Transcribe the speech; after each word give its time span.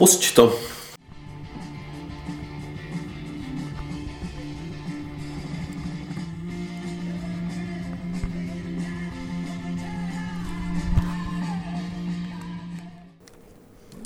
Pusť 0.00 0.32
to. 0.32 0.48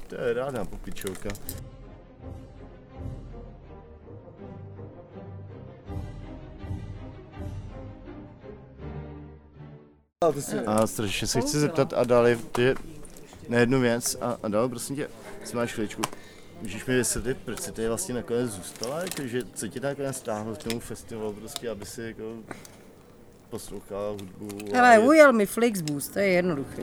To 0.09 0.15
je 0.19 0.35
ráda 0.35 0.65
popičovka. 0.65 1.31
A 10.67 10.87
strašně 10.87 11.27
se 11.27 11.41
chci 11.41 11.59
zeptat 11.59 11.93
a 11.93 12.05
dále 12.05 12.37
ty 12.37 12.75
na 13.49 13.59
jednu 13.59 13.81
věc 13.81 14.17
a, 14.21 14.39
a 14.43 14.49
dál 14.49 14.69
prosím 14.69 14.97
tě, 14.97 15.09
jestli 15.45 15.57
máš 15.57 15.73
chvíličku, 15.73 16.03
můžeš 16.63 16.87
mi 16.87 16.97
vysvětlit, 16.97 17.39
proč 17.45 17.61
jsi 17.61 17.73
tady 17.73 17.89
vlastně 17.89 18.15
nakonec 18.15 18.51
zůstala, 18.51 19.01
jako, 19.01 19.23
že 19.27 19.43
co 19.55 19.69
tě 19.69 19.81
nakonec 19.81 20.17
stáhlo 20.17 20.55
k 20.55 20.59
tomu 20.63 20.81
festivalu, 20.81 21.33
prostě, 21.33 21.71
aby 21.71 21.87
si 21.87 22.03
jako 22.03 22.35
poslouchala 23.51 24.11
hudbu. 24.11 24.49
a 24.73 24.77
Hele, 24.77 24.93
je- 24.95 24.99
ujel 24.99 25.33
mi 25.33 25.47
Flixbus, 25.47 26.09
to 26.09 26.19
je 26.19 26.27
jednoduché. 26.29 26.83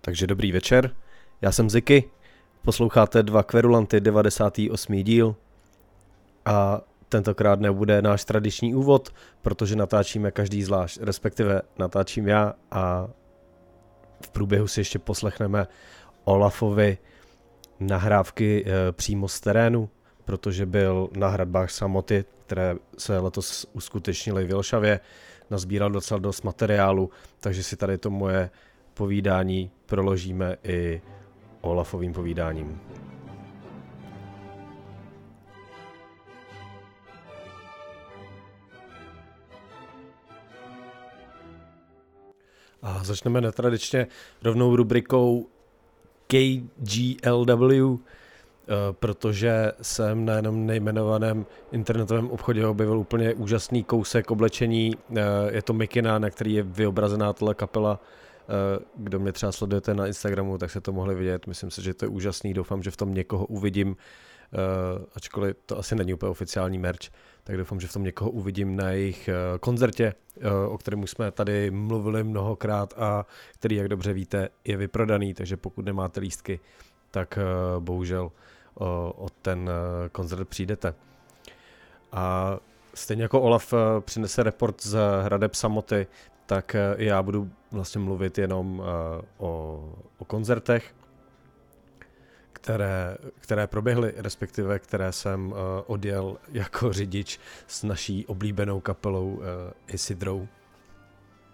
Takže 0.00 0.26
dobrý 0.26 0.52
večer, 0.52 0.90
já 1.42 1.52
jsem 1.52 1.70
Ziky, 1.70 2.10
posloucháte 2.62 3.22
dva 3.22 3.42
kverulanty 3.42 4.00
98. 4.00 5.02
díl 5.02 5.36
a 6.44 6.80
tentokrát 7.08 7.60
nebude 7.60 8.02
náš 8.02 8.24
tradiční 8.24 8.74
úvod, 8.74 9.14
protože 9.42 9.76
natáčíme 9.76 10.30
každý 10.30 10.62
zvlášť, 10.62 10.98
respektive 11.00 11.62
natáčím 11.78 12.28
já 12.28 12.54
a 12.70 13.08
v 14.20 14.30
průběhu 14.30 14.68
si 14.68 14.80
ještě 14.80 14.98
poslechneme 14.98 15.66
Olafovi 16.24 16.98
nahrávky 17.80 18.64
e, 18.66 18.92
přímo 18.92 19.28
z 19.28 19.40
terénu, 19.40 19.88
protože 20.24 20.66
byl 20.66 21.08
na 21.16 21.28
hradbách 21.28 21.70
samoty, 21.70 22.24
které 22.46 22.76
se 22.98 23.18
letos 23.18 23.66
uskutečnily 23.72 24.44
v 24.44 24.46
Vilšavě, 24.46 25.00
nazbíral 25.50 25.90
docela 25.90 26.20
dost 26.20 26.42
materiálu, 26.42 27.10
takže 27.40 27.62
si 27.62 27.76
tady 27.76 27.98
to 27.98 28.10
moje 28.10 28.50
povídání 28.94 29.70
proložíme 29.86 30.56
i 30.62 31.02
Olafovým 31.60 32.12
povídáním. 32.12 32.80
Začneme 43.06 43.40
netradičně 43.40 44.06
rovnou 44.44 44.76
rubrikou 44.76 45.46
KGLW, 46.26 47.98
eh, 47.98 48.74
protože 48.92 49.72
jsem 49.82 50.24
na 50.24 50.34
jenom 50.34 50.66
nejmenovaném 50.66 51.46
internetovém 51.72 52.30
obchodě 52.30 52.66
objevil 52.66 52.98
úplně 52.98 53.34
úžasný 53.34 53.84
kousek 53.84 54.30
oblečení. 54.30 54.94
Eh, 55.16 55.22
Je 55.52 55.62
to 55.62 55.72
mikina, 55.72 56.18
na 56.18 56.30
který 56.30 56.54
je 56.54 56.62
vyobrazená 56.62 57.32
tohle 57.32 57.54
kapela. 57.54 58.00
Eh, 58.48 58.84
Kdo 58.96 59.18
mě 59.18 59.32
třeba 59.32 59.52
sledujete 59.52 59.94
na 59.94 60.06
Instagramu, 60.06 60.58
tak 60.58 60.70
se 60.70 60.80
to 60.80 60.92
mohli 60.92 61.14
vidět. 61.14 61.46
Myslím 61.46 61.70
si, 61.70 61.82
že 61.82 61.94
to 61.94 62.04
je 62.04 62.08
úžasný. 62.08 62.54
Doufám, 62.54 62.82
že 62.82 62.90
v 62.90 62.96
tom 62.96 63.14
někoho 63.14 63.46
uvidím, 63.46 63.96
ačkoliv 65.14 65.56
to 65.66 65.78
asi 65.78 65.94
není 65.94 66.14
úplně 66.14 66.30
oficiální 66.30 66.78
merch, 66.78 67.10
tak 67.44 67.56
doufám, 67.56 67.80
že 67.80 67.86
v 67.86 67.92
tom 67.92 68.04
někoho 68.04 68.30
uvidím 68.30 68.76
na 68.76 68.90
jejich 68.90 69.28
eh, 69.28 69.34
koncertě, 69.60 70.14
eh, 70.40 70.50
o 70.68 70.78
kterém 70.78 71.06
jsme 71.06 71.30
tady 71.30 71.70
mluvili 71.70 72.24
mnohokrát 72.24 72.94
a 72.96 73.26
který, 73.54 73.76
jak 73.76 73.88
dobře 73.88 74.12
víte, 74.12 74.48
je 74.64 74.76
vyprodaný, 74.76 75.34
takže 75.34 75.56
pokud 75.56 75.84
nemáte 75.84 76.20
lístky, 76.20 76.60
tak 77.10 77.38
eh, 77.38 77.42
bohužel 77.80 78.30
eh, 78.32 78.84
o 79.16 79.26
ten 79.42 79.70
eh, 79.70 80.08
koncert 80.08 80.48
přijdete. 80.48 80.94
A 82.12 82.56
stejně 82.94 83.22
jako 83.22 83.40
Olaf 83.40 83.72
eh, 83.72 84.00
přinese 84.00 84.42
report 84.42 84.82
z 84.82 84.98
Hradeb 85.22 85.54
Samoty, 85.54 86.06
tak 86.46 86.74
eh, 86.74 86.94
já 86.98 87.22
budu 87.22 87.50
vlastně 87.72 88.00
mluvit 88.00 88.38
jenom 88.38 88.82
eh, 88.82 89.22
o, 89.38 89.80
o 90.18 90.24
koncertech, 90.24 90.94
které, 92.66 93.16
které 93.40 93.66
proběhly, 93.66 94.12
respektive 94.16 94.78
které 94.78 95.12
jsem 95.12 95.46
uh, 95.46 95.56
odjel 95.86 96.36
jako 96.52 96.92
řidič 96.98 97.40
s 97.66 97.82
naší 97.82 98.26
oblíbenou 98.26 98.80
kapelou 98.80 99.28
uh, 99.28 99.42
Isidrou. 99.88 100.48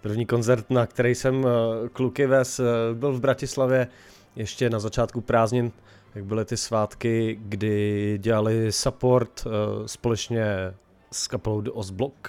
První 0.00 0.26
koncert, 0.26 0.70
na 0.70 0.86
který 0.86 1.14
jsem 1.14 1.44
uh, 1.44 1.50
kluky 1.92 2.26
ves, 2.26 2.60
uh, 2.60 2.66
byl 2.92 3.12
v 3.12 3.20
Bratislavě 3.20 3.88
ještě 4.36 4.70
na 4.70 4.78
začátku 4.78 5.20
prázdnin, 5.20 5.72
jak 6.14 6.24
byly 6.24 6.44
ty 6.44 6.56
svátky, 6.56 7.38
kdy 7.42 8.18
dělali 8.18 8.72
support 8.72 9.46
uh, 9.46 9.52
společně 9.86 10.74
s 11.12 11.28
kapelou 11.28 11.60
The 11.60 11.70
Ozblock, 11.72 12.28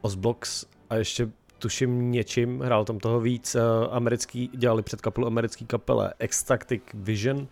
Ozblocks 0.00 0.64
a 0.90 0.94
ještě 0.94 1.28
tuším 1.58 2.10
něčím, 2.10 2.60
hrál 2.60 2.84
tam 2.84 2.98
toho 2.98 3.20
víc, 3.20 3.54
uh, 3.54 3.60
americký, 3.90 4.50
dělali 4.54 4.82
před 4.82 5.00
kapelou 5.00 5.26
americký 5.26 5.66
kapele 5.66 6.14
Ecstatic 6.18 6.82
Vision, 6.94 7.38
uh, 7.38 7.46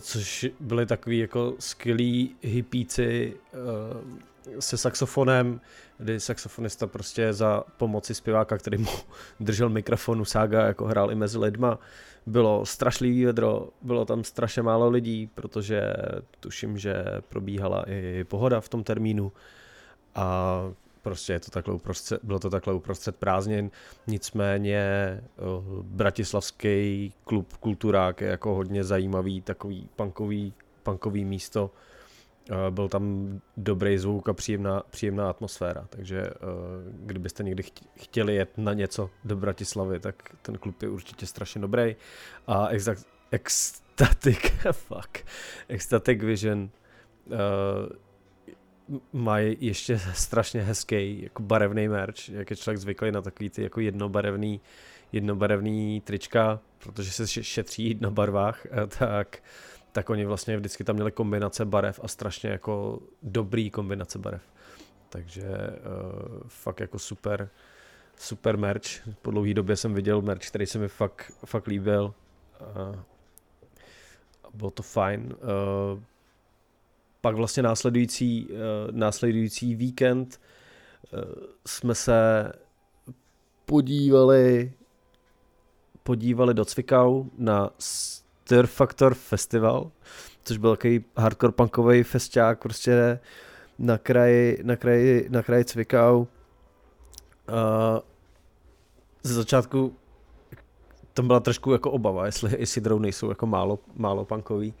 což 0.00 0.46
byli 0.60 0.86
takový 0.86 1.18
jako 1.18 1.54
skvělí 1.58 2.36
hippíci 2.42 3.36
uh, 3.52 4.60
se 4.60 4.76
saxofonem, 4.78 5.60
kdy 5.98 6.20
saxofonista 6.20 6.86
prostě 6.86 7.32
za 7.32 7.64
pomoci 7.76 8.14
zpěváka, 8.14 8.58
který 8.58 8.78
mu 8.78 8.90
držel 9.40 9.68
mikrofonu 9.68 10.24
sága, 10.24 10.66
jako 10.66 10.84
hrál 10.84 11.10
i 11.10 11.14
mezi 11.14 11.38
lidma, 11.38 11.78
bylo 12.26 12.66
strašlivý 12.66 13.24
vedro, 13.24 13.68
bylo 13.82 14.04
tam 14.04 14.24
strašně 14.24 14.62
málo 14.62 14.88
lidí, 14.88 15.30
protože 15.34 15.92
tuším, 16.40 16.78
že 16.78 17.04
probíhala 17.28 17.84
i 17.90 18.24
pohoda 18.24 18.60
v 18.60 18.68
tom 18.68 18.84
termínu. 18.84 19.32
A 20.14 20.60
prostě 21.06 21.32
je 21.32 21.40
to 21.40 21.50
takhle 21.50 21.74
uprostřed, 21.74 22.20
bylo 22.24 22.38
to 22.38 22.50
takhle 22.50 22.74
uprostřed 22.74 23.16
prázdnin, 23.16 23.70
nicméně 24.06 24.80
uh, 25.36 25.82
bratislavský 25.82 27.12
klub 27.24 27.56
Kulturák 27.56 28.20
je 28.20 28.28
jako 28.28 28.54
hodně 28.54 28.84
zajímavý, 28.84 29.40
takový 29.40 29.88
punkový, 29.96 30.52
punkový 30.82 31.24
místo, 31.24 31.70
uh, 32.50 32.56
byl 32.70 32.88
tam 32.88 33.04
dobrý 33.56 33.98
zvuk 33.98 34.28
a 34.28 34.32
příjemná, 34.32 34.82
příjemná 34.90 35.30
atmosféra, 35.30 35.86
takže 35.90 36.22
uh, 36.22 36.30
kdybyste 37.06 37.42
někdy 37.42 37.62
chtě- 37.62 37.86
chtěli 37.96 38.34
jet 38.34 38.58
na 38.58 38.72
něco 38.72 39.10
do 39.24 39.36
Bratislavy, 39.36 40.00
tak 40.00 40.14
ten 40.42 40.58
klub 40.58 40.82
je 40.82 40.88
určitě 40.88 41.26
strašně 41.26 41.60
dobrý. 41.60 41.96
A 42.46 42.68
Exact, 42.68 43.06
Ecstatic, 43.30 44.38
fuck, 44.72 45.24
Ecstatic 45.68 46.22
Vision 46.22 46.70
uh, 47.26 47.36
mají 49.12 49.56
ještě 49.60 49.98
strašně 49.98 50.62
hezký 50.62 51.22
jako 51.22 51.42
barevný 51.42 51.88
merch, 51.88 52.28
jak 52.28 52.50
je 52.50 52.56
člověk 52.56 52.78
zvyklý 52.78 53.12
na 53.12 53.22
takový 53.22 53.50
ty 53.50 53.62
jako 53.62 53.80
jednobarevný, 53.80 54.60
jednobarevný 55.12 56.00
trička, 56.00 56.60
protože 56.78 57.10
se 57.10 57.24
še- 57.24 57.42
šetří 57.42 57.98
na 58.00 58.10
barvách, 58.10 58.66
eh, 58.66 58.86
tak, 58.98 59.42
tak 59.92 60.10
oni 60.10 60.24
vlastně 60.24 60.56
vždycky 60.56 60.84
tam 60.84 60.96
měli 60.96 61.12
kombinace 61.12 61.64
barev 61.64 62.00
a 62.02 62.08
strašně 62.08 62.50
jako 62.50 63.00
dobrý 63.22 63.70
kombinace 63.70 64.18
barev. 64.18 64.42
Takže 65.08 65.42
uh, 65.42 66.48
fakt 66.48 66.80
jako 66.80 66.98
super, 66.98 67.48
super 68.16 68.56
merch. 68.56 69.08
Po 69.22 69.30
dlouhé 69.30 69.54
době 69.54 69.76
jsem 69.76 69.94
viděl 69.94 70.22
merch, 70.22 70.48
který 70.48 70.66
se 70.66 70.78
mi 70.78 70.88
fakt, 70.88 71.32
fakt 71.44 71.66
líbil. 71.66 72.14
Uh, 72.60 72.96
bylo 74.54 74.70
to 74.70 74.82
fajn. 74.82 75.34
Uh, 75.94 76.02
pak 77.26 77.36
vlastně 77.36 77.62
následující, 77.62 78.46
uh, 78.46 78.56
následující 78.90 79.74
víkend 79.74 80.40
uh, 81.12 81.20
jsme 81.66 81.94
se 81.94 82.52
podívali 83.64 84.72
podívali 86.02 86.54
do 86.54 86.64
Cvikau 86.64 87.24
na 87.38 87.70
Stir 87.78 88.66
Factor 88.66 89.14
Festival, 89.14 89.90
což 90.44 90.58
byl 90.58 90.76
takový 90.76 91.04
hardcore 91.16 91.52
punkový 91.52 92.02
festiák 92.02 92.62
prostě 92.62 93.18
na 93.78 93.98
kraji, 93.98 94.60
na 94.62 94.76
kraji, 94.76 95.26
na 95.30 95.42
kraji 95.42 95.64
Cvikau. 95.64 96.18
Uh, 96.20 96.26
ze 99.22 99.34
začátku 99.34 99.96
tam 101.12 101.26
byla 101.26 101.40
trošku 101.40 101.72
jako 101.72 101.90
obava, 101.90 102.26
jestli 102.26 102.56
Isidrou 102.56 102.98
nejsou 102.98 103.28
jako 103.28 103.46
málo, 103.46 103.78
málo 103.94 104.24
punkový. 104.24 104.74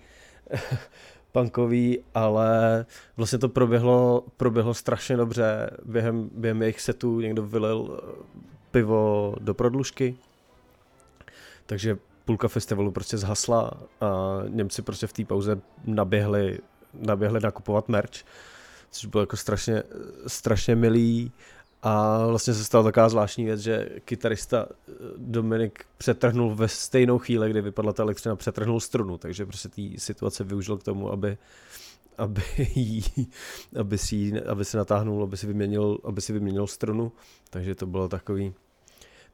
punkový, 1.36 1.98
ale 2.14 2.86
vlastně 3.16 3.38
to 3.38 3.48
proběhlo, 3.48 4.24
proběhlo 4.36 4.74
strašně 4.74 5.16
dobře. 5.16 5.70
Během, 5.84 6.30
během 6.32 6.62
jejich 6.62 6.80
setů 6.80 7.20
někdo 7.20 7.42
vylil 7.42 7.98
eh, 7.98 8.22
pivo 8.70 9.34
do 9.40 9.54
prodlužky, 9.54 10.16
takže 11.66 11.98
půlka 12.24 12.48
festivalu 12.48 12.90
prostě 12.90 13.18
zhasla 13.18 13.70
a 14.00 14.38
Němci 14.48 14.82
prostě 14.82 15.06
v 15.06 15.12
té 15.12 15.24
pauze 15.24 15.60
naběhli, 15.84 16.58
naběhli 16.94 17.40
nakupovat 17.40 17.88
merch, 17.88 18.24
což 18.90 19.06
bylo 19.06 19.22
jako 19.22 19.36
strašně, 19.36 19.82
strašně 20.26 20.76
milý. 20.76 21.32
A 21.82 22.26
vlastně 22.26 22.54
se 22.54 22.64
stala 22.64 22.84
taková 22.84 23.08
zvláštní 23.08 23.44
věc, 23.44 23.60
že 23.60 23.88
kytarista 24.04 24.66
eh, 24.68 24.92
Dominik 25.16 25.84
přetrhnul 25.98 26.54
ve 26.54 26.68
stejnou 26.68 27.18
chvíli, 27.18 27.50
kdy 27.50 27.60
vypadla 27.60 27.92
ta 27.92 28.02
elektřina, 28.02 28.36
přetrhnul 28.36 28.80
strunu, 28.80 29.18
takže 29.18 29.46
prostě 29.46 29.68
té 29.68 29.82
situace 29.98 30.44
využil 30.44 30.76
k 30.76 30.82
tomu, 30.82 31.12
aby, 31.12 31.38
aby, 32.18 32.42
jí, 32.74 33.04
aby, 33.80 33.98
si, 33.98 34.42
aby 34.42 34.64
se 34.64 34.78
natáhnul, 34.78 35.22
aby 35.22 35.36
si, 35.36 35.46
vyměnil, 35.46 35.98
aby 36.04 36.20
si 36.20 36.32
vyměnil 36.32 36.66
strunu, 36.66 37.12
takže 37.50 37.74
to 37.74 37.86
bylo 37.86 38.08
takový, 38.08 38.54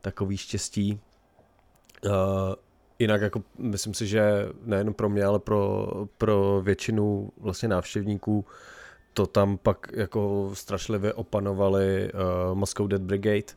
takový 0.00 0.36
štěstí. 0.36 1.00
Uh, 2.06 2.12
jinak 2.98 3.20
jako 3.20 3.42
myslím 3.58 3.94
si, 3.94 4.06
že 4.06 4.48
nejen 4.64 4.94
pro 4.94 5.08
mě, 5.08 5.24
ale 5.24 5.38
pro, 5.38 5.88
pro 6.18 6.62
většinu 6.64 7.32
vlastně 7.36 7.68
návštěvníků 7.68 8.44
to 9.12 9.26
tam 9.26 9.58
pak 9.58 9.86
jako 9.92 10.50
strašlivě 10.54 11.12
opanovali 11.12 12.12
uh, 12.12 12.58
Moscow 12.58 12.88
Dead 12.88 13.02
Brigade, 13.02 13.52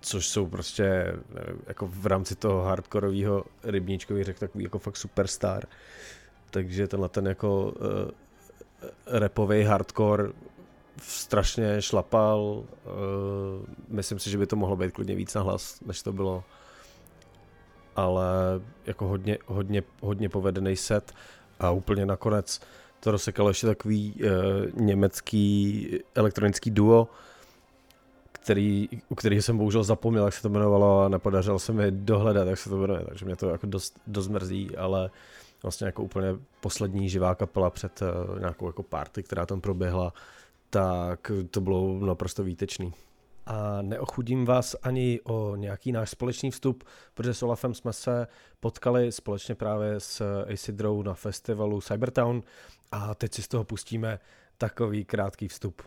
což 0.00 0.26
jsou 0.26 0.46
prostě 0.46 1.16
nevím, 1.34 1.62
jako 1.66 1.86
v 1.86 2.06
rámci 2.06 2.34
toho 2.34 2.62
hardkorového 2.62 3.44
rybníčkový 3.62 4.24
řek 4.24 4.38
takový 4.38 4.64
jako 4.64 4.78
fakt 4.78 4.96
superstar. 4.96 5.66
Takže 6.50 6.88
tenhle 6.88 7.08
ten 7.08 7.26
jako 7.26 7.64
uh, 7.64 8.10
repový 9.06 9.62
hardcore 9.62 10.32
strašně 11.02 11.82
šlapal. 11.82 12.40
Uh, 12.40 12.64
myslím 13.88 14.18
si, 14.18 14.30
že 14.30 14.38
by 14.38 14.46
to 14.46 14.56
mohlo 14.56 14.76
být 14.76 14.92
klidně 14.92 15.14
víc 15.14 15.34
na 15.34 15.42
hlas, 15.42 15.80
než 15.80 16.02
to 16.02 16.12
bylo. 16.12 16.44
Ale 17.96 18.26
jako 18.86 19.06
hodně, 19.06 19.38
hodně, 19.46 19.82
hodně 20.00 20.28
povedený 20.28 20.76
set. 20.76 21.12
A 21.60 21.70
úplně 21.70 22.06
nakonec 22.06 22.60
to 23.00 23.10
rozsekalo 23.10 23.50
ještě 23.50 23.66
takový 23.66 24.14
uh, 24.14 24.80
německý 24.80 25.88
elektronický 26.14 26.70
duo, 26.70 27.08
který, 28.32 28.88
u 29.08 29.14
kterého 29.14 29.42
jsem 29.42 29.58
bohužel 29.58 29.84
zapomněl, 29.84 30.24
jak 30.24 30.34
se 30.34 30.42
to 30.42 30.48
jmenovalo 30.48 31.02
a 31.02 31.08
nepodařilo 31.08 31.58
se 31.58 31.72
mi 31.72 31.90
dohledat, 31.90 32.48
jak 32.48 32.58
se 32.58 32.70
to 32.70 32.76
jmenuje, 32.76 33.04
takže 33.08 33.24
mě 33.24 33.36
to 33.36 33.48
jako 33.48 33.66
dost, 33.66 34.00
dost 34.06 34.28
mrzí, 34.28 34.76
ale 34.76 35.10
vlastně 35.62 35.86
jako 35.86 36.02
úplně 36.02 36.36
poslední 36.60 37.08
živá 37.08 37.34
kapela 37.34 37.70
před 37.70 38.02
uh, 38.02 38.38
nějakou 38.38 38.66
jako 38.66 38.82
party, 38.82 39.22
která 39.22 39.46
tam 39.46 39.60
proběhla, 39.60 40.12
tak 40.70 41.32
to 41.50 41.60
bylo 41.60 41.98
naprosto 42.06 42.44
výtečný. 42.44 42.92
A 43.48 43.82
neochudím 43.82 44.44
vás 44.44 44.76
ani 44.82 45.20
o 45.24 45.56
nějaký 45.56 45.92
náš 45.92 46.10
společný 46.10 46.50
vstup, 46.50 46.84
protože 47.14 47.34
s 47.34 47.42
Olafem 47.42 47.74
jsme 47.74 47.92
se 47.92 48.26
potkali 48.60 49.12
společně 49.12 49.54
právě 49.54 49.94
s 50.00 50.42
Acidrou 50.52 51.02
na 51.02 51.14
festivalu 51.14 51.80
Cybertown 51.80 52.42
a 52.92 53.14
teď 53.14 53.34
si 53.34 53.42
z 53.42 53.48
toho 53.48 53.64
pustíme 53.64 54.18
takový 54.58 55.04
krátký 55.04 55.48
vstup. 55.48 55.82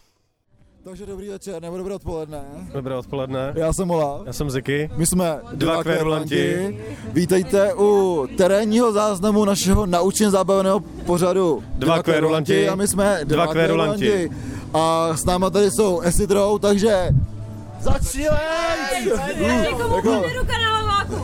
Takže 0.84 1.06
dobrý 1.06 1.30
večer, 1.30 1.62
nebo 1.62 1.78
dobré 1.78 1.96
odpoledne. 1.96 2.44
Dobré 2.74 2.96
odpoledne. 2.96 3.54
Já 3.56 3.74
jsem 3.74 3.92
Olaf. 3.92 4.22
Já 4.25 4.34
jsem 4.34 4.50
Ziky. 4.50 4.90
My 4.96 5.06
jsme 5.06 5.42
Dva 5.54 5.84
kvérulanti. 5.84 6.80
Vítejte 7.14 7.74
u 7.74 8.28
terénního 8.38 8.92
záznamu 8.92 9.46
našeho 9.46 9.86
naučně 9.86 10.30
zábavného 10.30 10.80
pořadu. 10.80 11.64
Dva 11.74 12.04
kvérulanti. 12.04 12.69
A 12.69 12.75
my 12.75 12.88
jsme 12.88 13.19
Dva 13.24 13.48
kvérulanti. 13.48 14.30
A 14.74 15.18
s 15.18 15.25
náma 15.25 15.50
tady 15.50 15.72
jsou 15.72 16.00
Esidrou, 16.00 16.57
takže 16.57 17.10
začínej! 17.81 19.12
Jako, 19.95 20.24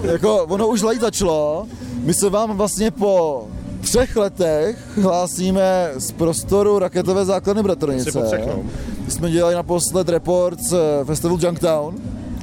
Jako 0.04 0.44
ono 0.44 0.68
už 0.68 0.82
lejt 0.82 1.02
začalo. 1.02 1.68
My 2.04 2.14
se 2.14 2.30
vám 2.30 2.58
vlastně 2.58 2.92
po 2.92 3.44
třech 3.82 4.16
letech 4.16 4.98
hlásíme 5.02 5.92
z 5.96 6.12
prostoru 6.12 6.80
raketové 6.80 7.26
základny 7.26 7.64
Bratronice. 7.64 8.12
No. 8.46 8.64
My 9.06 9.12
jsme 9.12 9.32
dělali 9.32 9.56
naposled 9.56 10.10
report 10.10 10.60
z 10.60 10.78
festivalu 11.04 11.40
Junktown. 11.42 11.96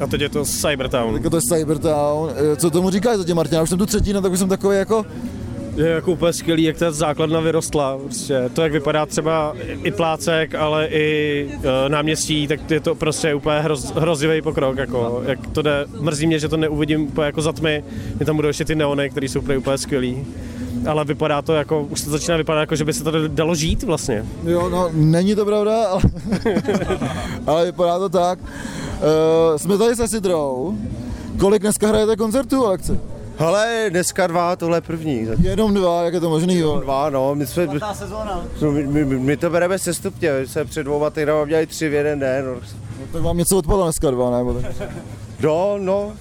A 0.05 0.07
teď 0.07 0.21
je 0.21 0.29
to 0.29 0.45
Cybertown. 0.45 1.15
Jako 1.15 1.31
to 1.31 1.37
je 1.37 1.41
Cybertown. 1.49 2.31
Eh, 2.53 2.57
Co 2.57 2.71
tomu 2.71 2.91
říkáš 2.91 3.17
zatím, 3.17 3.37
Martina? 3.37 3.63
Už 3.63 3.69
jsem 3.69 3.79
tu 3.79 3.87
třetí, 3.87 4.13
no 4.13 4.23
tak 4.23 4.33
už 4.33 4.39
jsem 4.39 4.49
takový 4.49 4.77
jako... 4.77 5.07
Je 5.77 5.89
jako 5.89 6.13
úplně 6.13 6.33
skvělý, 6.33 6.63
jak 6.63 6.77
ta 6.77 6.91
základna 6.91 7.41
vyrostla. 7.41 7.99
Prostě 7.99 8.51
to, 8.53 8.63
jak 8.63 8.73
vypadá 8.73 9.07
třeba 9.07 9.55
i 9.85 9.91
plácek, 9.91 10.55
ale 10.55 10.87
i 10.87 11.49
e, 11.53 11.89
náměstí, 11.89 12.47
tak 12.49 12.71
je 12.71 12.81
to 12.81 12.95
prostě 12.95 13.35
úplně 13.35 13.59
hroz, 13.61 13.93
hrozivý 13.95 14.43
pokrok. 14.43 14.77
Jako, 14.77 15.23
jak 15.27 15.47
to 15.47 15.63
jde, 15.63 15.87
mrzí 16.01 16.27
mě, 16.27 16.39
že 16.39 16.49
to 16.49 16.57
neuvidím 16.57 17.03
úplně 17.03 17.27
jako 17.27 17.43
za 17.43 17.53
tmy. 17.53 17.85
Mě 18.17 18.27
tam 18.27 18.37
budou 18.37 18.49
ještě 18.49 18.65
ty 18.65 18.75
neony, 18.75 19.11
které 19.11 19.29
jsou 19.29 19.41
úplně, 19.41 19.59
úplně 19.59 19.79
skvělý. 19.79 20.27
Ale 20.89 21.05
vypadá 21.05 21.43
to 21.43 21.53
jako, 21.53 21.83
už 21.83 22.01
to 22.01 22.11
začíná 22.11 22.37
vypadat 22.37 22.61
jako, 22.61 22.77
že 22.77 22.85
by 22.85 22.93
se 22.93 23.05
to 23.05 23.29
dalo 23.29 23.55
žít 23.55 23.83
vlastně. 23.83 24.25
Jo, 24.45 24.69
no, 24.69 24.91
není 24.93 25.35
to 25.35 25.45
pravda, 25.45 25.87
ale, 25.87 26.03
ale 27.47 27.65
vypadá 27.65 27.99
to 27.99 28.09
tak. 28.09 28.39
Uh, 28.41 29.57
jsme 29.57 29.79
tady 29.79 29.97
se 29.97 30.09
Sidrou. 30.09 30.79
Kolik 31.39 31.63
dneska 31.63 31.89
hrajete 31.89 32.17
koncertů, 32.17 32.67
Alekci? 32.67 32.99
Hele, 33.39 33.87
dneska 33.91 34.27
dva, 34.27 34.57
tohle 34.57 34.77
je 34.77 34.81
první. 34.81 35.29
Jenom 35.43 35.75
dva, 35.75 36.03
jak 36.03 36.15
je 36.15 36.21
to 36.21 36.31
možný, 36.31 36.59
jo? 36.59 36.81
Dva, 36.81 37.11
no, 37.11 37.35
my 37.35 37.47
jsme... 37.47 37.67
No, 38.61 38.73
my, 38.73 39.05
my, 39.05 39.19
my, 39.19 39.37
to 39.37 39.51
bereme 39.51 39.79
sestupně, 39.79 40.33
my 40.41 40.49
jsme 40.49 40.65
před 40.65 40.83
dvouma 40.83 41.11
týdnama 41.11 41.47
dělali 41.47 41.67
tři 41.67 41.89
v 41.89 41.93
jeden 41.93 42.19
den. 42.19 42.45
No. 42.47 42.55
No, 42.55 43.07
tak 43.13 43.23
vám 43.23 43.37
něco 43.37 43.57
odpadlo 43.59 43.85
dneska 43.85 44.11
dva, 44.11 44.39
nebo 44.39 44.55
tak? 44.55 44.73
No, 45.41 45.79
no, 45.79 46.13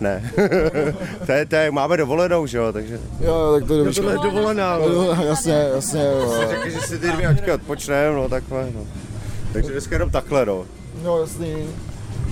ne. 0.00 0.32
to, 1.26 1.32
je, 1.32 1.46
to 1.46 1.56
je, 1.56 1.70
máme 1.70 1.96
dovolenou, 1.96 2.46
že 2.46 2.58
jo, 2.58 2.72
takže... 2.72 3.00
Jo, 3.20 3.34
jo, 3.34 3.52
tak 3.58 3.68
to 3.68 3.74
je 3.74 3.94
Tohle 3.94 4.12
je 4.12 4.18
dovolená, 4.18 4.78
no. 4.78 4.84
Jo, 4.84 5.16
jasně, 5.26 5.66
jasně, 5.74 6.02
jo. 6.04 6.34
Řekli, 6.50 6.70
že 6.70 6.80
si 6.80 6.98
ty 6.98 7.08
dvě 7.12 7.28
hoďky 7.28 7.52
odpočneme, 7.52 8.16
no 8.16 8.28
takhle, 8.28 8.68
no. 8.74 8.80
Takže 9.52 9.72
dneska 9.72 9.94
jenom 9.94 10.10
takhle, 10.10 10.46
no. 10.46 10.64
No, 11.02 11.20
jasný. 11.20 11.66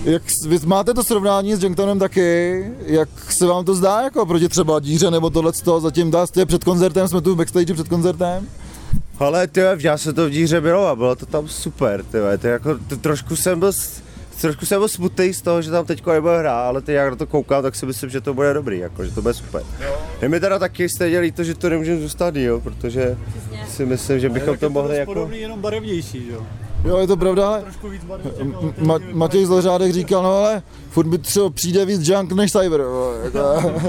Jak, 0.05 0.23
vy 0.49 0.58
máte 0.67 0.94
to 0.94 1.05
srovnání 1.05 1.55
s 1.55 1.62
Junktonem 1.62 1.99
taky, 1.99 2.64
jak 2.87 3.08
se 3.32 3.47
vám 3.47 3.64
to 3.64 3.75
zdá, 3.75 4.00
jako 4.02 4.26
proti 4.26 4.49
třeba 4.49 4.81
díře 4.81 5.11
nebo 5.11 5.31
tohle 5.31 5.52
zatím 5.79 6.11
dá 6.11 6.26
jste 6.26 6.47
před 6.47 6.64
koncertem, 6.64 7.08
jsme 7.08 7.20
tu 7.20 7.35
v 7.35 7.37
backstage 7.37 7.75
před 7.75 7.88
koncertem? 7.88 8.49
Ale 9.19 9.47
ty 9.47 9.61
já 9.79 9.99
se 9.99 10.12
to 10.12 10.26
v 10.26 10.31
díře 10.31 10.61
bylo 10.61 10.87
a 10.87 10.97
bylo 10.97 11.17
to 11.17 11.26
tam 11.26 11.49
super, 11.49 12.05
ty 12.05 12.19
to 12.41 12.47
jako, 12.49 12.79
to, 12.88 12.97
trošku 12.97 13.37
jsem 13.37 13.58
byl, 13.61 13.73
s- 13.73 14.02
trošku 14.41 14.67
jsem 14.67 14.81
byl 14.81 14.88
smutný 14.88 15.35
z 15.35 15.43
toho, 15.43 15.62
že 15.62 15.70
tam 15.70 15.85
teď 15.87 16.06
nebude 16.06 16.38
hrát, 16.38 16.62
ale 16.69 16.81
teď 16.81 16.94
jak 16.94 17.11
na 17.11 17.17
to 17.17 17.26
koukám, 17.26 17.62
tak 17.62 17.75
si 17.75 17.87
myslím, 17.87 18.11
že 18.11 18.20
to 18.20 18.35
bude 18.35 18.55
dobrý, 18.55 18.79
jako, 18.79 19.05
že 19.05 19.11
to 19.11 19.23
bude 19.23 19.35
super. 19.35 19.62
Je 20.23 20.29
mi 20.29 20.41
teda 20.41 20.58
taky 20.58 20.88
stejně 20.88 21.19
líto, 21.20 21.44
že 21.44 21.55
to 21.55 21.69
nemůžeme 21.69 22.00
zůstat 22.00 22.35
díl, 22.35 22.61
protože 22.61 23.19
si 23.69 23.87
myslím, 23.87 24.20
že 24.20 24.29
bychom 24.29 24.58
to 24.58 24.70
mohli 24.70 24.96
jako... 24.96 25.14
podobný, 25.14 25.38
jenom 25.41 25.61
barevnější, 25.61 26.25
že 26.26 26.32
jo? 26.32 26.46
Jo, 26.85 26.99
je 26.99 27.06
to 27.06 27.17
pravda, 27.17 27.49
ale 27.49 27.62
Trošku 27.62 27.88
víc 27.88 28.05
barev. 28.05 28.27
Ma- 28.79 29.15
Matěj 29.15 29.44
Zlořádek 29.44 29.93
říkal, 29.93 30.22
no 30.22 30.31
ale 30.37 30.63
furt 30.91 31.06
by 31.06 31.19
třeba 31.19 31.51
přijde 31.51 31.84
víc 31.84 32.08
junk 32.08 32.32
než 32.32 32.53
cyber, 32.53 32.81
jo, 32.81 33.15
jako, 33.25 33.39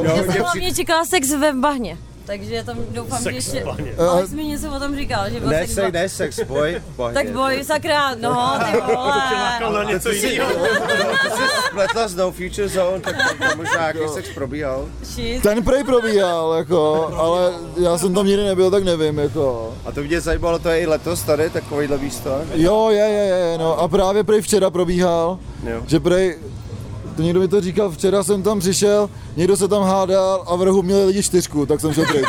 Já 0.03 0.15
jsem 0.23 0.41
hlavně 0.41 0.73
čekala 0.73 1.05
sex 1.05 1.29
ve 1.31 1.53
bahně. 1.53 1.97
Takže 2.25 2.63
tam 2.63 2.77
doufám, 2.89 3.23
že 3.23 3.29
ještě... 3.29 3.63
Ale 4.09 4.27
jsi 4.27 4.35
mi 4.35 4.43
něco 4.43 4.75
o 4.75 4.79
tom 4.79 4.95
říkal, 4.95 5.29
že 5.29 5.39
byl 5.39 5.49
Ne, 5.49 5.59
sex 5.59 5.73
sej, 5.73 5.83
v 5.83 5.85
bahně. 5.85 5.99
ne, 5.99 6.09
sex, 6.09 6.39
boj. 6.47 6.81
boj 6.95 7.13
Tak 7.13 7.29
boj, 7.31 7.63
sakra, 7.63 8.15
no, 8.15 8.59
ty 8.71 8.77
vole. 8.81 9.73
na 9.73 9.83
něco 9.83 10.11
jiného. 10.11 10.49
To 11.29 11.35
jsi 11.37 11.43
spletla 11.69 12.07
s 12.07 12.15
No 12.15 12.31
Future 12.31 12.67
Zone, 12.69 12.99
tak 12.99 13.15
tam 13.39 13.57
možná 13.57 13.79
nějaký 13.91 13.99
sex 14.13 14.29
probíhal. 14.35 14.85
Shit. 15.03 15.43
ten 15.43 15.63
prej 15.63 15.83
probíhal, 15.83 16.53
jako, 16.57 17.11
ale 17.17 17.53
já 17.81 17.97
jsem 17.97 18.13
tam 18.13 18.25
nikdy 18.25 18.43
nebyl, 18.43 18.71
tak 18.71 18.83
nevím, 18.83 19.17
jako. 19.19 19.73
A 19.85 19.91
to 19.91 20.01
mě 20.01 20.21
zajímalo, 20.21 20.59
to 20.59 20.69
je 20.69 20.79
i 20.81 20.85
letos 20.85 21.23
tady, 21.23 21.49
takovýhle 21.49 21.97
místo. 21.97 22.41
Jo, 22.53 22.89
je, 22.89 22.97
je, 22.97 23.25
je, 23.25 23.57
no 23.57 23.79
a 23.79 23.87
právě 23.87 24.23
prej 24.23 24.41
včera 24.41 24.69
probíhal, 24.69 25.39
Jo. 25.63 25.81
že 25.87 25.99
prej, 25.99 26.37
to 27.15 27.21
někdo 27.21 27.39
mi 27.39 27.47
to 27.47 27.61
říkal, 27.61 27.91
včera 27.91 28.23
jsem 28.23 28.43
tam 28.43 28.59
přišel, 28.59 29.09
někdo 29.37 29.57
se 29.57 29.67
tam 29.67 29.83
hádal 29.83 30.43
a 30.47 30.55
v 30.55 30.61
rohu 30.63 30.81
měli 30.81 31.05
lidi 31.05 31.23
čtyřku, 31.23 31.65
tak 31.65 31.79
jsem 31.79 31.93
šel 31.93 32.05
pryč. 32.05 32.25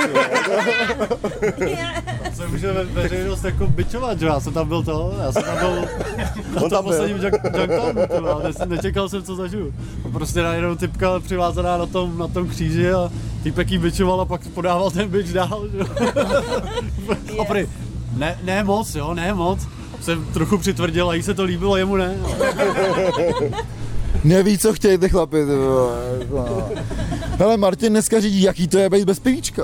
jo. 1.59 1.77
Se 2.35 2.49
může 2.49 2.73
ve, 2.73 2.85
veřejnost 2.85 3.45
jako 3.45 3.67
bičovat, 3.67 4.19
že 4.21 4.27
jo? 4.27 4.33
já 4.33 4.41
jsem 4.41 4.53
tam 4.53 4.69
byl 4.69 4.83
to, 4.83 5.15
já 5.23 5.33
jsem 5.33 5.43
tam 5.43 5.57
byl 5.59 5.71
na 6.55 6.61
tom 6.61 6.71
tam 6.71 6.85
byl. 6.85 6.93
posledním 6.93 7.19
junk- 7.19 7.59
Junktownu, 7.61 8.03
ty 8.07 8.21
vole, 8.21 8.43
ne, 8.61 8.67
nečekal 8.67 9.09
jsem, 9.09 9.23
co 9.23 9.37
zažiju. 9.37 9.75
A 10.05 10.09
prostě 10.13 10.43
najednou 10.43 10.75
typka 10.75 11.21
přivázaná 11.21 11.77
na 11.77 11.87
tom, 11.87 12.19
na 12.19 12.29
tom 12.29 12.49
kříži 12.49 12.93
a 12.93 13.11
týpek 13.43 13.71
jí 13.71 13.79
bičoval 13.79 14.21
a 14.21 14.25
pak 14.25 14.41
podával 14.49 14.91
ten 14.91 15.09
bič 15.09 15.33
dál, 15.33 15.63
že 15.73 15.79
jo. 15.79 15.87
A 17.41 17.45
prý, 17.45 17.67
ne, 18.17 18.39
ne 18.45 18.65
moc, 18.65 18.95
jo, 18.95 19.15
ne 19.15 19.35
moc. 19.35 19.59
Jsem 20.01 20.25
trochu 20.33 20.59
přitvrdil 20.59 21.11
a 21.11 21.15
jí 21.15 21.23
se 21.23 21.35
to 21.35 21.45
líbilo, 21.45 21.77
jemu 21.77 21.97
ne. 21.97 22.17
Neví, 24.25 24.59
co 24.59 24.73
chtějí 24.73 24.99
ty 24.99 25.09
chlapi, 25.09 25.37
ty 25.47 25.57
vole, 25.57 25.99
jako. 26.19 26.71
Hele, 27.39 27.57
Martin 27.57 27.93
dneska 27.93 28.21
řídí, 28.21 28.43
jaký 28.43 28.69
to 28.69 28.79
je 28.79 28.91
být 28.91 29.05
bez 29.05 29.19
pivíčka. 29.19 29.63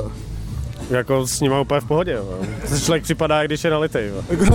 Jako 0.90 1.26
s 1.26 1.40
nima 1.40 1.60
úplně 1.60 1.80
v 1.80 1.84
pohodě. 1.84 2.12
Jo. 2.12 2.38
To 2.68 2.78
člověk 2.78 3.02
připadá, 3.02 3.46
když 3.46 3.64
je 3.64 3.70
nalitej. 3.70 4.08
Jo. 4.08 4.22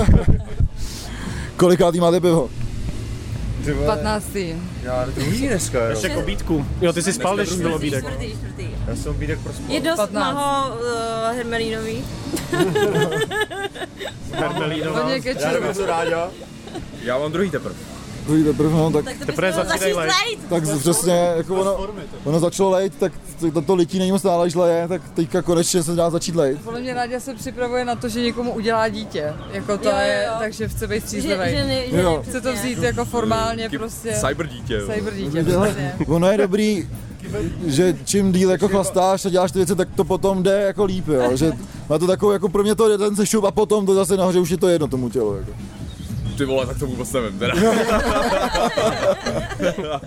Kolikátý 1.58 2.00
máte 2.00 2.20
pivo? 2.22 2.50
15. 3.86 4.36
Já 4.84 5.06
druhý 5.06 5.48
dneska, 5.48 5.84
jo. 5.84 5.90
Ještě 5.90 6.08
jako 6.08 6.22
bítku. 6.22 6.66
Jo, 6.82 6.94
ty 6.94 7.02
jsi 7.02 7.14
spal, 7.14 7.38
když 7.38 7.54
bylo 7.54 7.80
bídek. 7.80 8.06
Čtvrtý, 8.06 8.32
čtvrtý. 8.32 8.68
Já 8.88 8.96
jsem 8.96 9.14
bídek 9.14 9.40
pro 9.40 9.54
spolu. 9.54 9.74
Je 9.74 9.80
dost 9.80 9.98
15. 9.98 10.36
maho 10.36 10.76
uh, 10.76 10.82
Hermelínový. 11.36 12.06
Hermelínová. 14.34 15.04
Hodně 15.04 15.36
Já 15.40 15.52
nevím, 15.52 15.74
co 15.74 15.86
Ráďa. 15.86 16.30
Já 17.04 17.18
mám 17.18 17.32
druhý 17.32 17.50
teprve. 17.50 17.93
Druhý 18.26 18.44
teprve, 18.44 18.70
no, 18.70 18.92
tak, 18.92 19.06
Tak 19.06 19.18
to 19.20 19.26
Teprve 19.26 19.52
začínají 19.52 19.80
začít 19.80 19.94
lejt. 19.94 20.12
lejt. 20.26 20.50
tak 20.50 20.80
přesně, 20.80 21.34
jako 21.38 21.56
ono, 21.56 21.88
ono 22.24 22.40
začalo 22.40 22.70
lejt, 22.70 22.96
tak 23.00 23.12
to, 23.54 23.62
to 23.62 23.76
lití 23.76 24.00
není 24.00 24.12
moc 24.12 24.22
dále, 24.24 24.50
leje, 24.56 24.88
tak 24.88 25.02
teďka 25.14 25.42
konečně 25.42 25.84
se 25.84 25.96
dá 25.96 26.10
začít 26.10 26.36
lejt. 26.36 26.62
Podle 26.62 26.80
mě 26.80 26.96
Náďa 26.96 27.20
se 27.20 27.34
připravuje 27.34 27.86
na 27.86 27.96
to, 27.96 28.10
že 28.10 28.22
někomu 28.22 28.54
udělá 28.54 28.88
dítě. 28.90 29.34
Jako 29.52 29.78
to 29.78 29.90
Jo, 29.90 29.96
jo, 29.96 30.02
je, 30.08 30.28
takže 30.40 30.68
chce 30.68 30.88
být 30.88 30.96
Že, 31.02 31.02
střízlivý. 31.08 31.36
že, 31.52 31.64
ne, 31.68 31.82
že 31.90 32.02
Jo. 32.02 32.18
ne, 32.18 32.30
Chce 32.30 32.42
to 32.42 32.54
vzít 32.54 32.78
jako 32.84 33.06
formálně 33.06 33.70
prostě. 33.70 34.14
Cyber 34.28 34.48
dítě, 34.48 34.74
jo. 34.74 34.88
Cyber 34.94 35.14
dítě. 35.16 35.56
Ale 35.56 35.68
přesně. 35.70 35.96
ono 36.08 36.32
je 36.32 36.38
dobrý, 36.38 36.90
že 37.66 37.98
čím 38.06 38.32
díl 38.32 38.52
jako 38.52 38.68
chlastáš 38.68 39.26
a 39.26 39.30
děláš 39.30 39.52
ty 39.52 39.60
věci, 39.60 39.76
tak 39.76 39.88
to 39.96 40.04
potom 40.04 40.44
jde 40.44 40.62
jako 40.62 40.84
líp, 40.86 41.08
jo. 41.08 41.38
Že 41.38 41.52
má 41.90 41.98
to 42.00 42.08
takovou, 42.08 42.32
jako 42.32 42.50
pro 42.50 42.64
mě 42.64 42.76
to 42.76 42.90
je 42.90 42.98
ten 42.98 43.16
sešup 43.16 43.44
a 43.44 43.52
potom 43.52 43.86
to 43.86 43.94
zase 43.96 44.18
nahoře 44.18 44.40
už 44.40 44.50
je 44.50 44.58
to 44.58 44.68
jedno 44.68 44.88
tomu 44.88 45.10
tělu. 45.10 45.36
Jako. 45.38 45.52
Ty 46.38 46.46
vole, 46.46 46.66
tak 46.68 46.80
to 46.80 46.88
vůbec 46.88 47.14
nevím, 47.14 47.40
teda. 47.40 47.54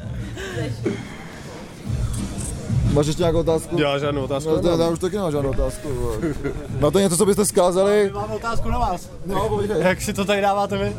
Máš 2.93 3.07
ještě 3.07 3.23
nějakou 3.23 3.39
otázku? 3.39 3.81
Já 3.81 3.99
žádnou 3.99 4.23
otázku. 4.25 4.51
No, 4.51 4.61
to, 4.61 4.83
já 4.83 4.89
už 4.89 4.99
taky 4.99 5.17
nemám 5.17 5.33
žádnou 5.33 5.51
otázku. 5.51 5.89
Na 6.81 6.91
to 6.91 6.99
něco, 6.99 7.17
co 7.17 7.27
byste 7.27 7.45
zkázali? 7.45 8.11
Máme 8.15 8.35
otázku 8.35 8.71
na 8.71 8.79
vás. 8.79 9.09
No. 9.27 9.61
Jak 9.79 10.03
si 10.03 10.13
to 10.13 10.25
tady 10.25 10.41
dáváte 10.41 10.77
vy? 10.79 10.93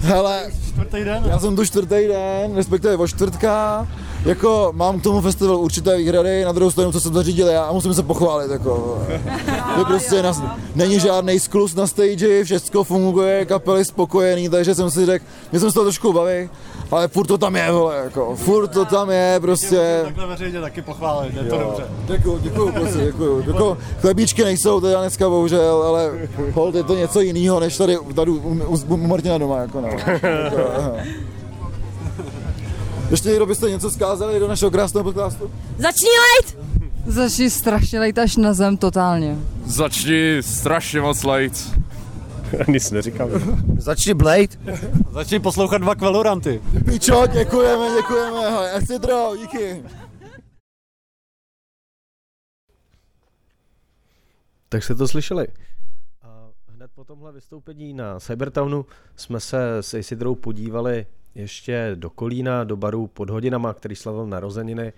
Hele, 0.00 0.50
Čtvrtý 0.68 1.04
den? 1.04 1.22
já 1.26 1.38
jsem 1.38 1.56
tu 1.56 1.64
čtvrtý 1.64 2.06
den, 2.08 2.56
respektive 2.56 2.96
o 2.96 3.08
čtvrtka, 3.08 3.86
jako 4.24 4.72
mám 4.74 5.00
k 5.00 5.02
tomu 5.02 5.20
festivalu 5.20 5.58
určité 5.58 5.96
výhrady, 5.96 6.44
na 6.44 6.52
druhou 6.52 6.70
stranu, 6.70 6.92
co 6.92 7.00
jsem 7.00 7.14
zařídil 7.14 7.48
já 7.48 7.64
a 7.64 7.72
musím 7.72 7.94
se 7.94 8.02
pochválit, 8.02 8.50
jako. 8.50 9.02
Je 9.78 9.84
prostě 9.84 10.22
na, 10.22 10.58
není 10.74 11.00
žádný 11.00 11.40
sklus 11.40 11.74
na 11.74 11.86
stage, 11.86 12.44
všechno 12.44 12.84
funguje, 12.84 13.44
kapely 13.44 13.84
spokojený, 13.84 14.48
takže 14.48 14.74
jsem 14.74 14.90
si 14.90 15.06
řekl, 15.06 15.24
mě 15.50 15.60
jsem 15.60 15.70
z 15.70 15.74
toho 15.74 15.84
trošku 15.84 16.12
baví, 16.12 16.50
ale 16.90 17.08
furt 17.08 17.26
to 17.26 17.38
tam 17.38 17.56
je, 17.56 17.72
vole, 17.72 17.96
jako, 18.04 18.36
furt 18.36 18.68
to 18.68 18.84
tam 18.84 19.10
je, 19.10 19.38
prostě. 19.40 20.00
Takhle 20.04 20.26
veřejně 20.26 20.60
taky 20.60 20.82
pochválit, 20.82 21.34
je 21.34 21.42
to 21.42 21.58
dobře. 21.58 21.82
Děkuju, 22.06 22.38
děkuju, 22.38 22.72
prostě, 22.72 22.98
děkuju. 22.98 23.44
Jako, 23.46 23.78
chlebíčky 24.00 24.44
nejsou 24.44 24.80
teda 24.80 25.00
dneska 25.00 25.28
bohužel, 25.28 25.82
ale 25.82 26.10
hold, 26.52 26.74
je 26.74 26.82
to 26.82 26.94
něco 26.94 27.20
jiného, 27.20 27.60
než 27.60 27.76
tady, 27.76 27.98
tady 28.14 28.30
u, 28.30 28.36
u, 28.68 28.94
u 28.94 28.96
Martina 28.96 29.38
doma, 29.38 29.58
jako 29.58 29.80
no. 29.80 29.88
Jako, 30.44 30.70
aha. 30.76 30.92
Ještě 33.10 33.28
někdo 33.28 33.46
byste 33.46 33.70
něco 33.70 33.90
zkázali 33.90 34.40
do 34.40 34.48
našeho 34.48 34.70
krásného 34.70 35.04
podcastu? 35.04 35.50
Začni 35.78 36.08
lejt! 36.08 36.58
Začni 37.06 37.50
strašně 37.50 38.00
lejt 38.00 38.18
až 38.18 38.36
na 38.36 38.52
zem 38.54 38.76
totálně. 38.76 39.38
Začni 39.66 40.38
strašně 40.40 41.00
moc 41.00 41.22
lejt. 41.24 41.80
Nic 42.68 42.90
neříkám. 42.90 43.28
Začni 43.78 44.14
Blade. 44.14 44.48
Začni 45.10 45.40
poslouchat 45.40 45.78
dva 45.78 45.94
kveloranty. 45.94 46.62
Pičo, 46.84 47.26
děkujeme, 47.26 47.96
děkujeme, 47.96 48.74
Ecitro, 48.74 49.36
díky. 49.36 49.82
Tak 54.68 54.84
jste 54.84 54.94
to 54.94 55.08
slyšeli. 55.08 55.48
A 56.22 56.48
hned 56.68 56.90
po 56.94 57.04
tomhle 57.04 57.32
vystoupení 57.32 57.94
na 57.94 58.20
Cybertownu 58.20 58.86
jsme 59.16 59.40
se 59.40 59.76
s 59.80 59.94
Isidrou 59.94 60.34
podívali 60.34 61.06
ještě 61.34 61.92
do 61.94 62.10
Kolína, 62.10 62.64
do 62.64 62.76
baru 62.76 63.06
pod 63.06 63.30
hodinama, 63.30 63.74
který 63.74 63.96
slavil 63.96 64.26
narozeniny 64.26 64.92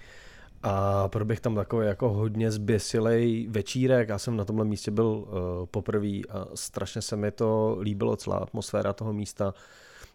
a 0.62 1.08
proběh 1.08 1.40
tam 1.40 1.54
takový 1.54 1.86
jako 1.86 2.08
hodně 2.08 2.50
zběsilej 2.50 3.46
večírek. 3.50 4.08
Já 4.08 4.18
jsem 4.18 4.36
na 4.36 4.44
tomhle 4.44 4.64
místě 4.64 4.90
byl 4.90 5.06
uh, 5.06 5.26
poprvé 5.66 6.20
a 6.28 6.46
strašně 6.54 7.02
se 7.02 7.16
mi 7.16 7.30
to 7.30 7.78
líbilo, 7.80 8.16
celá 8.16 8.36
atmosféra 8.36 8.92
toho 8.92 9.12
místa. 9.12 9.54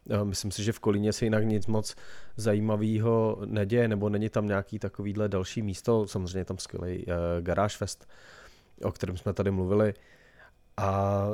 Uh, 0.10 0.24
myslím 0.24 0.52
si, 0.52 0.64
že 0.64 0.72
v 0.72 0.80
Kolíně 0.80 1.14
se 1.14 1.26
jinak 1.26 1.46
nic 1.46 1.68
moc 1.68 1.96
zajímavého 2.36 3.38
neděje, 3.46 3.88
nebo 3.88 4.10
není 4.10 4.30
tam 4.30 4.48
nějaký 4.48 4.80
takovýhle 4.80 5.30
další 5.30 5.62
místo. 5.62 6.08
Samozřejmě 6.08 6.46
tam 6.46 6.58
skvělý 6.58 7.06
uh, 7.06 7.68
Fest, 7.68 8.08
o 8.84 8.92
kterém 8.92 9.18
jsme 9.18 9.34
tady 9.34 9.52
mluvili. 9.52 9.94
A 10.78 11.28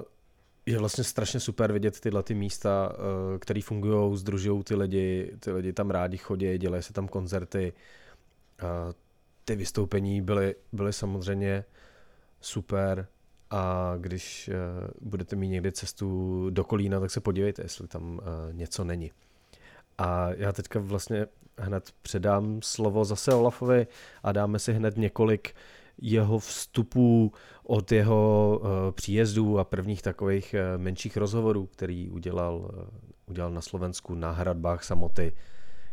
je 0.65 0.79
vlastně 0.79 1.03
strašně 1.03 1.39
super 1.39 1.71
vidět 1.71 1.99
tyhle 1.99 2.23
ty 2.23 2.33
místa, 2.33 2.95
eh, 2.95 3.39
které 3.39 3.61
fungují, 3.61 4.17
združují 4.17 4.63
ty 4.63 4.75
lidi, 4.75 5.31
ty 5.39 5.51
lidi 5.51 5.73
tam 5.73 5.89
rádi 5.89 6.17
chodí, 6.17 6.57
dělají 6.57 6.83
se 6.83 6.93
tam 6.93 7.07
koncerty. 7.07 7.73
Ty 9.45 9.55
vystoupení 9.55 10.21
byly, 10.21 10.55
byly 10.71 10.93
samozřejmě 10.93 11.65
super 12.41 13.07
a 13.53 13.93
když 13.99 14.49
eh, 14.49 14.53
budete 15.01 15.35
mít 15.35 15.47
někdy 15.47 15.71
cestu 15.71 16.49
do 16.49 16.63
Kolína, 16.63 16.99
tak 16.99 17.11
se 17.11 17.21
podívejte, 17.21 17.61
jestli 17.61 17.87
tam 17.87 18.19
eh, 18.21 18.53
něco 18.53 18.83
není. 18.83 19.11
A 19.97 20.29
já 20.29 20.51
teďka 20.51 20.79
vlastně 20.79 21.27
hned 21.57 21.91
předám 22.01 22.59
slovo 22.63 23.05
zase 23.05 23.33
Olafovi 23.33 23.87
a 24.23 24.31
dáme 24.31 24.59
si 24.59 24.73
hned 24.73 24.97
několik 24.97 25.55
jeho 26.01 26.39
vstupů 26.39 27.31
od 27.63 27.91
jeho 27.91 28.59
uh, 28.61 28.67
příjezdů 28.91 29.59
a 29.59 29.63
prvních 29.63 30.01
takových 30.01 30.55
uh, 30.75 30.81
menších 30.81 31.17
rozhovorů, 31.17 31.65
který 31.65 32.09
udělal, 32.09 32.55
uh, 32.57 32.69
udělal 33.25 33.51
na 33.51 33.61
Slovensku 33.61 34.15
na 34.15 34.31
hradbách 34.31 34.83
samoty, 34.83 35.33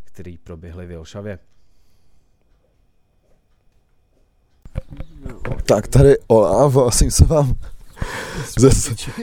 který 0.04 0.38
proběhly 0.38 0.86
v 0.86 0.90
Jelšavě. 0.90 1.38
Tak 5.64 5.88
tady 5.88 6.18
Olaf, 6.26 6.72
vlastně 6.72 7.10
se 7.10 7.24
vám 7.24 7.54
ze, 8.58 8.70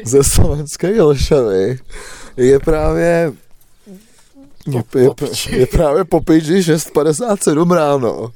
ze 0.03 0.23
slovenské 0.23 0.91
Jelšavy 0.91 1.79
je 2.37 2.59
právě 2.59 3.33
je, 4.67 4.83
je, 4.95 5.09
je 5.59 5.67
právě 5.67 6.03
po 6.03 6.21
pěti 6.21 6.59
6.57 6.59 7.75
ráno. 7.75 8.31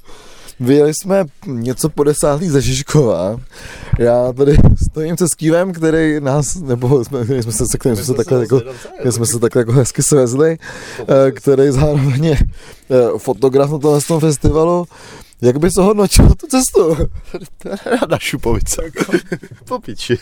Vyjeli 0.62 0.94
jsme 0.94 1.26
něco 1.46 1.90
po 1.90 2.04
desátý 2.04 2.50
ze 2.50 2.62
Žižkova. 2.62 3.40
Já 4.00 4.34
tady 4.34 4.58
stojím 4.90 5.18
se 5.18 5.28
skývem, 5.28 5.74
který 5.74 6.20
nás, 6.20 6.56
nebo 6.56 7.06
jsme, 7.06 7.24
který 7.24 7.44
jsme 7.44 7.52
se, 7.52 7.68
se, 7.68 7.78
kterým 7.78 7.96
jsme 7.96 8.06
se 8.06 8.14
takhle, 8.14 8.40
jako, 8.40 8.62
jsme 9.10 9.26
se 9.26 9.40
takhle 9.40 9.62
jako 9.62 9.72
hezky 9.72 10.04
svezli, 10.04 10.58
eh, 11.00 11.32
který 11.32 11.72
zároveň 11.72 12.24
je 12.26 12.38
eh, 12.38 13.18
fotograf 13.18 13.72
na 13.72 13.80
tomhle 13.80 14.02
tom 14.02 14.20
festivalu. 14.20 14.86
Jak 15.42 15.58
bys 15.58 15.78
ohodnotil 15.78 16.30
tu 16.30 16.48
cestu? 16.48 16.98
Ráda 17.86 18.18
šupovice. 18.20 18.82
po 19.66 19.80
piči. 19.80 20.18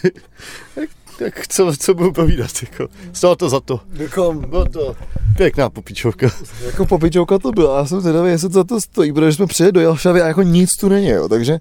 Tak, 0.75 0.89
tak 1.19 1.47
co, 1.47 1.73
co 1.79 1.93
budu 1.93 2.11
povídat, 2.11 2.51
jako. 2.61 2.87
Stalo 3.13 3.35
to 3.35 3.49
za 3.49 3.59
to. 3.59 3.79
Jako, 3.93 4.33
Bylo 4.33 4.65
to 4.65 4.95
pěkná 5.39 5.69
popičovka. 5.69 6.27
jako 6.65 6.85
popičovka 6.85 7.39
to 7.39 7.51
byla, 7.51 7.77
já 7.77 7.85
jsem 7.85 8.01
zvědavý, 8.01 8.29
jestli 8.29 8.49
to 8.49 8.53
za 8.53 8.63
to 8.63 8.81
stojí, 8.81 9.13
protože 9.13 9.33
jsme 9.33 9.47
přijeli 9.47 9.71
do 9.71 9.79
Jelšavy 9.79 10.21
a 10.21 10.27
jako 10.27 10.41
nic 10.41 10.69
tu 10.79 10.89
není, 10.89 11.07
jo, 11.07 11.29
takže 11.29 11.59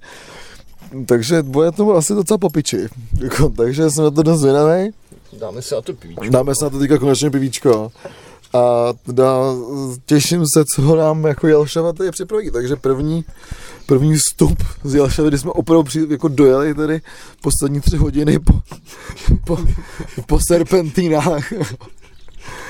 takže 1.07 1.43
bude 1.43 1.73
to 1.73 1.95
asi 1.95 2.15
docela 2.15 2.39
popiči. 2.39 2.89
Jako, 3.23 3.49
takže 3.49 3.91
jsem 3.91 4.05
na 4.05 4.11
to 4.11 4.23
dost 4.23 4.41
zvědavý. 4.41 4.91
Dáme 5.41 5.63
si 5.63 5.75
na 5.75 5.81
to 5.81 5.93
pivíčko. 5.95 6.29
Dáme 6.29 6.55
se 6.55 6.65
na 6.65 6.71
to 6.71 6.79
teďka 6.79 6.99
konečně 6.99 7.31
pivíčko. 7.31 7.93
A 8.53 8.93
teda 9.07 9.27
těším 10.07 10.45
se, 10.55 10.65
co 10.75 10.97
nám 10.97 11.25
jako 11.25 11.47
Jelšava 11.47 11.93
tady 11.93 12.11
připraví. 12.11 12.51
Takže 12.51 12.77
první, 12.77 13.25
první 13.87 14.17
vstup 14.17 14.59
z 14.85 14.95
Jelšavy, 14.95 15.29
kdy 15.29 15.39
jsme 15.39 15.51
opravdu 15.51 15.83
při, 15.83 16.07
jako 16.09 16.29
dojeli 16.29 16.75
tady 16.75 17.01
poslední 17.43 17.81
tři 17.81 17.97
hodiny 17.97 18.39
po, 18.39 18.61
po, 19.45 19.59
po 20.27 20.39
serpentínách. 20.49 21.53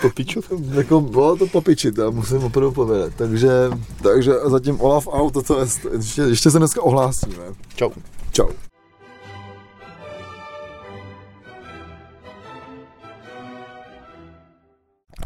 Po 0.02 0.10
piču. 0.10 0.40
jako 0.74 1.00
bylo 1.00 1.36
to 1.36 1.46
po 1.46 1.60
piči, 1.60 1.92
to 1.92 2.12
musím 2.12 2.44
opravdu 2.44 2.72
povedat. 2.72 3.12
Takže, 3.16 3.50
takže 4.02 4.32
zatím 4.46 4.80
Olaf 4.80 5.06
out, 5.06 5.32
to, 5.32 5.42
to 5.42 5.60
ještě, 5.60 6.22
ještě 6.22 6.50
se 6.50 6.58
dneska 6.58 6.82
ohlásíme. 6.82 7.44
Čau. 7.74 7.90
Čau. 8.32 8.48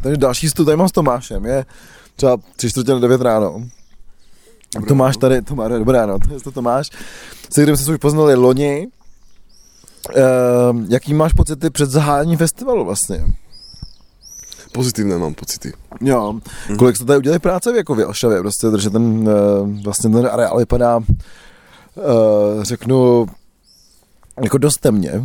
Takže 0.03 0.17
další 0.17 0.47
vstup 0.47 0.67
tady 0.67 0.77
mám 0.77 0.89
s 0.89 0.93
Tomášem, 0.93 1.47
je 1.47 1.65
třeba 2.17 2.37
tři 2.57 2.71
čtvrtě 2.71 2.93
na 2.93 2.99
devět 2.99 3.21
ráno. 3.21 3.63
Dobré 4.75 4.89
Tomáš 4.89 5.17
tady, 5.17 5.43
Tomáš, 5.43 5.71
dobré 5.71 5.99
ráno, 5.99 6.19
to 6.19 6.35
je 6.35 6.41
to 6.41 6.51
Tomáš, 6.51 6.91
se 7.43 7.63
kterým 7.63 7.77
jsme 7.77 7.85
se 7.85 7.93
už 7.93 7.99
poznali 7.99 8.35
loni. 8.35 8.89
Ehm, 10.15 10.87
jaký 10.89 11.15
máš 11.15 11.33
pocity 11.33 11.71
před 11.71 11.91
zahájením 11.91 12.39
festivalu 12.39 12.85
vlastně? 12.85 13.25
Pozitivné 14.73 15.19
mám 15.19 15.35
pocity. 15.35 15.73
Jo, 16.01 16.41
kolik 16.79 16.97
jste 16.97 17.05
tady 17.05 17.19
udělali 17.19 17.39
práce 17.39 17.73
v 17.73 17.77
jako 17.77 17.95
v 17.95 18.05
prostě, 18.41 18.67
protože 18.71 18.91
ten, 18.91 19.29
eh, 19.29 19.83
vlastně 19.85 20.11
ten 20.11 20.27
areál 20.27 20.59
vypadá, 20.59 21.01
eh, 21.01 22.65
řeknu, 22.65 23.27
jako 24.43 24.59
dost 24.59 24.81
temně. 24.81 25.23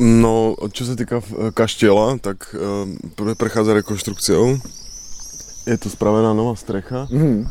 No, 0.00 0.58
čo 0.74 0.84
sa 0.84 0.98
týka 0.98 1.22
eh, 1.22 1.54
kaštieľa, 1.54 2.18
tak 2.18 2.50
uh, 2.50 3.34
prechádza 3.38 3.78
rekonštrukciou. 3.78 4.58
Je 5.70 5.76
tu 5.78 5.88
spravená 5.88 6.34
nová 6.34 6.58
strecha. 6.58 7.06
Mhm. 7.08 7.46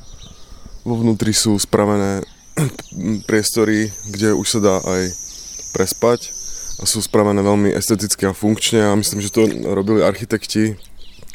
Vo 0.83 0.95
vnútri 0.99 1.31
sú 1.31 1.55
spravené 1.55 2.19
priestory, 3.29 3.89
kde 4.11 4.35
už 4.35 4.47
sa 4.47 4.59
dá 4.59 4.75
aj 4.83 5.03
prespať 5.71 6.42
a 6.79 6.85
sú 6.85 7.01
spravené 7.01 7.41
veľmi 7.41 7.69
esteticky 7.73 8.25
a 8.25 8.33
funkčne 8.33 8.81
a 8.81 8.97
myslím, 8.97 9.21
že 9.21 9.29
to 9.29 9.45
robili 9.67 10.01
architekti, 10.01 10.75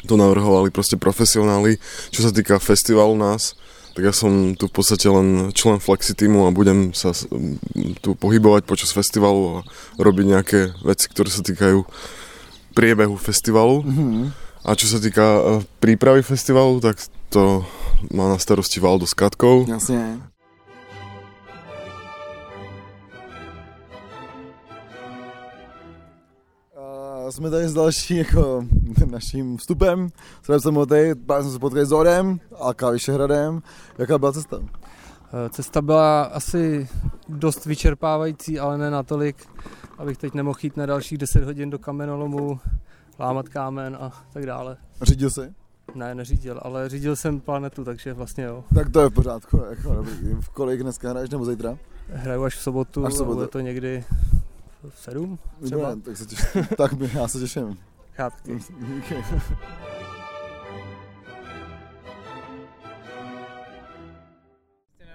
to 0.07 0.15
navrhovali 0.15 0.69
proste 0.69 0.95
profesionáli. 0.95 1.79
Čo 2.09 2.27
sa 2.27 2.31
týka 2.31 2.59
festivalu 2.59 3.15
nás, 3.15 3.55
tak 3.95 4.05
ja 4.05 4.13
som 4.13 4.55
tu 4.55 4.69
v 4.69 4.75
podstate 4.75 5.09
len 5.11 5.51
člen 5.51 5.81
Flexi 5.81 6.15
týmu 6.15 6.47
a 6.47 6.55
budem 6.55 6.93
sa 6.93 7.11
s- 7.11 7.27
m, 7.27 7.59
tu 7.99 8.15
pohybovať 8.15 8.63
počas 8.63 8.93
festivalu 8.95 9.59
a 9.59 9.67
robiť 9.99 10.25
nejaké 10.27 10.59
veci, 10.85 11.09
ktoré 11.11 11.27
sa 11.27 11.43
týkajú 11.43 11.83
priebehu 12.77 13.17
festivalu. 13.19 13.83
Mhm. 13.83 14.31
A 14.59 14.75
čo 14.75 14.91
sa 14.91 14.99
týka 14.99 15.23
e, 15.23 15.41
prípravy 15.79 16.19
festivalu, 16.19 16.83
tak 16.83 16.99
to 17.31 17.63
má 18.11 18.27
na 18.27 18.37
starosti 18.37 18.79
Valdo 18.79 19.07
s 19.07 19.15
Katkou. 19.15 19.65
Jasně. 19.67 20.19
A 27.29 27.31
jsme 27.31 27.49
tady 27.49 27.67
s 27.67 27.73
další 27.73 28.15
jako 28.17 28.65
naším 29.11 29.57
vstupem. 29.57 30.07
Jsem 30.43 30.59
jsem 30.59 30.75
tady, 30.87 31.15
právě 31.15 31.43
jsme 31.43 31.51
se 31.53 31.59
potkali 31.59 31.85
s 31.85 31.91
Orem 31.91 32.39
a 32.59 32.91
Vyšehradem. 32.91 33.61
Jaká 33.97 34.17
byla 34.17 34.31
cesta? 34.31 34.59
Eh, 35.45 35.49
Cesta 35.49 35.81
byla 35.81 36.23
asi 36.23 36.89
dost 37.27 37.65
vyčerpávající, 37.65 38.59
ale 38.59 38.77
ne 38.77 38.91
natolik, 38.91 39.47
abych 39.97 40.17
teď 40.17 40.33
nemohl 40.33 40.59
jít 40.61 40.77
na 40.77 40.85
dalších 40.85 41.17
10 41.17 41.43
hodin 41.43 41.69
do 41.69 41.79
kamenolomu, 41.79 42.59
lámat 43.19 43.49
kámen 43.49 43.97
a 44.01 44.11
tak 44.33 44.45
dále. 44.45 44.77
Řídil 45.01 45.29
jsi? 45.29 45.53
Ne, 45.95 46.15
neřídil, 46.15 46.59
ale 46.63 46.89
řídil 46.89 47.15
jsem 47.15 47.39
planetu, 47.39 47.83
takže 47.85 48.13
vlastně 48.13 48.43
jo. 48.43 48.63
Tak 48.75 48.89
to 48.89 49.01
je 49.01 49.09
v 49.09 49.13
pořádku. 49.13 49.61
Jako, 49.69 49.93
dobrý. 49.95 50.13
v 50.41 50.49
kolik 50.49 50.83
dneska 50.83 51.09
hraješ 51.09 51.29
nebo 51.29 51.45
zítra? 51.45 51.77
Hraju 52.13 52.43
až 52.43 52.55
v 52.55 52.61
sobotu, 52.61 53.05
Až 53.05 53.13
v 53.13 53.17
sobotu. 53.17 53.31
a 53.31 53.35
bude 53.35 53.47
to 53.47 53.59
někdy 53.59 54.03
7 54.95 55.39
třeba. 55.63 55.77
Výborně, 55.81 56.01
tak 56.01 56.17
se 56.17 56.25
těším. 56.25 56.67
tak 56.77 56.93
my- 56.93 57.09
já 57.13 57.27
se 57.27 57.39
těším. 57.39 57.77
Já 58.17 58.29
taky. 58.29 58.59
Díky. 58.95 59.15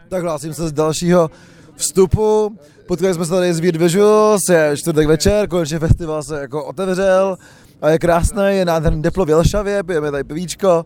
Tak 0.09 0.23
hlásím 0.23 0.55
se 0.55 0.69
z 0.69 0.73
dalšího 0.73 1.31
vstupu. 1.77 2.59
Potkali 2.87 3.15
jsme 3.15 3.25
se 3.25 3.31
tady 3.31 3.55
s 3.55 3.61
Weird 3.61 3.77
Visuals, 3.77 4.41
je 4.51 4.77
čtvrtek 4.77 5.07
večer, 5.07 5.49
konečně 5.49 5.79
festival 5.79 6.23
se 6.23 6.41
jako 6.41 6.65
otevřel 6.65 7.37
a 7.83 7.91
je 7.91 7.99
krásný, 7.99 8.43
je 8.49 8.65
nádherný 8.65 9.03
teplo 9.03 9.25
v 9.25 9.29
Jelšavě, 9.29 9.83
pijeme 9.83 10.11
tady 10.11 10.25
pivíčko. 10.25 10.85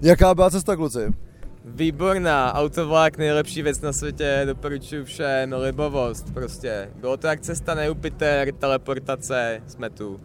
Jaká 0.00 0.34
byla 0.34 0.50
cesta, 0.50 0.76
kluci? 0.76 1.12
Výborná, 1.64 2.54
autovlak, 2.54 3.18
nejlepší 3.18 3.62
věc 3.62 3.80
na 3.80 3.92
světě, 3.92 4.42
doporučuji 4.46 5.04
všem, 5.04 5.52
libovost 5.52 6.34
prostě. 6.34 6.90
Bylo 7.00 7.16
to 7.16 7.26
jak 7.26 7.40
cesta 7.40 7.74
na 7.74 7.84
Jupiter, 7.84 8.52
teleportace, 8.52 9.62
jsme 9.66 9.90
tu. 9.90 10.20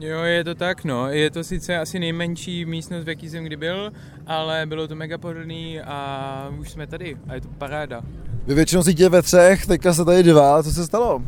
Jo, 0.00 0.22
je 0.22 0.44
to 0.44 0.54
tak, 0.54 0.84
no. 0.84 1.10
Je 1.10 1.30
to 1.30 1.44
sice 1.44 1.78
asi 1.78 1.98
nejmenší 1.98 2.64
místnost, 2.64 3.04
v 3.04 3.08
jaký 3.08 3.30
jsem 3.30 3.44
kdy 3.44 3.56
byl, 3.56 3.92
ale 4.26 4.66
bylo 4.66 4.88
to 4.88 4.94
mega 4.94 5.18
pohodlný 5.18 5.80
a 5.80 6.50
už 6.60 6.70
jsme 6.70 6.86
tady 6.86 7.16
a 7.28 7.34
je 7.34 7.40
to 7.40 7.48
paráda. 7.58 8.02
Vy 8.46 8.54
většinou 8.54 8.82
sítě 8.82 9.08
ve 9.08 9.22
třech, 9.22 9.66
teďka 9.66 9.94
se 9.94 10.04
tady 10.04 10.22
dva, 10.22 10.62
co 10.62 10.72
se 10.72 10.86
stalo? 10.86 11.22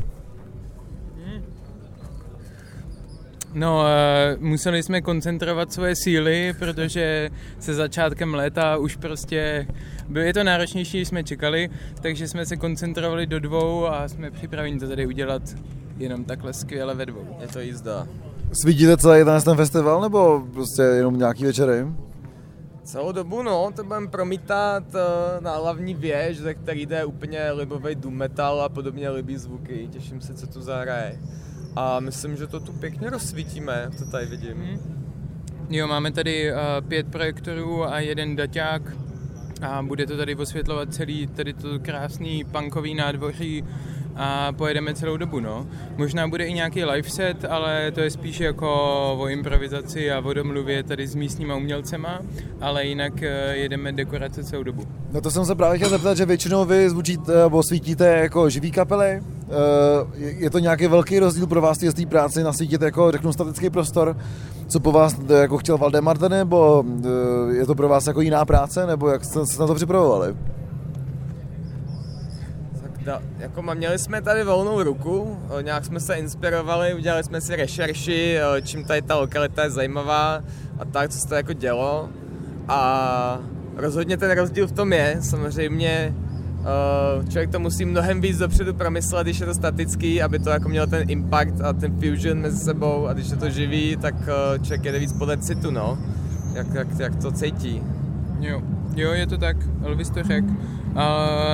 No, 3.57 3.85
museli 4.39 4.83
jsme 4.83 5.01
koncentrovat 5.01 5.73
svoje 5.73 5.97
síly, 5.97 6.55
protože 6.59 7.31
se 7.59 7.75
začátkem 7.75 8.35
léta 8.35 8.77
už 8.77 8.97
prostě 8.97 9.67
bylo 10.09 10.25
je 10.25 10.35
to 10.35 10.45
náročnější, 10.45 10.99
než 10.99 11.09
jsme 11.09 11.25
čekali, 11.25 11.71
takže 12.03 12.29
jsme 12.29 12.47
se 12.47 12.57
koncentrovali 12.57 13.27
do 13.27 13.41
dvou 13.41 13.87
a 13.87 14.09
jsme 14.09 14.31
připraveni 14.31 14.79
to 14.79 14.89
tady 14.89 15.07
udělat 15.07 15.43
jenom 15.97 16.25
takhle 16.25 16.53
skvěle 16.53 16.95
ve 16.95 17.07
dvou. 17.07 17.37
Je 17.41 17.49
to 17.49 17.61
jízda. 17.61 18.07
Svítíte 18.63 18.97
celý 18.97 19.25
ten, 19.25 19.43
ten 19.43 19.57
festival, 19.57 20.01
nebo 20.01 20.47
prostě 20.53 20.83
jenom 20.83 21.19
nějaký 21.19 21.45
večery? 21.45 21.87
Celou 22.83 23.13
dobu, 23.13 23.43
no, 23.43 23.71
to 23.77 23.85
budeme 23.85 24.09
promítat 24.09 24.85
eh, 24.95 25.41
na 25.41 25.57
hlavní 25.57 25.95
věž, 25.95 26.39
ze 26.39 26.54
který 26.54 26.87
jde 26.87 27.04
úplně 27.04 27.52
libový 27.52 27.95
doom 27.95 28.15
metal 28.15 28.61
a 28.61 28.69
podobně 28.69 29.11
libý 29.11 29.37
zvuky. 29.37 29.89
Těším 29.93 30.21
se, 30.21 30.35
co 30.35 30.47
tu 30.47 30.63
zahraje. 30.63 31.19
A 31.76 32.00
myslím, 32.00 32.36
že 32.36 32.47
to 32.47 32.60
tu 32.60 32.73
pěkně 32.73 33.10
rozsvítíme, 33.10 33.91
to 33.99 34.04
tady 34.04 34.26
vidím. 34.26 34.80
Jo, 35.71 35.86
máme 35.86 36.12
tady 36.12 36.52
uh, 36.52 36.58
pět 36.89 37.06
projektorů 37.06 37.84
a 37.84 38.00
jeden 38.00 38.36
daťák 38.36 38.82
a 39.62 39.82
bude 39.82 40.06
to 40.06 40.17
tady 40.17 40.34
osvětlovat 40.34 40.95
celý 40.95 41.26
tady 41.26 41.52
to 41.52 41.78
krásný 41.78 42.45
punkový 42.45 42.95
nádvoří 42.95 43.65
a 44.17 44.52
pojedeme 44.52 44.95
celou 44.95 45.17
dobu, 45.17 45.41
no. 45.41 45.67
Možná 45.97 46.28
bude 46.28 46.47
i 46.47 46.52
nějaký 46.52 46.84
live 46.84 47.10
set, 47.10 47.45
ale 47.45 47.91
to 47.91 48.00
je 48.00 48.10
spíš 48.10 48.41
jako 48.41 48.69
o 49.19 49.28
improvizaci 49.28 50.12
a 50.12 50.21
o 50.21 50.32
domluvě 50.32 50.82
tady 50.82 51.06
s 51.06 51.15
místníma 51.15 51.54
umělcema, 51.56 52.21
ale 52.60 52.86
jinak 52.86 53.23
eh, 53.23 53.56
jedeme 53.56 53.93
dekorace 53.93 54.45
celou 54.45 54.62
dobu. 54.62 54.82
No 55.12 55.21
to 55.21 55.30
jsem 55.30 55.45
se 55.45 55.54
právě 55.54 55.78
chtěl 55.78 55.91
zeptat, 55.91 56.17
že 56.17 56.26
většinou 56.26 56.65
vy 56.65 56.91
zvučíte 56.91 57.36
nebo 57.36 57.62
svítíte 57.62 58.06
jako 58.06 58.50
živý 58.50 58.71
kapely. 58.71 59.21
Eh, 59.50 60.19
Je 60.19 60.50
to 60.50 60.59
nějaký 60.59 60.87
velký 60.87 61.19
rozdíl 61.19 61.47
pro 61.47 61.61
vás 61.61 61.78
z 61.78 61.95
té 61.95 62.06
práci 62.06 62.43
nasvítit 62.43 62.82
jako 62.82 63.13
řeknu 63.13 63.32
statický 63.32 63.71
prostor, 63.71 64.17
co 64.67 64.80
po 64.80 64.93
vás 64.93 65.17
eh, 65.28 65.32
jako 65.35 65.59
chtěl 65.59 65.78
Valdemar 65.78 66.30
nebo 66.30 66.85
eh, 67.04 67.54
je 67.54 67.67
to 67.67 67.75
pro 67.75 67.89
vás 67.89 68.06
jako 68.06 68.21
jiná 68.21 68.45
práce, 68.45 68.87
nebo 68.87 69.09
jak 69.09 69.25
jste 69.25 69.47
se 69.47 69.61
na 69.61 69.67
to 69.67 69.75
připravovali? 69.75 70.37
Tak 72.82 73.04
da, 73.04 73.23
jako 73.39 73.63
měli 73.63 73.99
jsme 73.99 74.23
tady 74.23 74.45
volnou 74.45 74.82
ruku, 74.82 75.39
nějak 75.63 75.85
jsme 75.85 76.00
se 76.00 76.15
inspirovali, 76.15 76.95
udělali 76.95 77.25
jsme 77.25 77.41
si 77.41 77.56
rešerši, 77.56 78.39
čím 78.63 78.85
tady 78.85 79.02
ta 79.02 79.17
lokalita 79.17 79.65
je 79.65 79.71
zajímavá 79.71 80.41
a 80.78 80.85
tak, 80.85 81.11
co 81.11 81.19
se 81.19 81.28
to 81.28 81.35
jako 81.35 81.52
dělo. 81.52 82.09
A 82.69 83.41
rozhodně 83.76 84.17
ten 84.17 84.30
rozdíl 84.30 84.67
v 84.67 84.73
tom 84.73 84.93
je, 84.93 85.17
samozřejmě 85.21 86.15
člověk 87.29 87.50
to 87.50 87.61
musí 87.61 87.85
mnohem 87.85 88.21
víc 88.21 88.39
dopředu 88.39 88.75
promyslet, 88.75 89.26
když 89.26 89.41
je 89.41 89.47
to 89.47 89.55
statický, 89.55 90.23
aby 90.23 90.39
to 90.39 90.50
jako 90.50 90.69
mělo 90.69 90.87
ten 90.87 91.11
impact 91.11 91.61
a 91.61 91.73
ten 91.73 91.97
fusion 92.00 92.39
mezi 92.39 92.59
sebou 92.59 93.07
a 93.07 93.13
když 93.13 93.31
je 93.31 93.37
to 93.37 93.50
živý, 93.50 93.97
tak 93.97 94.15
eh, 94.23 94.59
člověk 94.59 94.85
jede 94.85 94.99
víc 94.99 95.13
podle 95.13 95.39
citu, 95.39 95.71
no, 95.71 95.99
jak, 96.55 96.67
jak, 96.75 96.89
jak 96.99 97.17
to 97.17 97.33
cítí. 97.33 97.83
Jo, 98.41 98.63
jo, 98.97 99.13
je 99.13 99.26
to 99.26 99.39
tak, 99.39 99.57
Elvis 99.85 100.11
to 100.11 100.23
řekl. 100.23 100.47
Uh, 100.97 101.02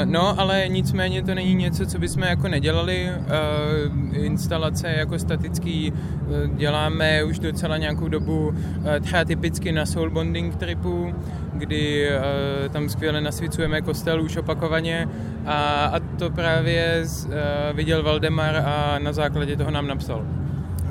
no, 0.04 0.40
ale 0.40 0.64
nicméně 0.68 1.22
to 1.22 1.34
není 1.34 1.54
něco, 1.54 1.86
co 1.86 1.98
bychom 1.98 2.22
jako 2.22 2.48
nedělali. 2.48 3.10
Uh, 3.10 4.16
instalace 4.24 4.88
jako 4.88 5.18
statický 5.18 5.92
uh, 5.92 6.56
děláme 6.56 7.24
už 7.24 7.38
docela 7.38 7.76
nějakou 7.76 8.08
dobu, 8.08 8.48
uh, 8.48 8.54
třeba 9.00 9.24
typicky 9.24 9.72
na 9.72 9.86
soul 9.86 10.10
bonding 10.10 10.56
tripu, 10.56 11.14
kdy 11.52 12.08
uh, 12.08 12.72
tam 12.72 12.88
skvěle 12.88 13.20
nasvícujeme 13.20 13.80
kostel 13.80 14.22
už 14.22 14.36
opakovaně 14.36 15.08
a, 15.46 15.84
a 15.84 16.00
to 16.18 16.30
právě 16.30 17.00
z, 17.02 17.26
uh, 17.26 17.32
viděl 17.72 18.02
Valdemar 18.02 18.56
a 18.56 18.98
na 18.98 19.12
základě 19.12 19.56
toho 19.56 19.70
nám 19.70 19.86
napsal. 19.86 20.24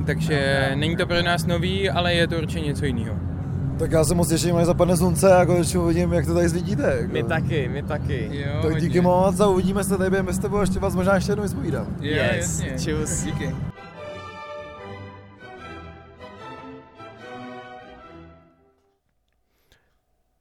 Takže 0.06 0.72
není 0.76 0.96
to 0.96 1.08
pro 1.08 1.22
nás 1.22 1.46
nový, 1.46 1.90
ale 1.90 2.14
je 2.14 2.28
to 2.28 2.38
určitě 2.38 2.68
něco 2.68 2.86
jiného. 2.86 3.31
Tak 3.82 3.92
já 3.92 4.04
se 4.04 4.16
moc 4.16 4.30
těším, 4.30 4.56
až 4.56 4.66
zapadne 4.66 4.98
slunce 4.98 5.36
a 5.36 5.46
konečně 5.46 5.80
uvidím, 5.80 6.14
jak 6.14 6.26
to 6.26 6.34
tady 6.34 6.50
zvidíte. 6.50 6.98
Jako. 7.02 7.14
My 7.14 7.24
taky, 7.24 7.68
my 7.70 7.84
taky. 7.84 8.30
Jo, 8.32 8.62
tak 8.62 8.82
díky 8.82 9.02
moc 9.02 9.40
a 9.40 9.48
uvidíme 9.48 9.84
se 9.84 9.98
tady 9.98 10.10
během 10.10 10.30
s 10.30 10.40
tebou 10.40 10.58
a 10.58 10.62
ještě 10.62 10.80
vás 10.80 10.96
možná 10.96 11.16
ještě 11.16 11.32
jednou 11.32 11.44
vyspovídám. 11.44 11.96
Jo, 12.02 12.16
Yes, 12.16 12.60
jasně. 12.60 12.94
čus. 12.94 13.24
Díky. 13.24 13.56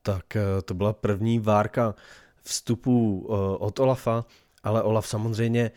Tak 0.03 0.37
eh, 0.37 0.43
to 0.65 0.75
byla 0.75 0.93
první 0.93 1.39
várka 1.39 1.95
vstupu 2.43 3.27
eh, 3.29 3.33
od 3.59 3.79
Olafa, 3.81 4.25
ale 4.63 4.83
Olaf 4.83 5.07
samozřejmě 5.07 5.71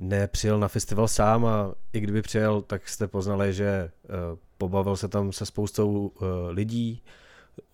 nepřijel 0.00 0.58
na 0.58 0.68
festival 0.68 1.08
sám 1.08 1.46
a 1.46 1.74
i 1.92 2.00
kdyby 2.00 2.22
přijel, 2.22 2.62
tak 2.62 2.88
jste 2.88 3.08
poznali, 3.08 3.54
že 3.54 3.66
eh, 3.66 3.90
pobavil 4.58 4.96
se 4.96 5.08
tam 5.08 5.32
se 5.32 5.46
spoustou 5.46 6.12
eh, 6.16 6.24
lidí, 6.50 7.02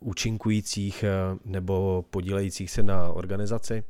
účinkujících 0.00 1.04
eh, 1.04 1.38
nebo 1.44 2.04
podílejících 2.10 2.70
se 2.70 2.82
na 2.82 3.08
organizaci. 3.08 3.84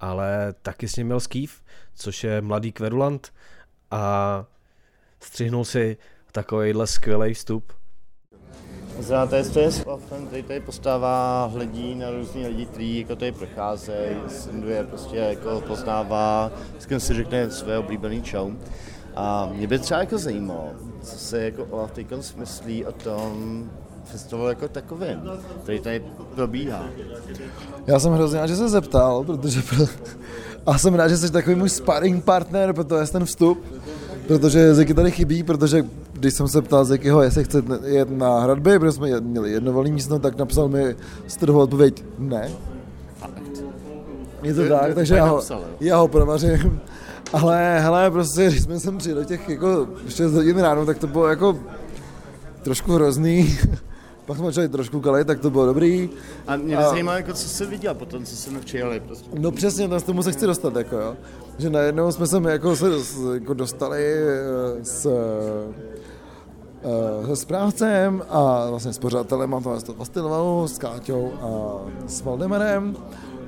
Ale 0.00 0.54
taky 0.62 0.88
s 0.88 0.96
ním 0.96 1.06
měl 1.06 1.20
Skýv, 1.20 1.62
což 1.94 2.24
je 2.24 2.40
mladý 2.40 2.72
kverulant 2.72 3.32
a 3.90 4.46
střihnul 5.20 5.64
si 5.64 5.96
takovýhle 6.32 6.86
skvělý 6.86 7.34
vstup. 7.34 7.72
Znáte, 8.98 9.44
co 9.44 9.60
je 9.60 9.70
s 9.70 9.86
Olafem, 9.86 10.26
tady 10.26 10.42
tady 10.42 10.60
postává, 10.60 11.46
hledí 11.52 11.94
na 11.94 12.10
různý 12.10 12.46
lidi, 12.46 12.66
kteří 12.66 12.98
jako 12.98 13.16
tady 13.16 13.32
procházejí, 13.32 14.16
sleduje, 14.28 14.84
prostě 14.84 15.16
jako 15.16 15.62
poznává, 15.66 16.52
s 16.78 16.86
kým 16.86 17.00
si 17.00 17.14
řekne 17.14 17.50
své 17.50 17.78
oblíbený 17.78 18.22
čau. 18.22 18.50
A 19.16 19.50
mě 19.54 19.66
by 19.66 19.78
třeba 19.78 20.00
jako 20.00 20.18
zajímalo, 20.18 20.68
co 21.02 21.18
se 21.18 21.44
jako 21.44 21.64
Olaf 21.70 21.90
teď 21.90 22.06
myslí 22.36 22.84
o 22.84 22.92
tom 22.92 23.64
festivalu 24.04 24.48
jako 24.48 24.68
takovým, 24.68 25.30
který 25.62 25.80
tady 25.80 26.04
probíhá. 26.34 26.84
Já 27.86 27.98
jsem 27.98 28.12
hrozně 28.12 28.38
rád, 28.38 28.46
že 28.46 28.56
se 28.56 28.68
zeptal, 28.68 29.24
protože 29.24 29.62
pro... 29.62 29.86
a 30.66 30.78
jsem 30.78 30.94
rád, 30.94 31.08
že 31.08 31.16
jsi 31.16 31.32
takový 31.32 31.56
můj 31.56 31.68
sparring 31.68 32.24
partner, 32.24 32.72
protože 32.72 33.12
ten 33.12 33.24
vstup, 33.24 33.64
protože 34.26 34.74
Zeky 34.74 34.94
tady 34.94 35.10
chybí, 35.10 35.42
protože 35.42 35.86
když 36.14 36.34
jsem 36.34 36.48
se 36.48 36.62
ptal 36.62 36.84
Zekyho, 36.84 37.22
jestli 37.22 37.44
chce 37.44 37.62
jet 37.84 38.10
na 38.10 38.40
hradby, 38.40 38.78
protože 38.78 38.92
jsme 38.92 39.20
měli 39.20 39.50
jedno 39.52 39.72
volné 39.72 39.90
místo, 39.90 40.18
tak 40.18 40.38
napsal 40.38 40.68
mi 40.68 40.96
z 41.26 41.36
toho 41.36 41.60
odpověď 41.60 42.04
ne. 42.18 42.50
Je 44.42 44.54
to 44.54 44.68
tak, 44.68 44.94
takže 44.94 45.14
já 45.14 45.24
ho, 45.24 45.42
já 45.80 45.96
ho 45.96 46.08
provařím. 46.08 46.80
Ale 47.32 47.80
hele, 47.80 48.10
prostě, 48.10 48.46
když 48.46 48.62
jsme 48.62 48.80
sem 48.80 48.98
přijeli 48.98 49.20
do 49.20 49.28
těch 49.28 49.48
jako 49.48 49.88
6 50.08 50.32
hodin 50.32 50.58
ráno, 50.58 50.86
tak 50.86 50.98
to 50.98 51.06
bylo 51.06 51.28
jako 51.28 51.58
trošku 52.62 52.92
hrozný. 52.92 53.58
Pak 54.26 54.36
jsme 54.36 54.46
začali 54.46 54.68
trošku 54.68 55.00
kalit, 55.00 55.26
tak 55.26 55.40
to 55.40 55.50
bylo 55.50 55.66
dobrý. 55.66 56.10
A 56.46 56.56
mě 56.56 56.76
a... 56.76 56.88
zajímá, 56.88 57.16
jako, 57.16 57.32
co 57.32 57.48
jsi 57.48 57.66
viděl 57.66 57.94
potom, 57.94 58.24
co 58.24 58.36
jsme 58.36 58.60
přijeli. 58.60 59.00
Prostě. 59.00 59.30
No 59.38 59.50
přesně, 59.50 60.00
z 60.00 60.02
tomu 60.02 60.22
se 60.22 60.32
chci 60.32 60.46
dostat, 60.46 60.76
jako 60.76 60.96
jo. 60.96 61.16
Že 61.58 61.70
najednou 61.70 62.12
jsme 62.12 62.26
se 62.26 62.42
jako, 62.48 62.76
se 62.76 62.86
jako 63.34 63.54
dostali 63.54 64.02
eh, 64.02 64.84
s, 64.84 65.06
uh, 65.06 65.12
se 67.26 67.36
správcem 67.36 68.22
a 68.28 68.70
vlastně 68.70 68.92
s 68.92 68.98
pořadatelem 68.98 69.54
a 69.54 69.60
to 69.60 69.94
festivalu, 69.94 70.68
s 70.68 70.78
Káťou 70.78 71.32
a 71.40 71.80
s 72.06 72.22
Valdemarem. 72.22 72.96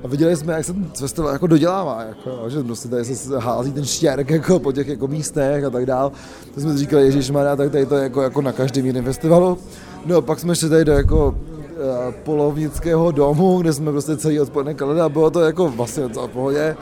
A 0.03 0.07
viděli 0.07 0.35
jsme, 0.35 0.53
jak 0.53 0.65
se 0.65 0.73
ten 0.73 0.91
festival 0.97 1.33
jako 1.33 1.47
dodělává, 1.47 2.03
jako, 2.03 2.49
že 2.49 2.63
prostě 2.63 2.89
tady 2.89 3.05
se 3.05 3.39
hází 3.39 3.71
ten 3.71 3.85
štěrk 3.85 4.29
jako 4.29 4.59
po 4.59 4.71
těch 4.71 4.87
jako 4.87 5.07
místech 5.07 5.63
a 5.63 5.69
tak 5.69 5.85
dál. 5.85 6.11
To 6.53 6.61
jsme 6.61 6.77
říkali, 6.77 7.03
Ježíš 7.03 7.29
Maria, 7.29 7.55
tak 7.55 7.71
tady 7.71 7.85
to 7.85 7.95
je 7.95 8.03
jako, 8.03 8.21
jako 8.21 8.41
na 8.41 8.51
každém 8.51 8.85
jiném 8.85 9.05
festivalu. 9.05 9.57
No 10.05 10.21
pak 10.21 10.39
jsme 10.39 10.55
šli 10.55 10.69
tady 10.69 10.85
do 10.85 10.91
jako 10.91 11.27
uh, 11.27 12.13
polovnického 12.23 13.11
domu, 13.11 13.61
kde 13.61 13.73
jsme 13.73 13.91
prostě 13.91 14.17
celý 14.17 14.39
odpoledne 14.39 14.73
kalili 14.73 15.01
a 15.01 15.09
bylo 15.09 15.29
to 15.29 15.41
jako 15.41 15.69
vlastně 15.69 16.03
docela 16.03 16.27
v 16.27 16.31
pohodě. 16.31 16.75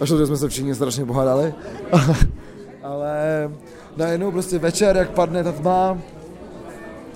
Až 0.00 0.08
to, 0.08 0.18
že 0.18 0.26
jsme 0.26 0.36
se 0.36 0.48
všichni 0.48 0.74
strašně 0.74 1.04
pohádali. 1.04 1.54
Ale 2.82 3.50
najednou 3.96 4.30
prostě 4.30 4.58
večer, 4.58 4.96
jak 4.96 5.10
padne 5.10 5.44
ta 5.44 5.52
tma, 5.52 5.98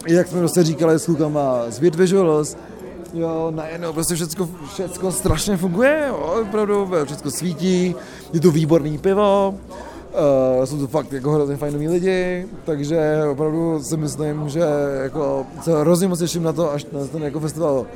jak 0.07 0.29
jsme 0.29 0.39
prostě 0.39 0.63
říkali 0.63 0.99
s 0.99 1.05
klukama 1.05 1.63
z 1.69 1.79
Visuals, 1.79 2.57
jo, 3.15 3.53
najednou 3.55 3.93
prostě 3.93 4.15
všechno, 4.15 4.49
všechno 4.73 5.13
strašně 5.13 5.57
funguje, 5.57 6.05
jo, 6.09 6.43
opravdu, 6.43 6.91
všechno 7.05 7.31
svítí, 7.31 7.95
je 8.33 8.41
to 8.41 8.51
výborný 8.51 8.99
pivo, 8.99 9.55
Uh, 10.11 10.65
jsou 10.65 10.79
to 10.79 10.87
fakt 10.87 11.13
jako 11.13 11.31
hrozně 11.31 11.57
fajnoví 11.57 11.89
lidi, 11.89 12.47
takže 12.65 13.21
opravdu 13.31 13.83
si 13.83 13.97
myslím, 13.97 14.49
že 14.49 14.65
jako 15.03 15.47
se 15.63 15.81
hrozně 15.81 16.09
moc 16.09 16.19
těším 16.19 16.43
na 16.43 16.53
to, 16.53 16.73
až 16.73 16.87
na 16.93 17.07
ten 17.07 17.23
jako 17.23 17.41
festival 17.41 17.87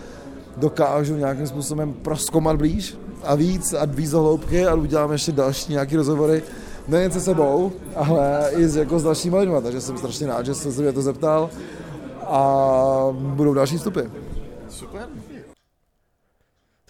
dokážu 0.57 1.17
nějakým 1.17 1.47
způsobem 1.47 1.93
proskomat 1.93 2.57
blíž 2.57 2.97
a 3.25 3.35
víc 3.35 3.73
a 3.73 3.85
víc 3.85 4.11
do 4.11 4.23
hloubky 4.23 4.67
a 4.67 4.75
uděláme 4.75 5.15
ještě 5.15 5.33
další 5.33 5.73
nějaké 5.73 5.97
rozhovory, 5.97 6.43
nejen 6.89 7.11
se 7.11 7.21
sebou, 7.21 7.73
ale 7.97 8.51
i 8.57 8.69
s, 8.69 8.77
jako 8.77 8.99
s 8.99 9.03
dalšími 9.03 9.37
lidmi, 9.37 9.57
takže 9.63 9.81
jsem 9.81 9.99
strašně 9.99 10.27
rád, 10.27 10.47
že 10.47 10.55
jsem 10.55 10.73
se 10.73 10.83
mě 10.83 10.93
to 10.93 11.03
zeptal 11.03 11.51
a 12.23 13.07
budou 13.11 13.55
další 13.55 13.77
vstupy. 13.77 14.01
Super. 14.69 15.09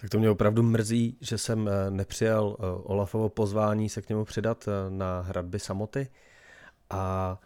Tak 0.05 0.09
to 0.09 0.19
mě 0.19 0.29
opravdu 0.29 0.63
mrzí, 0.63 1.17
že 1.21 1.37
jsem 1.37 1.67
eh, 1.67 1.91
nepřijal 1.91 2.57
eh, 2.59 2.63
Olafovo 2.83 3.29
pozvání 3.29 3.89
se 3.89 4.01
k 4.01 4.09
němu 4.09 4.25
přidat 4.25 4.67
eh, 4.67 4.89
na 4.89 5.21
hradby 5.21 5.59
samoty. 5.59 6.07
A 6.89 7.37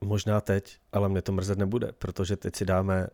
možná 0.00 0.40
teď, 0.40 0.78
ale 0.92 1.08
mě 1.08 1.22
to 1.22 1.32
mrzet 1.32 1.58
nebude, 1.58 1.92
protože 1.98 2.36
teď 2.36 2.56
si 2.56 2.64
dáme 2.64 3.06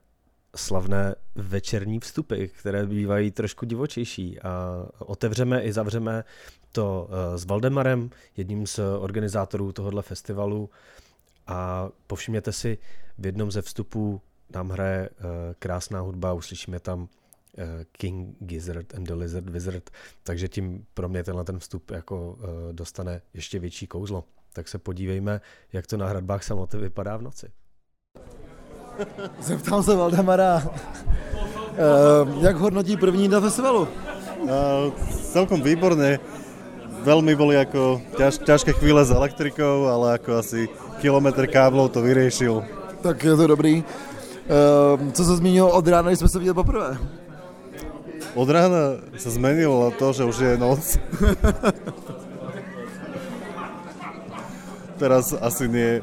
slavné 0.57 1.15
večerní 1.35 2.01
vstupy, 2.01 2.47
které 2.47 2.87
bývají 2.87 3.31
trošku 3.31 3.67
divočejší. 3.67 4.41
A 4.41 4.87
otevřeme 4.99 5.63
i 5.63 5.73
zavřeme 5.73 6.25
to 6.73 7.09
s 7.37 7.45
Valdemarem, 7.45 8.11
jedním 8.37 8.67
z 8.67 8.81
organizátorů 8.99 9.73
tohohle 9.73 10.03
festivalu. 10.03 10.71
A 11.47 11.89
povšimněte 12.07 12.53
si, 12.53 12.79
v 13.19 13.27
jednom 13.27 13.51
ze 13.51 13.63
vstupů 13.63 14.21
nám 14.55 14.71
hraje 14.71 15.11
krásná 15.59 16.01
hudba, 16.01 16.33
uslyšíme 16.33 16.81
tam 16.81 17.09
King 17.93 18.37
Gizzard 18.39 18.95
and 18.95 19.07
the 19.07 19.15
Lizard 19.15 19.51
Wizard, 19.51 19.91
takže 20.23 20.49
tím 20.49 20.87
pro 20.95 21.09
mě 21.09 21.25
tenhle 21.25 21.45
ten 21.45 21.59
vstup 21.59 21.91
jako 21.91 22.39
eh, 22.43 22.73
dostane 22.73 23.21
ještě 23.35 23.59
větší 23.59 23.87
kouzlo. 23.87 24.25
Tak 24.53 24.69
se 24.69 24.79
podívejme, 24.79 25.41
jak 25.73 25.87
to 25.87 25.97
na 25.97 26.07
hradbách 26.07 26.43
samoty 26.43 26.77
vypadá 26.77 27.17
v 27.17 27.23
noci. 27.23 27.47
Zeptám 29.41 29.83
se 29.83 29.97
Valdemara, 29.97 30.63
eh, 31.37 31.77
jak 32.41 32.57
hodnotí 32.57 32.97
první 32.97 33.29
na 33.29 33.41
festivalu? 33.41 33.89
Uh, 34.41 34.51
celkom 35.33 35.63
výborně. 35.63 36.19
Velmi 37.03 37.37
boli 37.37 37.57
jako 37.57 38.03
ťaž, 38.17 38.39
ťažké 38.39 38.73
chvíle 38.73 39.05
s 39.05 39.11
elektrikou, 39.11 39.85
ale 39.85 40.13
jako 40.13 40.37
asi 40.37 40.69
kilometr 41.01 41.47
káblov 41.47 41.91
to 41.91 42.03
vyriešil. 42.03 42.65
Tak 43.03 43.25
je 43.25 43.37
to 43.37 43.47
dobrý. 43.47 43.85
Uh, 43.85 45.13
co 45.13 45.25
se 45.25 45.37
zmínil 45.37 45.67
od 45.67 45.89
rána, 45.89 46.09
když 46.09 46.19
jsme 46.19 46.29
se 46.29 46.39
viděli 46.39 46.55
poprvé? 46.55 46.99
Od 48.35 48.51
rána 48.51 48.99
sa 49.15 49.31
zmenilo 49.31 49.95
to, 49.95 50.11
že 50.11 50.27
už 50.27 50.37
je 50.43 50.53
noc. 50.59 50.83
Teraz 54.99 55.31
asi 55.39 55.71
nie. 55.71 56.03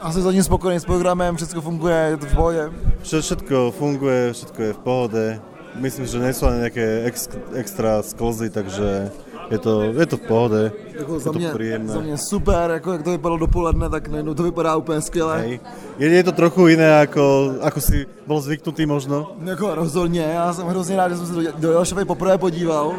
Asi 0.00 0.24
za 0.24 0.32
ním 0.32 0.40
spokojený 0.40 0.80
s 0.80 0.88
programem, 0.88 1.36
všechno 1.36 1.60
funguje, 1.60 1.96
je 1.96 2.16
to 2.16 2.26
v 2.26 2.34
pohodě? 2.34 2.64
Všetko 3.02 3.70
funguje, 3.70 4.32
všetko 4.32 4.60
je 4.62 4.72
v 4.72 4.78
pohode. 4.78 5.24
Myslím, 5.76 6.06
že 6.08 6.18
nejsou 6.18 6.48
ani 6.48 6.64
nejaké 6.64 7.04
ex, 7.04 7.28
extra 7.52 8.00
sklzy, 8.02 8.50
takže 8.50 9.12
je 9.50 9.58
to, 9.58 9.82
je 9.82 10.06
to 10.06 10.16
v 10.16 10.20
pohode. 10.20 10.72
Jako 10.98 11.14
je 11.14 11.20
za, 11.20 11.32
mě, 11.32 11.50
to 11.50 11.58
příjemné. 11.58 11.92
za 11.92 12.00
mě 12.00 12.18
super, 12.18 12.70
jako 12.70 12.92
jak 12.92 13.02
to 13.02 13.10
vypadalo 13.10 13.38
dopoledne, 13.38 13.90
tak 13.90 14.08
najednou 14.08 14.34
to 14.34 14.42
vypadá 14.42 14.76
úplně 14.76 15.00
skvěle. 15.00 15.38
Hej. 15.38 15.60
Je, 15.98 16.08
je 16.08 16.24
to 16.24 16.32
trochu 16.32 16.66
jiné, 16.66 16.84
jako, 16.84 17.52
jako 17.64 17.80
si 17.80 18.06
byl 18.26 18.40
zvyknutý 18.40 18.86
možno? 18.86 19.32
Jako 19.44 19.74
rozhodně, 19.74 20.22
já 20.22 20.52
jsem 20.52 20.66
hrozně 20.66 20.96
rád, 20.96 21.08
že 21.08 21.16
jsem 21.16 21.26
se 21.26 21.32
do, 21.32 21.42
do 21.58 21.70
Jelšovej 21.70 22.04
poprvé 22.04 22.38
podíval, 22.38 22.94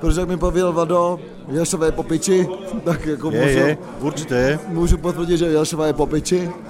protože 0.00 0.20
jak 0.20 0.28
mi 0.28 0.36
pověděl 0.36 0.72
Vado, 0.72 1.18
Jelšova 1.48 1.86
je 1.86 1.92
po 1.92 2.02
piči, 2.02 2.48
tak 2.84 3.06
jako 3.06 3.30
je, 3.30 3.40
můžu, 3.40 3.58
je, 3.58 3.78
určitě. 4.00 4.58
můžu 4.68 4.98
potvrdit, 4.98 5.36
že 5.36 5.46
Jelšova 5.46 5.86
je 5.86 5.92
po 5.92 6.06
piči. 6.06 6.50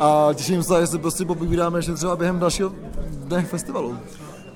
A 0.00 0.28
těším 0.34 0.62
se, 0.62 0.80
že 0.80 0.86
se 0.86 0.98
prostě 0.98 1.24
popovídáme 1.24 1.78
ještě 1.78 1.92
třeba 1.92 2.16
během 2.16 2.38
dalšího 2.38 2.72
dne 3.10 3.42
festivalu. 3.42 3.96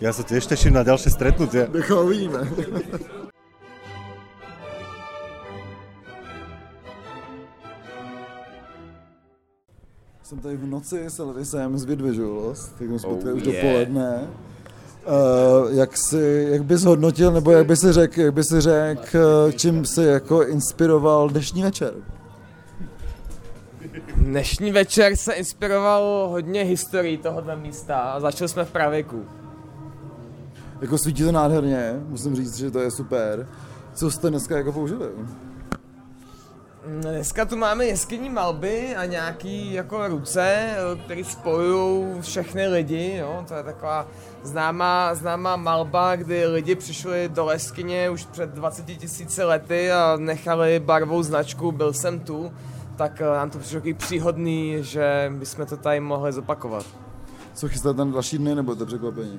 Já 0.01 0.13
se 0.13 0.23
těž 0.23 0.47
těším 0.47 0.73
na 0.73 0.83
další 0.83 1.11
stretnutí. 1.11 1.59
Nechal 1.73 1.99
uvidíme. 1.99 2.39
jsem 10.33 10.41
tady 10.41 10.57
v 10.57 10.67
noci 10.67 11.05
s 11.05 11.19
Elvisem 11.19 11.79
z 11.79 11.85
Vidvisuals, 11.85 12.69
tak 12.69 12.89
jsme 12.89 12.99
spotkali 12.99 13.33
oh, 13.33 13.39
už 13.39 13.45
yeah. 13.45 13.65
dopoledne. 13.65 14.29
Uh, 15.07 15.77
jak, 15.77 15.97
si, 15.97 16.47
jak 16.51 16.65
bys 16.65 16.85
hodnotil, 16.85 17.33
nebo 17.33 17.51
jak 17.51 17.67
bys 17.67 17.81
si 17.81 17.93
řekl, 17.93 18.21
jak 18.21 18.35
bys 18.35 18.49
si 18.49 18.61
řekl, 18.61 19.53
čím 19.53 19.85
si 19.85 20.03
jako 20.03 20.47
inspiroval 20.47 21.29
dnešní 21.29 21.63
večer? 21.63 21.95
Dnešní 24.17 24.73
večer 24.73 25.17
se 25.17 25.33
inspiroval 25.33 26.29
hodně 26.29 26.63
historií 26.63 27.19
tohoto 27.19 27.57
místa 27.57 27.99
a 27.99 28.21
začali 28.21 28.49
jsme 28.49 28.65
v 28.65 28.71
pravěku. 28.71 29.25
Jako 30.81 30.99
svítí 30.99 31.23
to 31.23 31.33
nádherně, 31.33 31.93
musím 32.09 32.37
říct, 32.37 32.57
že 32.57 32.71
to 32.71 32.81
je 32.81 32.91
super. 32.91 33.49
Co 33.95 34.11
jste 34.11 34.31
dneska 34.31 34.57
jako 34.57 34.73
použili? 34.73 35.07
Dneska 36.87 37.45
tu 37.45 37.57
máme 37.57 37.85
jeskyní 37.85 38.31
malby 38.31 38.97
a 38.97 39.05
nějaký 39.05 39.73
jako 39.73 40.09
ruce, 40.09 40.77
které 41.05 41.25
spojují 41.25 42.21
všechny 42.23 42.69
lidi, 42.69 43.17
jo? 43.17 43.45
to 43.49 43.55
je 43.55 43.63
taková 43.63 44.07
známá, 44.43 45.15
známá 45.15 45.57
malba, 45.57 46.17
kdy 46.17 46.47
lidi 46.47 46.75
přišli 46.75 47.29
do 47.29 47.51
jeskyně 47.51 48.11
už 48.11 48.25
před 48.25 48.51
20 48.51 48.87
tisíci 48.87 49.43
lety 49.43 49.93
a 49.93 50.17
nechali 50.17 50.81
barvou 50.81 51.23
značku 51.23 51.73
Byl 51.73 51.93
jsem 51.93 52.21
tu, 52.21 52.53
tak 52.97 53.21
eh, 53.21 53.25
nám 53.25 53.51
to 53.51 53.59
přišlo 53.59 53.81
takový 53.81 53.95
příhodný, 53.95 54.77
že 54.81 55.33
bychom 55.35 55.67
to 55.67 55.77
tady 55.77 56.01
mohli 56.01 56.33
zopakovat. 56.33 56.87
Co 57.55 57.69
chystáte 57.69 58.05
na 58.05 58.13
další 58.13 58.39
dny, 58.39 58.55
nebo 58.55 58.75
to 58.75 58.87
překvapení? 58.87 59.39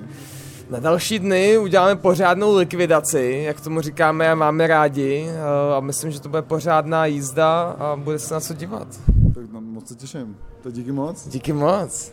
Na 0.70 0.80
další 0.80 1.18
dny 1.18 1.58
uděláme 1.58 1.96
pořádnou 1.96 2.56
likvidaci, 2.56 3.42
jak 3.46 3.60
tomu 3.60 3.80
říkáme 3.80 4.30
a 4.30 4.34
máme 4.34 4.66
rádi. 4.66 5.30
A 5.76 5.80
myslím, 5.80 6.10
že 6.10 6.20
to 6.20 6.28
bude 6.28 6.42
pořádná 6.42 7.06
jízda 7.06 7.62
a 7.62 7.96
bude 7.96 8.18
se 8.18 8.34
na 8.34 8.40
co 8.40 8.54
dívat. 8.54 8.88
Tak 9.34 9.44
no, 9.52 9.60
moc 9.60 9.88
se 9.88 9.94
těším. 9.94 10.36
To 10.62 10.70
díky 10.70 10.92
moc. 10.92 11.28
Díky 11.28 11.52
moc. 11.52 12.12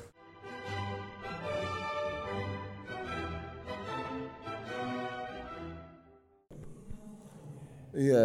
je 7.94 8.24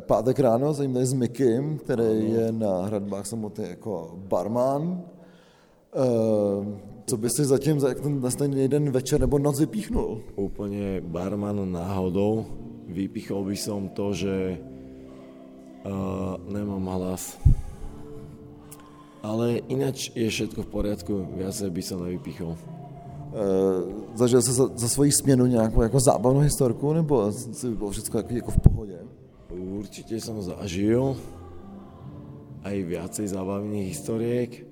pátek 0.00 0.38
ráno, 0.38 0.74
jsem 0.74 0.92
tady 0.94 1.06
s 1.06 1.12
Mikim, 1.12 1.78
který 1.78 2.30
je 2.30 2.52
na 2.52 2.82
hradbách 2.82 3.26
samotný 3.26 3.64
jako 3.68 4.10
barman. 4.14 5.02
Eh, 5.94 6.97
co 7.08 7.16
by 7.16 7.28
si 7.30 7.44
zatím 7.44 7.80
za 7.80 7.94
ten, 7.94 8.20
na 8.20 8.30
ten 8.30 8.52
jeden 8.52 8.90
večer 8.92 9.20
nebo 9.20 9.38
noc 9.40 9.60
vypíchnul? 9.64 10.20
Úplne 10.36 11.00
barman 11.00 11.56
náhodou. 11.72 12.44
Vypichol 12.88 13.48
by 13.48 13.56
som 13.56 13.88
to, 13.96 14.12
že 14.12 14.60
uh, 15.88 16.36
nemám 16.52 16.84
hlas. 16.84 17.40
Ale 19.24 19.64
ináč 19.72 20.12
je 20.12 20.28
všetko 20.28 20.62
v 20.62 20.72
poriadku, 20.72 21.14
viacej 21.36 21.68
by 21.72 21.82
som 21.82 22.04
nevypichol. 22.04 22.52
Uh, 22.52 24.16
zažil 24.16 24.42
jsi 24.42 24.52
za, 24.52 24.64
za 24.76 24.88
svoji 24.88 25.12
směnu 25.12 25.46
nějakou 25.46 25.82
jako 25.82 26.00
zábavnou 26.00 26.40
historku, 26.40 26.92
nebo 26.92 27.32
si 27.32 27.68
bylo 27.72 27.90
všechno 27.90 28.20
jako, 28.20 28.34
jako 28.34 28.50
v 28.50 28.60
pohodě? 28.60 28.98
Určite 29.48 30.20
som 30.20 30.44
zažil 30.44 31.16
aj 32.60 32.76
viacej 32.84 33.32
zábavných 33.32 33.96
historiek 33.96 34.67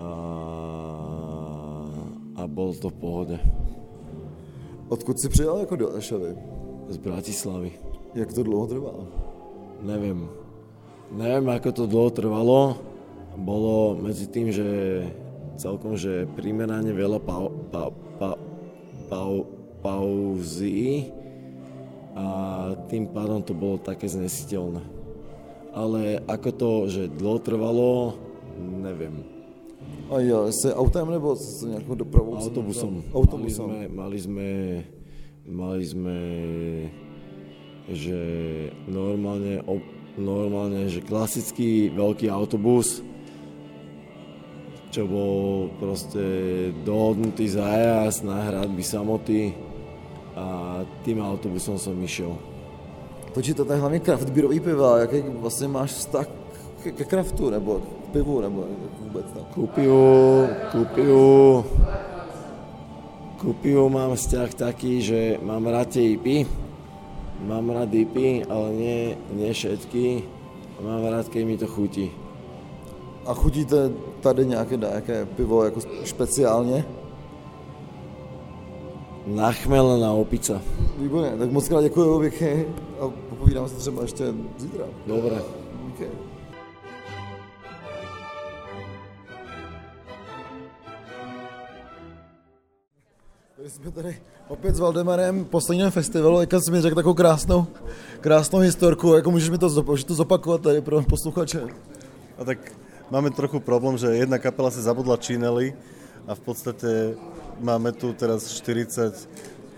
a, 0.00 0.10
a 2.40 2.42
bol 2.48 2.72
to 2.72 2.88
v 2.88 2.96
pohode. 2.96 3.36
Odkud 4.88 5.20
si 5.20 5.28
přijel 5.28 5.58
jako 5.58 5.76
do 5.76 5.96
Ešavy? 5.96 6.36
Z 6.88 6.96
Bratislavy. 6.96 7.72
Jak 8.14 8.32
to 8.32 8.42
dlouho 8.42 8.66
trvalo? 8.66 9.06
Neviem. 9.82 10.28
Neviem, 11.10 11.46
ako 11.50 11.70
to 11.72 11.84
dlho 11.86 12.10
trvalo. 12.10 12.60
Bolo 13.38 13.94
medzi 13.98 14.26
tým, 14.26 14.50
že 14.50 14.66
celkom, 15.54 15.94
že 15.94 16.26
primerane 16.34 16.90
veľa 16.90 17.18
pau, 17.22 17.50
pau, 17.70 17.90
pau, 18.18 18.38
pau, 19.06 19.34
pauzy 19.78 21.10
a 22.14 22.26
tým 22.90 23.06
pádom 23.10 23.40
to 23.42 23.54
bolo 23.54 23.78
také 23.78 24.10
znesiteľné. 24.10 24.82
Ale 25.70 26.18
ako 26.26 26.50
to, 26.50 26.70
že 26.90 27.02
dlho 27.14 27.38
trvalo, 27.38 28.18
neviem. 28.58 29.39
A 30.10 30.20
jel 30.20 30.52
jsi 30.52 30.74
autem 30.74 31.10
nebo 31.10 31.36
s 31.36 31.62
nějakou 31.62 31.94
dopravou? 31.94 32.36
Autobusom. 32.36 33.02
Autobusom. 33.14 33.70
Mali 33.70 33.86
sme, 33.86 33.88
mali 33.88 34.18
sme, 34.18 34.48
mali 35.46 35.84
sme 35.86 36.16
že 37.90 38.20
normálne, 38.86 39.58
ob, 39.66 39.82
normálne, 40.14 40.86
že 40.86 41.02
klasický 41.02 41.90
veľký 41.90 42.30
autobus, 42.30 43.02
čo 44.90 45.06
bol 45.06 45.70
proste 45.78 46.22
dohodnutý 46.82 47.46
zájazd 47.50 48.26
na 48.26 48.50
hradby 48.50 48.82
samoty 48.82 49.54
a 50.34 50.80
tým 51.06 51.22
autobusom 51.22 51.78
som 51.78 51.94
išiel. 52.02 52.34
Počí 53.30 53.54
to 53.54 53.62
je 53.62 53.78
hlavně 53.78 54.00
craft 54.00 54.30
beerový 54.30 54.60
piva, 54.60 54.98
jaký 54.98 55.22
vlastně 55.38 55.68
máš 55.68 55.90
vztah 55.90 56.26
ke, 56.82 56.92
ke 56.92 57.04
craftu, 57.04 57.50
nebo 57.50 57.82
pivu, 58.12 58.40
nebo 58.40 58.64
vůbec 59.00 59.26
tak? 59.34 59.42
Ku 59.54 59.66
pivu, 59.66 60.46
ku 60.72 60.84
pivu, 60.94 61.64
ku 63.40 63.52
pivu 63.52 63.88
mám 63.88 64.14
vzťah 64.14 64.54
taký, 64.54 65.02
že 65.02 65.38
mám 65.42 65.66
rád 65.66 65.96
tie 65.96 66.18
IPy, 66.18 66.46
mám 67.46 67.70
rád 67.70 67.94
IPy, 67.94 68.44
ale 68.50 68.68
nie, 68.74 68.98
nie 69.32 69.52
všetky, 69.54 70.22
mám 70.82 71.04
rád, 71.08 71.28
keď 71.28 71.42
mi 71.46 71.56
to 71.56 71.66
chutí. 71.66 72.10
A 73.26 73.34
chutíte 73.34 73.90
tady 74.20 74.46
nějaké, 74.46 74.76
nějaké 74.76 75.26
pivo 75.26 75.64
jako 75.64 75.80
speciálně? 76.04 76.84
Nachmelená 79.26 80.12
opica. 80.12 80.60
Výborně, 80.98 81.30
tak 81.38 81.50
moc 81.52 81.68
krát 81.68 81.82
děkuji, 81.82 82.18
Vicky, 82.18 82.66
a 83.00 83.08
popovídáme 83.30 83.68
se 83.68 83.76
třeba 83.76 84.02
ještě 84.02 84.34
zítra. 84.58 84.84
Dobre. 85.06 85.42
Díky. 85.86 86.29
Tady 93.70 93.82
jsme 93.82 93.90
tady 93.90 94.16
opět 94.48 94.76
s 94.76 94.78
Valdemarem, 94.78 95.44
posledním 95.44 95.90
festivalu, 95.90 96.40
jak 96.40 96.50
jsi 96.52 96.70
mi 96.70 96.80
řekl 96.80 96.94
takovou 96.94 97.14
krásnou, 97.14 97.66
krásnou 98.20 98.58
historku, 98.58 99.14
jako 99.14 99.30
můžeš 99.30 99.50
mi 99.50 99.58
to, 99.58 99.82
můžeš 99.82 100.04
to 100.04 100.14
zopakovat 100.14 100.60
tady 100.60 100.80
pro 100.80 101.02
posluchače. 101.02 101.62
A 102.38 102.44
tak 102.44 102.58
máme 103.10 103.30
trochu 103.30 103.60
problém, 103.60 103.98
že 103.98 104.06
jedna 104.06 104.38
kapela 104.38 104.70
si 104.70 104.82
zabudla 104.82 105.16
činely 105.16 105.74
a 106.26 106.34
v 106.34 106.40
podstate 106.40 107.14
máme 107.60 107.92
tu 107.92 108.12
teraz 108.12 108.50
40 108.50 109.28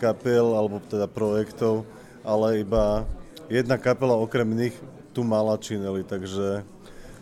kapel, 0.00 0.56
alebo 0.56 0.80
teda 0.80 1.06
projektov, 1.06 1.84
ale 2.24 2.58
iba 2.58 3.04
jedna 3.48 3.76
kapela 3.76 4.16
okrem 4.16 4.56
nich 4.56 4.84
tu 5.12 5.24
mala 5.24 5.56
činely, 5.56 6.04
takže 6.04 6.64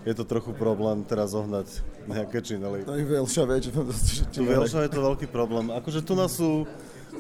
je 0.06 0.14
to 0.14 0.24
trochu 0.24 0.52
problém 0.52 1.02
teraz 1.04 1.30
zohnať 1.30 1.82
nejaké 2.08 2.42
činely. 2.42 2.84
Tady 2.84 3.04
v 3.04 3.12
Jelšavě, 3.12 3.62
že 3.62 3.70
Tu 4.34 4.44
v 4.44 4.50
Jelšave 4.50 4.84
je 4.84 4.88
to 4.88 5.02
veľký 5.02 5.26
problém. 5.26 5.70
Akože 5.70 6.02
tu 6.02 6.14
nás 6.14 6.36
sú 6.36 6.66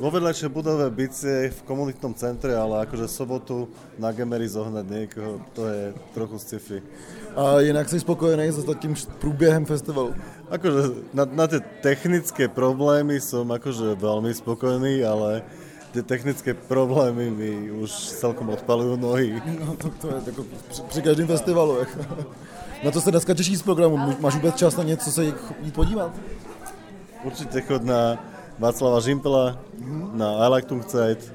vo 0.00 0.08
vedľajšej 0.08 0.48
budove 0.48 0.86
bicie 0.90 1.52
v 1.52 1.60
komunitnom 1.68 2.14
centre, 2.16 2.56
ale 2.56 2.88
akože 2.88 3.04
sobotu 3.04 3.68
na 3.98 4.08
Gemery 4.14 4.48
zohnať 4.48 4.86
niekoho, 4.88 5.44
to 5.52 5.68
je 5.68 5.82
trochu 6.14 6.38
sci-fi. 6.38 6.78
A 7.36 7.60
jinak 7.60 7.88
jsi 7.88 8.00
spokojený 8.00 8.48
s 8.48 8.64
tím 8.80 8.94
průběhem 9.18 9.64
festivalu? 9.66 10.14
Akože 10.50 10.82
na, 11.14 11.24
na 11.24 11.46
tie 11.46 11.60
technické 11.82 12.48
problémy 12.48 13.20
som 13.20 13.46
akože 13.50 13.94
veľmi 13.94 14.34
spokojný, 14.34 15.04
ale 15.04 15.42
tie 15.92 16.02
technické 16.02 16.54
problémy 16.54 17.30
mi 17.30 17.52
už 17.70 17.90
celkom 18.18 18.50
odpalujú 18.50 18.96
nohy. 18.96 19.36
No, 19.60 19.76
to, 19.76 19.90
to 20.00 20.06
je 20.08 20.22
jako 20.26 20.42
při, 20.70 20.82
při 20.82 21.02
každém 21.02 21.26
festivalu. 21.26 21.78
Jako. 21.78 22.00
Na 22.84 22.90
to 22.90 23.00
se 23.00 23.10
dneska 23.10 23.34
těší 23.34 23.56
z 23.56 23.62
programu. 23.62 23.98
Máš 24.20 24.34
vůbec 24.34 24.54
čas 24.56 24.76
na 24.76 24.82
něco 24.84 25.10
se 25.12 25.24
jít 25.24 25.74
podívat? 25.74 26.12
Určite 27.24 27.60
chod 27.60 27.84
na 27.84 28.24
Václava 28.58 29.00
Žimpela, 29.00 29.58
na 30.12 30.32
Electungzeit, 30.44 31.32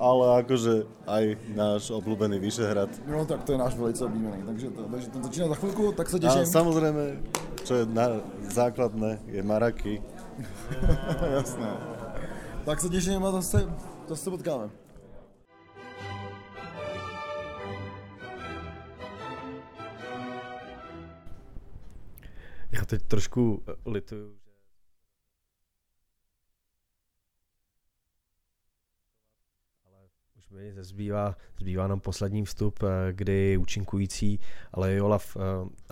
ale 0.00 0.40
akože 0.40 0.88
aj 1.04 1.24
náš 1.52 1.92
obľúbený 1.92 2.40
Vyšehrad. 2.40 2.88
No 3.04 3.24
tak 3.28 3.44
to 3.44 3.52
je 3.52 3.58
náš 3.60 3.76
velice 3.76 4.00
oblíbený, 4.04 4.40
takže 4.48 4.66
to, 4.72 4.82
takže 4.88 5.08
to 5.08 5.18
začíná 5.22 5.46
za 5.48 5.54
chvilku, 5.54 5.92
tak 5.92 6.08
se 6.08 6.16
A 6.16 6.20
těším. 6.20 6.46
samozrejme, 6.46 7.04
čo 7.64 7.74
je 7.74 7.84
na, 7.86 8.24
základné, 8.48 9.20
je 9.28 9.42
Maraky. 9.44 10.00
Jasné. 11.36 11.68
Tak 12.64 12.80
se 12.80 12.88
těším 12.88 13.24
a 13.24 13.30
zase, 13.32 13.68
zase 14.08 14.22
se 14.24 14.30
potkáme. 14.30 14.70
Já 22.72 22.84
teď 22.84 23.02
trošku 23.02 23.62
eh, 23.68 23.90
lituju, 23.90 24.36
že 30.36 30.54
mi 30.54 30.72
zbývá, 30.84 31.36
zbývá 31.60 31.86
nám 31.86 32.00
poslední 32.00 32.44
vstup, 32.44 32.82
eh, 32.82 33.12
kdy 33.12 33.56
účinkující 33.56 34.40
ale 34.72 35.02
Olaf 35.02 35.36
eh, 35.36 35.40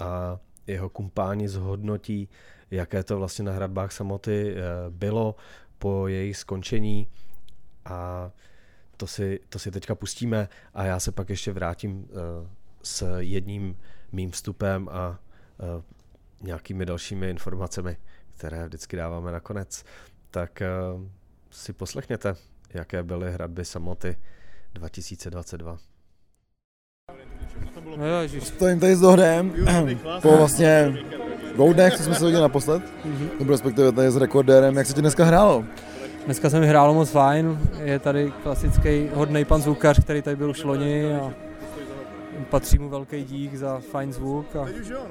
a 0.05 0.41
jeho 0.67 0.89
kumpáni 0.89 1.49
zhodnotí, 1.49 2.29
jaké 2.71 3.05
to 3.05 3.19
vlastně 3.19 3.45
na 3.45 3.53
hradbách 3.53 3.93
samoty 3.93 4.55
bylo 4.91 5.37
po 5.79 6.09
jejich 6.09 6.37
skončení. 6.37 7.09
A 7.85 8.31
to 8.97 9.07
si, 9.07 9.41
to 9.49 9.59
si 9.59 9.71
teďka 9.71 9.95
pustíme. 9.95 10.49
A 10.75 10.85
já 10.85 11.01
se 11.01 11.13
pak 11.13 11.31
ještě 11.31 11.53
vrátím 11.53 12.09
s 12.83 13.19
jedním 13.19 13.77
mým 14.13 14.31
vstupem 14.31 14.89
a 14.89 15.19
nějakými 16.43 16.87
dalšími 16.87 17.31
informacemi, 17.31 17.97
které 18.37 18.65
vždycky 18.65 18.97
dáváme 18.97 19.33
nakonec. 19.33 19.85
Tak 20.31 20.63
eh, 20.63 20.69
si 21.51 21.73
poslechněte, 21.73 22.35
jaké 22.75 23.03
byly 23.03 23.33
hradby 23.33 23.65
samoty 23.65 24.17
2022. 24.75 25.79
No. 27.97 28.41
Stojím 28.41 28.81
tady 28.81 28.97
s 28.97 29.01
Dohrem 29.01 29.55
po 30.23 30.37
vlastně 30.37 30.99
dvou 31.55 31.73
dnech, 31.73 31.97
co 31.97 32.03
jsme 32.03 32.15
se 32.15 32.25
viděli 32.25 32.43
naposled, 32.43 32.83
nebo 33.39 33.53
respektive 33.53 33.93
tady 33.93 34.11
s 34.11 34.17
rekordérem, 34.17 34.77
jak 34.77 34.87
se 34.87 34.95
ti 34.95 35.01
dneska 35.01 35.25
hrálo? 35.25 35.65
Dneska 36.25 36.51
se 36.51 36.61
mi 36.61 36.67
hrálo 36.67 36.95
moc 36.95 37.11
fajn, 37.11 37.59
je 37.83 37.99
tady 37.99 38.33
klasický 38.43 39.09
hodný 39.15 39.45
pan 39.45 39.63
zvukař, 39.63 40.01
který 40.05 40.23
tady 40.23 40.37
byl 40.37 40.51
už 40.51 40.65
loni 40.65 41.15
a 41.15 41.35
patří 42.51 42.79
mu 42.79 42.89
velký 42.89 43.25
dík 43.25 43.55
za 43.55 43.81
fajn 43.91 44.13
zvuk 44.13 44.57
a 44.57 44.67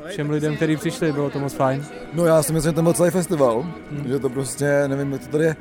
všem 0.07 0.29
lidem, 0.29 0.55
kteří 0.55 0.77
přišli, 0.77 1.13
bylo 1.13 1.29
to 1.29 1.39
moc 1.39 1.53
fajn. 1.53 1.85
No 2.13 2.25
já 2.25 2.43
si 2.43 2.53
myslím, 2.53 2.71
že 2.71 2.75
ten 2.75 2.83
byl 2.83 2.93
celý 2.93 3.11
festival, 3.11 3.65
že 4.05 4.19
to 4.19 4.29
prostě, 4.29 4.83
nevím, 4.87 5.11
jak 5.11 5.21
to 5.21 5.27
tady 5.27 5.43
je, 5.43 5.55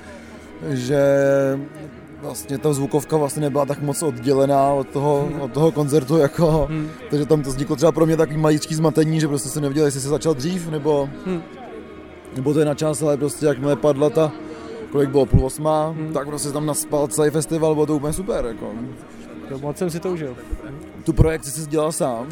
že 0.71 1.01
vlastně 2.23 2.59
ta 2.59 2.73
zvukovka 2.73 3.17
vlastně 3.17 3.43
nebyla 3.43 3.67
tak 3.67 3.83
moc 3.83 4.03
oddělená 4.03 4.69
od 4.69 4.89
toho, 4.89 5.29
od 5.41 5.53
toho 5.53 5.73
koncertu, 5.73 6.19
jako, 6.19 6.69
takže 7.11 7.27
tam 7.27 7.43
to 7.43 7.51
vzniklo 7.51 7.77
třeba 7.77 7.93
pro 7.93 8.07
mě 8.07 8.17
takový 8.17 8.39
maličký 8.39 8.75
zmatení, 8.75 9.21
že 9.21 9.29
prostě 9.29 9.49
jsem 9.49 9.63
nevěděl, 9.63 9.85
jestli 9.85 10.01
se 10.01 10.09
začal 10.09 10.35
dřív, 10.35 10.71
nebo, 10.71 11.09
nebo 12.37 12.53
to 12.53 12.59
je 12.59 12.65
na 12.65 12.75
čas, 12.75 13.03
ale 13.03 13.17
prostě 13.17 13.47
jakmile 13.47 13.77
padla 13.77 14.11
ta 14.11 14.33
kolik 14.97 15.11
bylo, 15.11 15.27
půl 15.27 15.47
osma, 15.47 15.95
tak 16.15 16.27
prostě 16.27 16.53
tam 16.53 16.67
naspal 16.67 17.09
celý 17.09 17.31
festival, 17.31 17.75
bylo 17.75 17.87
to 17.87 17.97
úplně 17.97 18.13
super, 18.13 18.45
jako. 18.45 18.71
Jo, 19.51 19.59
moc 19.59 19.77
jsem 19.77 19.91
si 19.91 20.01
to 20.01 20.11
užil. 20.11 20.37
Tu 21.05 21.13
projekci 21.13 21.51
jsi 21.51 21.67
dělal 21.67 21.93
sám? 21.93 22.27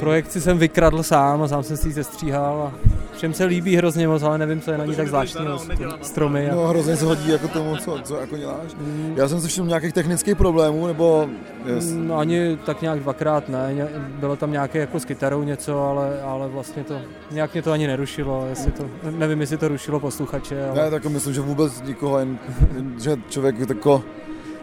Projekci 0.00 0.40
jsem 0.40 0.58
vykradl 0.58 1.02
sám 1.02 1.42
a 1.42 1.48
sám 1.48 1.62
jsem 1.62 1.76
si 1.76 1.88
ji 1.88 1.92
zestříhal 1.92 2.62
a 2.62 2.74
všem 3.18 3.34
se 3.34 3.44
líbí 3.44 3.76
hrozně 3.76 4.08
moc, 4.08 4.22
ale 4.22 4.38
nevím, 4.38 4.60
co 4.60 4.70
je 4.70 4.78
na 4.78 4.84
ní 4.84 4.94
tak 4.96 5.08
zvláštního, 5.08 5.58
ty 5.58 5.86
stromy. 6.02 6.50
A... 6.50 6.54
No 6.54 6.66
hrozně 6.68 6.96
se 6.96 7.04
hodí 7.04 7.28
jako 7.30 7.48
tomu, 7.48 7.76
co, 7.76 7.98
co 8.04 8.16
jako 8.16 8.36
děláš. 8.36 8.72
Já 9.14 9.28
jsem 9.28 9.40
si 9.40 9.48
všiml 9.48 9.68
nějakých 9.68 9.92
technických 9.92 10.36
problémů, 10.36 10.86
nebo... 10.86 11.28
Yes. 11.66 11.92
No, 11.94 12.18
ani 12.18 12.58
tak 12.66 12.82
nějak 12.82 13.00
dvakrát 13.00 13.48
ne, 13.48 13.88
bylo 14.20 14.36
tam 14.36 14.52
nějaké 14.52 14.78
jako 14.78 15.00
s 15.00 15.04
kytarou 15.04 15.42
něco, 15.42 15.84
ale, 15.84 16.22
ale 16.22 16.48
vlastně 16.48 16.84
to, 16.84 16.94
nějak 17.30 17.52
mě 17.52 17.62
to 17.62 17.72
ani 17.72 17.86
nerušilo, 17.86 18.46
jestli 18.48 18.72
to, 18.72 18.84
nevím, 19.10 19.40
jestli 19.40 19.56
to 19.56 19.68
rušilo 19.68 20.00
posluchače, 20.00 20.64
ale... 20.68 20.74
Ne, 20.84 20.90
tak 20.90 21.04
myslím, 21.06 21.34
že 21.34 21.40
vůbec 21.40 21.82
nikoho, 21.82 22.18
jen, 22.18 22.38
že 23.02 23.16
člověk 23.28 23.58
jako... 23.68 24.02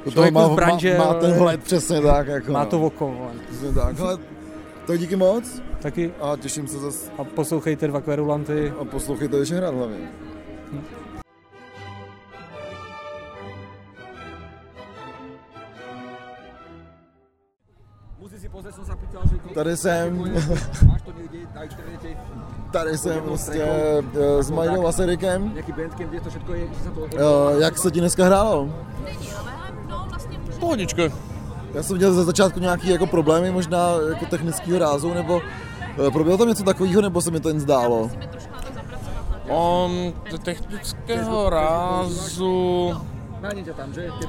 Do 0.06 0.12
toho 0.12 0.28
Člověk 0.28 0.34
má, 0.34 0.50
branže, 0.50 0.98
má, 0.98 1.06
má 1.06 1.14
ten 1.14 1.30
ale- 1.30 1.40
vhled 1.40 1.64
přesně 1.64 2.02
tak. 2.02 2.28
Jako, 2.28 2.52
Má 2.52 2.60
no. 2.64 2.66
to 2.70 2.80
oko. 2.82 3.18
ale- 3.22 3.32
Přesně 3.50 3.72
tak. 3.72 4.00
Hele, 4.00 4.18
tak 4.88 5.00
díky 5.00 5.16
moc. 5.16 5.62
Taky. 5.82 6.14
A 6.22 6.38
těším 6.38 6.68
se 6.68 6.80
zase. 6.80 7.12
A 7.18 7.24
poslouchejte 7.24 7.88
dva 7.88 8.02
kverulanty. 8.02 8.74
A 8.80 8.86
poslouchejte 8.86 9.40
Vyšehrad 9.40 9.74
hlavně. 9.74 10.10
Tady 19.54 19.78
jsem. 19.78 20.24
Tady 22.72 22.98
jsem 22.98 23.22
prostě 23.22 23.64
eh, 23.64 24.44
s 24.44 24.50
Majdou 24.50 24.88
a 24.88 24.92
Serikem. 24.92 25.52
Jaký 25.56 25.72
bandcamp, 25.72 26.10
kde 26.10 26.22
to 26.22 26.30
všetko 26.30 26.54
je, 26.54 26.68
kde 26.68 26.78
sa 26.84 26.92
to 26.92 27.06
Eh, 27.06 27.62
Jak 27.62 27.78
se 27.78 27.92
ti 27.92 28.00
dneska 28.00 28.26
hrálo? 28.26 28.70
Pohodička. 30.60 31.04
Já 31.76 31.84
jsem 31.84 31.98
měl 31.98 32.14
ze 32.14 32.24
začátku 32.24 32.60
nějaký 32.60 32.90
jako 32.90 33.08
problémy 33.08 33.52
možná 33.52 33.90
jako 34.10 34.26
technického 34.26 34.80
rázu, 34.80 35.14
nebo 35.14 35.42
eh, 36.08 36.12
proběhlo 36.12 36.38
tam 36.38 36.48
něco 36.48 36.64
takového, 36.64 37.02
nebo 37.02 37.22
se 37.22 37.32
mi 37.32 37.40
to 37.40 37.50
jen 37.50 37.60
zdálo? 37.60 38.12
Um, 39.50 40.14
technického 40.44 41.50
rázu... 41.50 42.94
Nájdete 43.42 43.74
tam, 43.74 43.94
že? 43.94 44.10
Uh, 44.10 44.24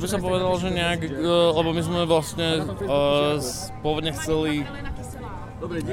by 0.00 0.08
som 0.08 0.22
povedal, 0.22 0.56
že 0.56 0.70
nejak, 0.72 1.12
uh, 1.12 1.52
lebo 1.60 1.76
my 1.76 1.82
sme 1.84 2.08
vlastne 2.08 2.64
uh, 2.88 3.36
chceli 4.16 4.64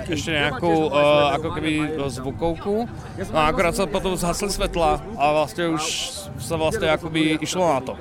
ešte 0.08 0.32
nejakú 0.32 0.88
uh, 0.88 1.36
ako 1.36 1.47
keby 1.60 1.73
uh, 1.99 2.08
zvukovku, 2.08 2.88
no 3.32 3.38
a 3.38 3.51
akorát 3.51 3.75
sa 3.75 3.84
potom 3.84 4.15
zhasli 4.15 4.47
svetla 4.47 5.03
a 5.19 5.23
vlastne 5.36 5.75
už 5.75 5.84
sa 6.39 6.56
vlastne 6.56 6.88
akoby 6.88 7.41
išlo 7.43 7.67
na 7.67 7.80
to. 7.84 7.93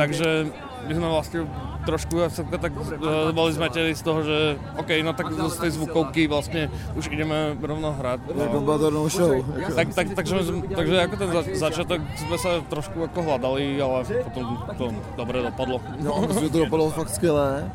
Takže 0.00 0.48
my 0.88 0.92
sme 0.96 1.08
vlastne 1.12 1.40
trošku 1.84 2.16
tak 2.60 2.72
uh, 2.72 3.32
boli 3.32 3.52
zmetení 3.52 3.92
z 3.96 4.02
toho, 4.04 4.20
že 4.22 4.56
OK, 4.76 4.90
no 5.04 5.12
tak 5.12 5.32
z 5.32 5.56
tej 5.60 5.70
zvukovky 5.76 6.28
vlastne 6.28 6.68
už 6.96 7.08
ideme 7.08 7.56
rovno 7.60 7.92
hrať. 7.96 8.20
Jako 8.36 9.08
show. 9.08 9.32
Tak, 9.76 9.88
tak, 9.94 10.06
takže, 10.14 10.34
takže 10.76 10.94
jako 10.94 11.16
ten 11.16 11.28
za, 11.32 11.42
začátek 11.54 12.00
jsme 12.16 12.38
se 12.38 12.48
trošku 12.68 13.00
jako 13.00 13.22
hledali, 13.22 13.82
ale 13.82 14.04
potom 14.24 14.58
to 14.78 14.84
dobře 15.16 15.42
dopadlo. 15.42 15.80
No, 16.00 16.24
myslím, 16.28 16.44
že 16.44 16.50
to 16.50 16.58
dopadlo 16.58 16.90
fakt 16.90 17.10
skvěle. 17.10 17.70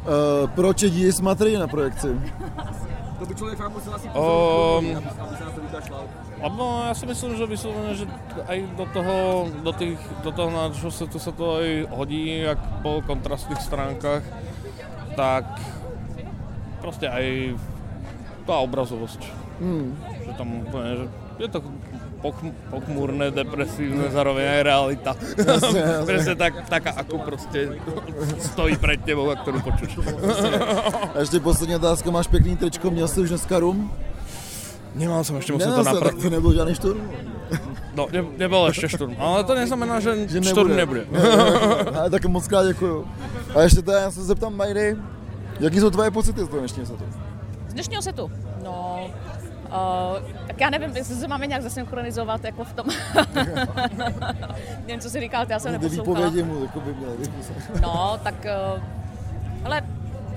Uh, 0.00 0.50
proč 0.50 0.82
jedí 0.82 1.12
smatry 1.12 1.58
na 1.58 1.66
projekci? 1.66 2.08
To 3.18 3.26
by 3.26 3.34
člověk 3.34 3.58
fakt 3.58 3.72
musel 3.72 3.94
asi 3.94 4.06
Um, 4.08 4.14
pozorovat, 4.14 5.20
aby 5.20 5.36
se 5.36 5.44
na 5.44 5.50
to 5.50 5.60
vykašlal. 5.60 6.04
No, 6.56 6.84
já 6.88 6.94
si 6.94 7.06
myslím, 7.06 7.36
že 7.36 7.46
vysloveně, 7.46 7.94
že 7.94 8.06
aj 8.46 8.64
do 8.76 8.86
toho, 8.86 9.48
do, 9.62 9.72
těch, 9.72 9.98
do 10.22 10.32
toho 10.32 10.50
nášho 10.50 10.90
setu 10.90 11.18
se 11.18 11.32
to 11.32 11.54
aj 11.56 11.86
hodí, 11.90 12.38
jak 12.38 12.58
po 12.82 13.02
kontrastných 13.06 13.62
stránkách, 13.62 14.22
tak 15.16 15.60
prostě 16.80 17.08
aj 17.08 17.54
ta 18.46 18.56
obrazovost. 18.56 19.20
Hmm. 19.60 19.98
Že 20.24 20.32
tam 20.32 20.54
úplně, 20.54 20.96
že 20.96 21.08
je 21.38 21.48
to 21.48 21.62
pochm, 22.22 22.52
pochmúrne, 22.70 23.32
depresívne, 23.32 24.12
zároveň 24.12 24.44
aj 24.44 24.60
realita. 24.62 25.12
Jasne, 25.36 25.80
jasne. 25.80 26.06
Presne 26.06 26.34
tak, 26.36 26.52
taká, 26.68 26.90
ako 26.96 27.18
proste 27.24 27.80
stojí 28.38 28.76
pred 28.76 29.00
tebou, 29.00 29.32
a 29.32 29.36
ktorú 29.40 29.60
počuš. 29.64 29.98
A 31.14 31.18
ještě 31.20 31.40
poslední 31.40 31.76
otázka, 31.76 32.10
máš 32.10 32.26
pěkný 32.26 32.56
tričko, 32.56 32.90
měl 32.90 33.08
jsi 33.08 33.20
už 33.20 33.28
dneska 33.28 33.58
rum? 33.58 33.92
Nemám 34.94 35.24
jsem 35.24 35.36
ještě, 35.36 35.52
musím 35.52 35.70
to 35.70 35.82
napravit. 35.82 36.14
tak 36.14 36.22
to 36.22 36.30
nebyl 36.30 36.54
žádný 36.54 36.74
šturm. 36.74 37.10
No, 37.94 38.06
ne, 38.12 38.24
nebyl 38.38 38.66
ještě 38.66 38.88
šturm, 38.88 39.16
ale 39.18 39.44
to 39.44 39.54
neznamená, 39.54 40.00
že, 40.00 40.28
Že 40.28 40.42
šturm 40.42 40.76
nebude. 40.76 41.06
Ale 41.94 42.10
tak 42.10 42.24
moc 42.26 42.48
krát 42.48 42.66
děkuju. 42.66 43.08
A 43.54 43.62
ještě 43.62 43.82
teda 43.82 44.00
já 44.00 44.10
se 44.10 44.24
zeptám 44.24 44.56
Majdy, 44.56 44.96
jaký 45.60 45.80
jsou 45.80 45.90
tvoje 45.90 46.10
pocity 46.10 46.40
z 46.44 46.48
toho 46.48 46.58
dnešního 46.58 46.86
setu? 46.86 47.04
Z 47.68 47.72
dnešního 47.72 48.02
setu? 48.02 48.30
No, 48.64 49.10
uh, 49.70 50.30
tak 50.46 50.60
já 50.60 50.70
nevím, 50.70 50.96
jestli 50.96 51.14
se 51.14 51.28
máme 51.28 51.46
nějak 51.46 51.62
zasynchronizovat 51.62 52.44
jako 52.44 52.64
v 52.64 52.72
tom. 52.72 52.86
nevím, 54.86 55.00
co 55.00 55.10
si 55.10 55.20
říkal, 55.20 55.46
já 55.48 55.58
jsem 55.58 55.72
neposlouchala. 55.72 56.30
mu 56.30 56.62
jako 56.62 56.80
by 56.80 56.94
měly. 56.94 57.16
No, 57.82 58.18
tak, 58.22 58.34
uh, 58.74 58.82
ale 59.64 59.82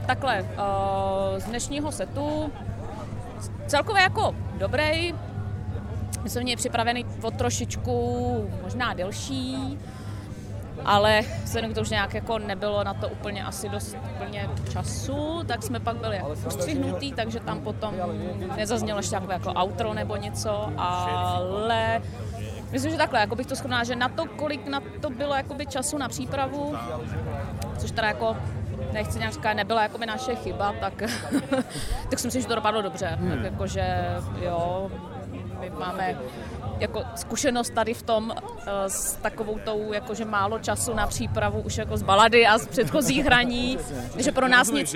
takhle, 0.05 0.41
uh, 0.41 1.39
z 1.39 1.43
dnešního 1.43 1.91
setu 1.91 2.51
celkově 3.67 4.01
jako 4.01 4.35
dobrý, 4.57 5.13
my 6.23 6.29
jsme 6.29 6.41
měli 6.41 6.57
připravený 6.57 7.05
o 7.21 7.31
trošičku 7.31 8.49
možná 8.63 8.93
delší, 8.93 9.79
ale 10.85 11.21
vzhledem 11.43 11.71
k 11.71 11.73
tomu, 11.73 11.85
že 11.85 11.95
nějak 11.95 12.13
jako 12.13 12.39
nebylo 12.39 12.83
na 12.83 12.93
to 12.93 13.09
úplně 13.09 13.43
asi 13.43 13.69
dost 13.69 13.97
úplně 14.15 14.49
času, 14.71 15.43
tak 15.45 15.63
jsme 15.63 15.79
pak 15.79 15.97
byli 15.97 16.15
jako 16.15 16.35
takže 17.15 17.39
tam 17.39 17.59
potom 17.59 17.95
nezaznělo 18.57 18.99
ještě 18.99 19.15
jako 19.29 19.53
outro 19.61 19.93
nebo 19.93 20.15
něco, 20.15 20.73
ale 20.77 22.01
myslím, 22.71 22.91
že 22.91 22.97
takhle, 22.97 23.19
jako 23.19 23.35
bych 23.35 23.47
to 23.47 23.55
shodná, 23.55 23.83
že 23.83 23.95
na 23.95 24.09
to, 24.09 24.25
kolik 24.25 24.67
na 24.67 24.81
to 25.01 25.09
bylo 25.09 25.35
jakoby 25.35 25.65
času 25.65 25.97
na 25.97 26.07
přípravu, 26.07 26.75
což 27.77 27.91
teda 27.91 28.07
jako 28.07 28.37
nechci 28.93 29.19
nějak 29.19 29.33
říkat, 29.33 29.53
nebyla 29.53 29.83
jako 29.83 29.97
by 29.97 30.05
naše 30.05 30.35
chyba, 30.35 30.73
tak, 30.79 30.93
tak 32.09 32.19
si 32.19 32.27
myslím, 32.27 32.41
že 32.41 32.47
to 32.47 32.55
dopadlo 32.55 32.81
dobře. 32.81 33.07
Hmm. 33.19 33.29
Tak 33.29 33.39
jakože 33.43 34.15
jo, 34.41 34.91
my 35.59 35.69
máme 35.69 36.17
jako 36.79 37.03
zkušenost 37.15 37.69
tady 37.73 37.93
v 37.93 38.03
tom 38.03 38.33
eh, 38.37 38.71
s 38.89 39.13
takovou 39.15 39.59
tou, 39.65 39.93
jakože 39.93 40.25
málo 40.25 40.59
času 40.59 40.93
na 40.93 41.07
přípravu 41.07 41.61
už 41.61 41.77
jako 41.77 41.97
z 41.97 42.03
balady 42.03 42.47
a 42.47 42.57
z 42.57 42.67
předchozích 42.67 43.25
hraní, 43.25 43.77
že 44.17 44.31
pro 44.31 44.47
nás 44.47 44.71
nic, 44.71 44.95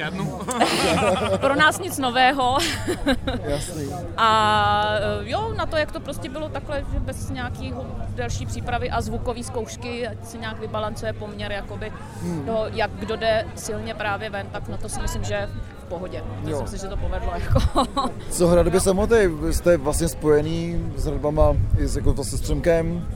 pro 1.37 1.55
nás 1.55 1.79
nic 1.79 1.97
nového. 1.97 2.57
A 4.17 4.89
eh, 4.97 5.29
jo, 5.29 5.53
na 5.57 5.65
to, 5.65 5.77
jak 5.77 5.91
to 5.91 5.99
prostě 5.99 6.29
bylo 6.29 6.49
takhle, 6.49 6.85
že 6.93 6.99
bez 6.99 7.29
nějakého 7.29 7.85
další 8.15 8.45
přípravy 8.45 8.89
a 8.89 9.01
zvukové 9.01 9.43
zkoušky, 9.43 10.07
ať 10.07 10.25
se 10.25 10.37
nějak 10.37 10.59
vybalancuje 10.59 11.13
poměr, 11.13 11.51
jakoby, 11.51 11.93
Hmm. 12.21 12.45
toho, 12.45 12.65
jak 12.71 12.91
kdo 12.91 13.15
jde 13.15 13.45
silně 13.55 13.93
právě 13.93 14.29
ven, 14.29 14.47
tak 14.51 14.67
na 14.67 14.77
to 14.77 14.89
si 14.89 15.01
myslím, 15.01 15.23
že 15.23 15.49
pohodě. 15.87 16.23
Myslím 16.43 16.67
si, 16.67 16.77
že 16.77 16.87
to 16.87 16.97
povedlo. 16.97 17.31
Jako. 17.39 17.83
Co 18.29 18.47
hradby 18.47 18.79
samotný, 18.79 19.17
vy 19.27 19.53
jste 19.53 19.77
vlastně 19.77 20.07
spojený 20.07 20.85
s 20.95 21.05
hradbama 21.05 21.53
i 21.77 21.87
s, 21.87 21.95
jako 21.95 22.13
vlastně 22.13 22.37
s 22.37 22.41
Třemkem, 22.41 23.07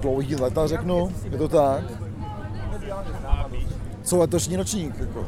dlouhý 0.00 0.36
leta 0.36 0.66
řeknu, 0.66 1.12
je 1.30 1.38
to 1.38 1.48
tak? 1.48 1.82
Co 4.02 4.16
letošní 4.16 4.56
ročník? 4.56 4.98
Jako? 4.98 5.26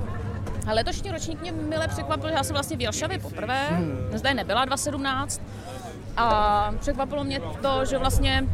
A 0.66 0.72
letošní 0.72 1.10
ročník 1.10 1.40
mě 1.40 1.52
mile 1.52 1.88
překvapil, 1.88 2.28
že 2.28 2.34
já 2.34 2.42
jsem 2.44 2.54
vlastně 2.54 2.76
v 2.76 2.80
Jelšavě 2.80 3.18
poprvé, 3.18 3.66
Hmm. 3.70 3.98
zde 4.14 4.34
nebyla 4.34 4.64
2017 4.64 5.40
a 6.16 6.72
překvapilo 6.80 7.24
mě 7.24 7.40
to, 7.62 7.84
že 7.84 7.98
vlastně 7.98 8.46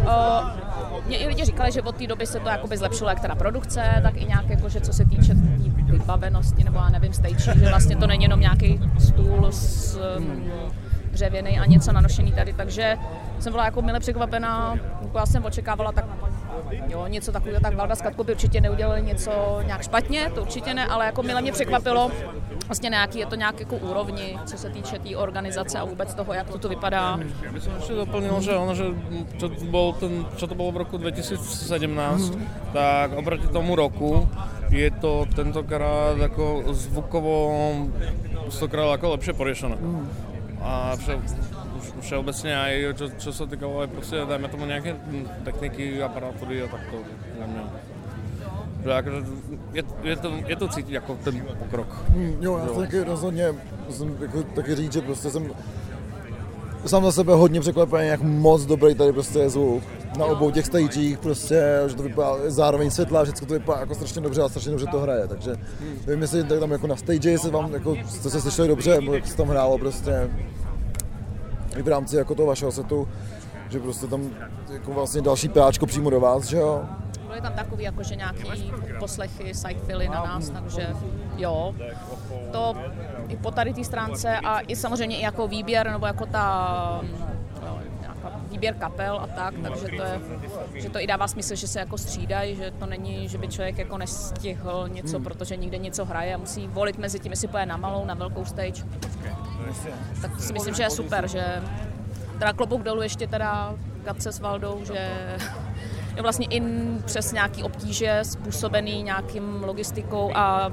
uh, 0.00 1.06
mě 1.06 1.16
i 1.16 1.26
lidi 1.26 1.44
říkali, 1.44 1.72
že 1.72 1.82
od 1.82 1.96
té 1.96 2.06
doby 2.06 2.26
se 2.26 2.40
to 2.40 2.48
jakoby 2.48 2.76
zlepšilo 2.76 3.10
jak 3.10 3.20
teda 3.20 3.34
produkce, 3.34 4.00
tak 4.02 4.16
i 4.16 4.24
nějak 4.24 4.48
jako, 4.48 4.68
že 4.68 4.80
co 4.80 4.92
se 4.92 5.04
týče 5.04 5.34
tý 5.34 5.72
vybavenosti 5.86 6.64
nebo 6.64 6.78
já 6.78 6.88
nevím, 6.88 7.12
stage, 7.12 7.54
že 7.60 7.68
vlastně 7.68 7.96
to 7.96 8.06
není 8.06 8.22
jenom 8.22 8.40
nějaký 8.40 8.80
stůl 8.98 9.46
s 9.50 9.98
um, 10.18 10.52
dřevěný 11.12 11.58
a 11.58 11.64
něco 11.64 11.92
nanošený 11.92 12.32
tady, 12.32 12.52
takže 12.52 12.96
jsem 13.38 13.52
byla 13.52 13.64
jako 13.64 13.82
mile 13.82 14.00
překvapená, 14.00 14.78
jako 15.02 15.18
já 15.18 15.26
jsem 15.26 15.44
očekávala 15.44 15.92
tak 15.92 16.04
Jo, 16.88 17.06
něco 17.06 17.32
takového, 17.32 17.60
tak 17.60 17.74
Valda 17.74 17.94
s 17.94 18.02
Katkou 18.02 18.24
by 18.24 18.32
určitě 18.32 18.60
neudělali 18.60 19.02
něco 19.02 19.60
nějak 19.66 19.82
špatně, 19.82 20.30
to 20.34 20.42
určitě 20.42 20.74
ne, 20.74 20.86
ale 20.86 21.06
jako 21.06 21.22
mile 21.22 21.42
mě 21.42 21.52
překvapilo, 21.52 22.10
vlastně 22.66 22.88
nějaký, 22.88 23.18
je 23.18 23.26
to 23.26 23.34
nějak 23.34 23.60
jako 23.60 23.76
úrovni, 23.76 24.38
co 24.44 24.58
se 24.58 24.70
týče 24.70 24.98
té 24.98 24.98
tý 24.98 25.16
organizace 25.16 25.78
a 25.78 25.84
vůbec 25.84 26.14
toho, 26.14 26.32
jak 26.32 26.50
to 26.50 26.58
tu 26.58 26.68
vypadá. 26.68 27.20
Ja 27.44 27.52
by 27.52 27.60
som 27.60 27.76
ešte 27.76 27.92
doplnil, 27.92 28.40
že 28.40 28.52
ono, 28.56 28.72
že 28.72 28.86
čo, 29.36 29.52
bol 29.68 29.92
ten, 29.92 30.24
čo 30.40 30.48
to 30.48 30.56
bolo 30.56 30.72
v 30.72 30.88
roku 30.88 30.96
2017, 30.96 32.32
tak 32.72 33.12
oproti 33.12 33.46
tomu 33.52 33.76
roku 33.76 34.24
je 34.72 34.88
to 34.96 35.28
tentokrát 35.36 36.16
ako 36.16 36.72
zvukovo 36.72 37.36
stokrát 38.48 38.96
ako 38.96 39.20
lepšie 39.20 39.32
poriešené. 39.36 39.76
A 40.64 40.96
vše, 40.96 41.20
všeobecně 42.00 42.56
aj 42.56 42.94
čo, 42.94 43.08
čo 43.18 43.32
sa 43.32 43.46
týkalo 43.46 43.80
aj 43.80 43.86
prostě, 43.86 44.16
dajme 44.28 44.48
tomu 44.48 44.66
nějaké 44.66 44.96
techniky, 45.44 46.02
aparatury 46.02 46.62
a 46.62 46.68
takto. 46.68 46.96
Mě. 47.46 47.62
Že 48.84 48.90
jako, 48.90 49.10
je, 49.72 49.82
je, 50.02 50.16
to, 50.16 50.32
je 50.46 50.56
to 50.56 50.68
cítit 50.68 50.92
jako 50.92 51.18
ten 51.24 51.42
pokrok. 51.58 51.88
Hmm, 52.08 52.36
jo, 52.40 52.60
já 52.68 52.80
taky 52.80 53.04
rozhodně 53.04 53.54
jsem 53.90 54.16
jako 54.20 54.42
taky 54.42 54.74
říct, 54.74 54.92
že 54.92 55.00
prostě 55.00 55.30
jsem 55.30 55.50
sám 56.86 57.04
za 57.04 57.12
sebe 57.12 57.34
hodně 57.34 57.60
překvapený, 57.60 58.08
jak 58.08 58.22
moc 58.22 58.64
dobrý 58.64 58.94
tady 58.94 59.12
prostě 59.12 59.38
je 59.38 59.50
zvuk. 59.50 59.82
Na 60.18 60.24
obou 60.24 60.50
těch 60.50 60.66
stagech 60.66 61.18
prostě, 61.18 61.62
že 61.86 61.96
to 61.96 62.02
vypadá 62.02 62.36
zároveň 62.46 62.90
světla, 62.90 63.24
všechno 63.24 63.46
to 63.46 63.54
vypadá 63.54 63.80
jako 63.80 63.94
strašně 63.94 64.20
dobře 64.20 64.42
a 64.42 64.48
strašně 64.48 64.70
dobře 64.70 64.86
to 64.86 65.00
hraje, 65.00 65.28
takže 65.28 65.56
nevím, 66.06 66.22
jestli 66.22 66.44
tam 66.44 66.70
jako 66.70 66.86
na 66.86 66.96
stage 66.96 67.38
se 67.38 67.50
vám, 67.50 67.72
jako 67.74 67.96
jste 68.08 68.30
se 68.30 68.40
slyšeli 68.40 68.68
dobře, 68.68 68.94
nebo 68.94 69.14
jak 69.14 69.26
se 69.26 69.36
tam 69.36 69.48
hrálo 69.48 69.78
prostě 69.78 70.30
i 71.76 71.82
v 71.82 71.88
rámci 71.88 72.16
jako 72.16 72.34
toho 72.34 72.46
vašeho 72.46 72.72
setu, 72.72 73.08
že 73.68 73.80
prostě 73.80 74.06
tam 74.06 74.30
jako 74.72 74.92
vlastně 74.92 75.22
další 75.22 75.48
práčko 75.48 75.86
přímo 75.86 76.10
do 76.10 76.20
vás, 76.20 76.44
že 76.44 76.56
jo? 76.56 76.82
Byly 77.26 77.40
tam 77.40 77.52
takový 77.52 77.84
jakože 77.84 78.16
nějaký 78.16 78.72
poslechy, 78.98 79.54
sidefily 79.54 80.08
na 80.08 80.24
nás, 80.24 80.50
takže 80.50 80.88
jo. 81.36 81.74
To 82.52 82.74
i 83.28 83.36
po 83.36 83.50
tady 83.50 83.74
té 83.74 83.84
stránce 83.84 84.38
a 84.38 84.60
i 84.60 84.76
samozřejmě 84.76 85.16
i 85.16 85.22
jako 85.22 85.48
výběr, 85.48 85.90
nebo 85.90 86.06
jako 86.06 86.26
ta 86.26 87.00
jo, 87.66 87.78
nějaká 88.00 88.40
výběr 88.50 88.74
kapel 88.74 89.18
a 89.22 89.26
tak, 89.26 89.54
takže 89.62 89.86
to, 89.86 90.02
je, 90.02 90.20
že 90.82 90.90
to 90.90 91.00
i 91.00 91.06
dává 91.06 91.28
smysl, 91.28 91.54
že 91.54 91.68
se 91.68 91.78
jako 91.80 91.98
střídají, 91.98 92.56
že 92.56 92.70
to 92.70 92.86
není, 92.86 93.28
že 93.28 93.38
by 93.38 93.48
člověk 93.48 93.78
jako 93.78 93.98
nestihl 93.98 94.88
něco, 94.92 95.16
Hmm. 95.16 95.24
protože 95.24 95.56
někde 95.56 95.78
něco 95.78 96.04
hraje 96.04 96.34
a 96.34 96.38
musí 96.38 96.68
volit 96.68 96.98
mezi 96.98 97.18
tím, 97.20 97.32
jestli 97.32 97.48
poje 97.48 97.66
na 97.66 97.76
malou, 97.76 98.04
na 98.04 98.14
velkou 98.14 98.44
stage. 98.44 98.84
Tak 100.22 100.40
si 100.40 100.52
myslím, 100.52 100.74
že 100.74 100.82
je 100.82 100.90
super, 100.90 101.28
že 101.28 101.62
teda 102.38 102.52
klobouk 102.52 102.82
dolů 102.82 103.02
ještě 103.02 103.26
teda 103.26 103.74
Gatce 104.04 104.32
s 104.32 104.40
Valdou, 104.40 104.80
že 104.84 105.10
vlastně 106.22 106.46
i 106.50 106.62
přes 107.04 107.32
nějaký 107.32 107.62
obtíže 107.62 108.18
způsobený 108.22 109.02
nějakým 109.02 109.64
logistikou 109.64 110.30
a, 110.34 110.72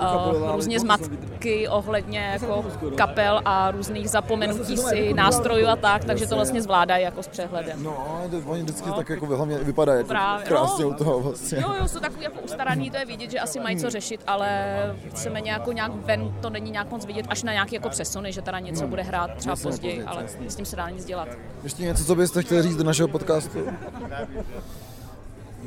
a 0.00 0.32
různě 0.54 0.80
zmatky 0.80 1.68
ohledně 1.68 2.18
jako 2.32 2.64
kapel 2.96 3.40
a 3.44 3.70
různých 3.70 4.10
zapomenutí 4.10 4.76
si 4.76 5.14
nástrojů 5.14 5.66
a 5.66 5.76
tak, 5.76 6.04
takže 6.04 6.26
to 6.26 6.34
vlastně 6.34 6.62
zvládají 6.62 7.04
jako 7.04 7.22
s 7.22 7.28
přehledem. 7.28 7.82
No, 7.82 8.22
to 8.30 8.38
oni 8.46 8.62
vždycky 8.62 8.90
tak 8.96 9.08
jako 9.08 9.26
hlavně 9.26 9.58
vypadají 9.58 9.98
jako 9.98 10.08
Právě, 10.08 10.46
krásně 10.46 10.84
no. 10.84 10.90
u 10.90 10.94
toho 10.94 11.20
vlastně. 11.20 11.58
Jo, 11.60 11.74
jo, 11.80 11.88
jsou 11.88 12.00
takový 12.00 12.24
jako 12.24 12.40
ustaraný, 12.40 12.90
to 12.90 12.96
je 12.96 13.04
vidět, 13.06 13.30
že 13.30 13.40
asi 13.40 13.60
mají 13.60 13.76
co 13.76 13.90
řešit, 13.90 14.20
ale 14.26 14.74
chceme 15.10 15.40
nějak, 15.40 15.66
nějak 15.66 15.92
ven, 15.94 16.34
to 16.40 16.50
není 16.50 16.70
nějak 16.70 16.90
moc 16.90 17.06
vidět, 17.06 17.26
až 17.28 17.42
na 17.42 17.52
nějaké 17.52 17.76
jako 17.76 17.88
přesuny, 17.88 18.32
že 18.32 18.42
teda 18.42 18.58
něco 18.58 18.80
Hmm. 18.80 18.90
bude 18.90 19.02
hrát 19.02 19.30
třeba 19.36 19.56
později, 19.56 19.70
později, 19.70 20.02
ale 20.02 20.24
s 20.48 20.56
tím 20.56 20.66
se 20.66 20.76
dá 20.76 20.90
nic 20.90 21.04
dělat. 21.04 21.28
Ještě 21.62 21.82
něco, 21.82 22.04
co 22.04 22.14
byste 22.14 22.42
chtěli 22.42 22.62
říct 22.62 22.76
do 22.76 22.84
našeho 22.84 23.08
podcastu? 23.08 23.58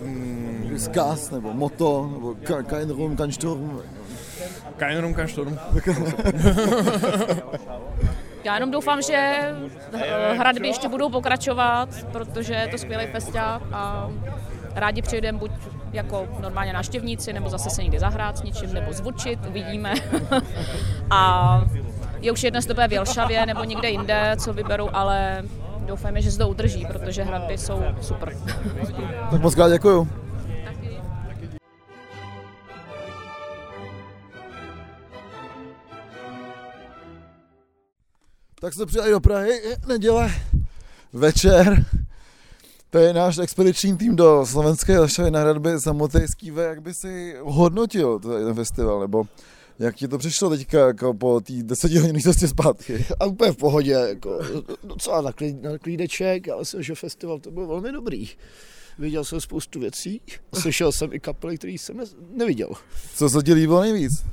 Hmm, 0.01 0.73
Skaz, 0.77 1.31
nebo 1.31 1.53
Moto, 1.53 2.09
nebo 2.13 2.27
Ka- 2.33 2.63
Kein 2.63 2.89
Rum, 2.89 3.15
Kein 3.17 3.31
Sturm. 3.31 3.79
Kein 4.77 5.01
Rum, 5.01 5.13
kein 5.13 5.27
Sturm. 5.27 5.59
Já 8.43 8.53
jenom 8.53 8.71
doufám, 8.71 9.01
že 9.01 9.15
eh, 9.93 10.33
hradby 10.33 10.67
ještě 10.67 10.89
budou 10.89 11.09
pokračovat, 11.09 11.89
protože 12.11 12.53
je 12.53 12.67
to 12.67 12.77
skvělý 12.77 13.07
festiák 13.07 13.61
a 13.73 14.09
rádi 14.75 15.01
přijdeme 15.01 15.37
buď 15.37 15.51
jako 15.93 16.27
normálně 16.39 16.73
návštěvníci, 16.73 17.33
nebo 17.33 17.49
zase 17.49 17.69
se 17.69 17.83
někdy 17.83 17.99
zahrát 17.99 18.37
s 18.37 18.43
něčím, 18.43 18.73
nebo 18.73 18.93
zvučit, 18.93 19.39
uvidíme. 19.49 19.93
a 21.11 21.61
je 22.21 22.31
už 22.31 22.43
jedno, 22.43 22.57
jestli 22.57 22.67
to 22.67 22.73
bude 22.73 22.87
v 22.87 22.93
Jelšavě 22.93 23.45
nebo 23.45 23.63
někde 23.63 23.89
jinde, 23.89 24.35
co 24.39 24.53
vyberu, 24.53 24.89
ale 24.97 25.43
doufáme, 25.88 26.21
že 26.21 26.31
se 26.31 26.38
to 26.38 26.49
udrží, 26.49 26.85
protože 26.85 27.23
hradby 27.23 27.57
jsou 27.57 27.81
super. 28.01 28.38
Tak 29.31 29.41
moc 29.41 29.55
krát 29.55 29.69
děkuju. 29.69 30.07
Tak 38.61 38.73
jsme 38.73 38.85
přijeli 38.85 39.11
do 39.11 39.19
Prahy, 39.19 39.49
je 39.49 39.77
neděle, 39.88 40.31
večer. 41.13 41.85
To 42.89 42.97
je 42.97 43.13
náš 43.13 43.38
expediční 43.38 43.97
tým 43.97 44.15
do 44.15 44.45
slovenské 44.45 44.99
Lešavy 44.99 45.31
na 45.31 45.39
hradby 45.39 45.79
samotné 45.79 46.27
Skýve. 46.27 46.63
Jak 46.63 46.81
by 46.81 46.93
si 46.93 47.35
hodnotil 47.43 48.19
ten 48.19 48.53
festival, 48.53 48.99
nebo 48.99 49.23
jak 49.80 49.95
ti 49.95 50.07
to 50.07 50.17
přišlo 50.17 50.49
teďka 50.49 50.88
jako 50.88 51.13
po 51.13 51.41
té 51.41 51.53
desetihodinové 51.63 52.21
cestě 52.21 52.47
zpátky? 52.47 53.05
A 53.19 53.25
úplně 53.25 53.51
v 53.51 53.57
pohodě, 53.57 53.91
jako 53.91 54.39
docela 54.84 55.21
na, 55.21 55.32
klid, 55.32 55.61
na 55.61 55.78
klídeček, 55.78 56.47
já 56.47 56.57
myslím, 56.57 56.84
že 56.84 56.95
festival 56.95 57.39
to 57.39 57.51
byl 57.51 57.67
velmi 57.67 57.91
dobrý. 57.91 58.30
Viděl 58.99 59.23
jsem 59.23 59.41
spoustu 59.41 59.80
věcí, 59.80 60.21
slyšel 60.53 60.91
jsem 60.91 61.13
i 61.13 61.19
kapely, 61.19 61.57
které 61.57 61.73
jsem 61.73 61.97
ne, 61.97 62.03
neviděl. 62.32 62.69
Co 63.15 63.30
se 63.30 63.43
ti 63.43 63.53
líbilo 63.53 63.82
nejvíc? 63.82 64.25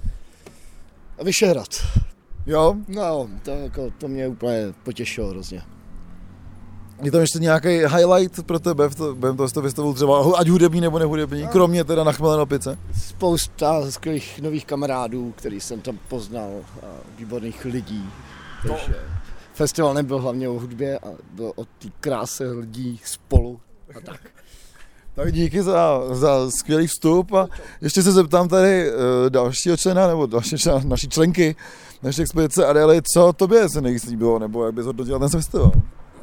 Vyšehrad. 1.22 1.68
Jo? 2.46 2.76
No, 2.88 3.30
to, 3.42 3.50
jako, 3.50 3.90
to 3.98 4.08
mě 4.08 4.28
úplně 4.28 4.74
potěšilo 4.82 5.28
hrozně. 5.28 5.62
Je 7.02 7.10
tam 7.10 7.20
ještě 7.20 7.38
nějaký 7.38 7.68
highlight 7.68 8.42
pro 8.46 8.58
tebe 8.58 8.88
během 9.14 9.36
toho 9.36 9.62
vystavil 9.62 9.92
třeba, 9.94 10.38
ať 10.38 10.48
hudební 10.48 10.80
nebo 10.80 10.98
nehudební, 10.98 11.46
kromě 11.46 11.84
teda 11.84 12.04
nachmelené 12.04 12.46
pice? 12.46 12.78
Spousta 13.08 13.90
skvělých 13.90 14.40
nových 14.40 14.66
kamarádů, 14.66 15.32
který 15.36 15.60
jsem 15.60 15.80
tam 15.80 15.98
poznal, 16.08 16.50
a 16.82 16.86
výborných 17.18 17.64
lidí. 17.64 18.10
Takže 18.68 18.94
festival 19.54 19.94
nebyl 19.94 20.18
hlavně 20.18 20.48
o 20.48 20.52
hudbě, 20.52 20.98
a 20.98 21.08
byl 21.30 21.52
o 21.56 21.64
té 21.64 21.88
kráse 22.00 22.50
lidí 22.50 23.00
spolu 23.04 23.60
a 23.96 24.00
tak. 24.00 24.20
Tak 25.14 25.32
díky 25.32 25.62
za, 25.62 26.00
za 26.14 26.50
skvělý 26.50 26.86
vstup 26.86 27.32
a 27.32 27.48
ještě 27.80 28.02
se 28.02 28.12
zeptám 28.12 28.48
tady 28.48 28.92
uh, 28.92 29.00
dalšího 29.28 29.76
člena, 29.76 30.06
nebo 30.06 30.26
další 30.26 30.58
člena, 30.58 30.80
naší 30.84 31.08
členky 31.08 31.56
naší 32.02 32.22
expedice 32.22 32.66
Adély, 32.66 33.02
co 33.14 33.32
tobě 33.32 33.68
se 33.68 33.80
nejvíc 33.80 34.04
líbilo, 34.04 34.38
nebo 34.38 34.64
jak 34.64 34.74
bys 34.74 34.86
hodnotil 34.86 35.18
ten 35.18 35.28
festival? 35.28 35.72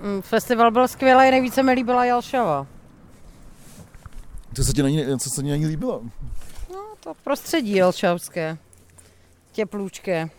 Mm, 0.02 0.22
Festival 0.22 0.72
byl 0.72 0.88
skvělý, 0.88 1.32
nejvíce 1.32 1.64
mi 1.64 1.72
líbila 1.74 2.06
Jalšava. 2.06 2.68
Co 4.56 4.64
se 4.64 4.74
ti 4.74 4.84
na 4.84 4.90
ní, 4.90 5.06
co 5.20 5.30
se 5.30 5.44
ti 5.44 5.50
na 5.50 5.56
ní 5.56 5.66
líbilo? 5.68 6.02
No, 6.72 6.78
to 7.00 7.14
prostředí 7.24 7.72
jelšavské. 7.76 8.58
Teplůčké. 9.56 10.30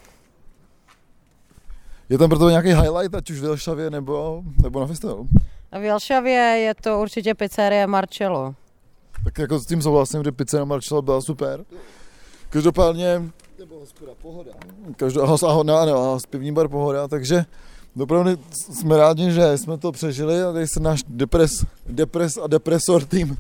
Je 2.09 2.19
tam 2.19 2.29
pro 2.29 2.39
tebe 2.39 2.51
nějaký 2.51 2.69
highlight, 2.69 3.15
ať 3.15 3.31
už 3.31 3.41
v 3.41 3.45
Jelšavě 3.45 3.91
nebo, 3.91 4.43
nebo 4.63 4.81
na 4.81 4.87
festivalu? 4.87 5.29
A 5.73 5.79
v 5.79 5.83
Jelšavě 5.85 6.33
je 6.35 6.75
to 6.75 7.01
určitě 7.01 7.35
pizzerie 7.35 7.87
Marcello. 7.87 8.55
Tak 9.25 9.39
jako 9.39 9.59
s 9.59 9.67
tím 9.67 9.83
souhlasím, 9.83 10.25
že 10.25 10.33
pizza 10.33 10.59
na 10.59 10.65
Marcello 10.65 11.03
byla 11.03 11.21
super. 11.21 11.65
Každopádně, 12.51 13.23
Nebo 13.59 13.79
hospoda 13.81 14.13
Pohoda. 14.23 14.51
každá, 14.97 15.23
ano, 15.23 15.39
ano, 15.59 15.79
ano, 15.79 16.19
pivní 16.31 16.53
bar 16.53 16.69
Pohoda, 16.69 17.09
takže 17.09 17.45
opravdu 17.99 18.31
jsme 18.51 18.97
rádi, 18.97 19.31
že 19.31 19.59
jsme 19.59 19.79
to 19.79 19.93
přežili 19.93 20.43
a 20.43 20.53
tady 20.53 20.69
se 20.69 20.81
náš 20.81 21.03
depres, 21.09 21.51
depres 21.87 22.37
a 22.37 22.47
depresor 22.47 23.05
tým 23.05 23.37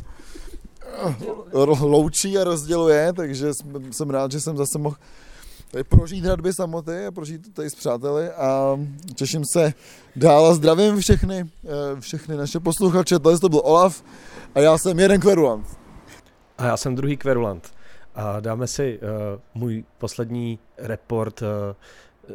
loučí 1.81 2.39
a 2.39 2.45
rozděluje, 2.45 3.13
takže 3.13 3.51
jsem, 3.91 4.11
rád, 4.11 4.33
že 4.33 4.41
jsem 4.41 4.57
zase 4.57 4.79
mohl 4.79 4.97
tady 5.71 5.85
prožít 5.85 6.25
hradby 6.25 6.53
samoty 6.53 7.07
a 7.07 7.11
prožít 7.11 7.55
tady 7.55 7.71
s 7.71 7.75
přáteli 7.75 8.31
a 8.31 8.81
těším 9.15 9.43
se 9.53 9.75
dál 10.17 10.47
a 10.47 10.55
zdravím 10.55 10.97
všechny, 10.97 11.45
eh, 11.65 12.01
všechny 12.01 12.37
naše 12.37 12.61
posluchače, 12.61 13.19
tohle 13.19 13.39
to 13.39 13.49
byl 13.49 13.61
Olaf 13.65 14.05
a 14.55 14.61
já 14.61 14.79
jsem 14.79 14.99
jeden 14.99 15.21
kverulant. 15.21 15.67
A 16.59 16.67
já 16.67 16.77
jsem 16.77 16.95
druhý 16.95 17.17
kverulant. 17.17 17.73
A 18.15 18.41
dáme 18.41 18.67
si 18.67 18.99
uh, 18.99 19.09
můj 19.55 19.85
poslední 19.99 20.59
report 20.79 21.43
uh, 21.43 21.49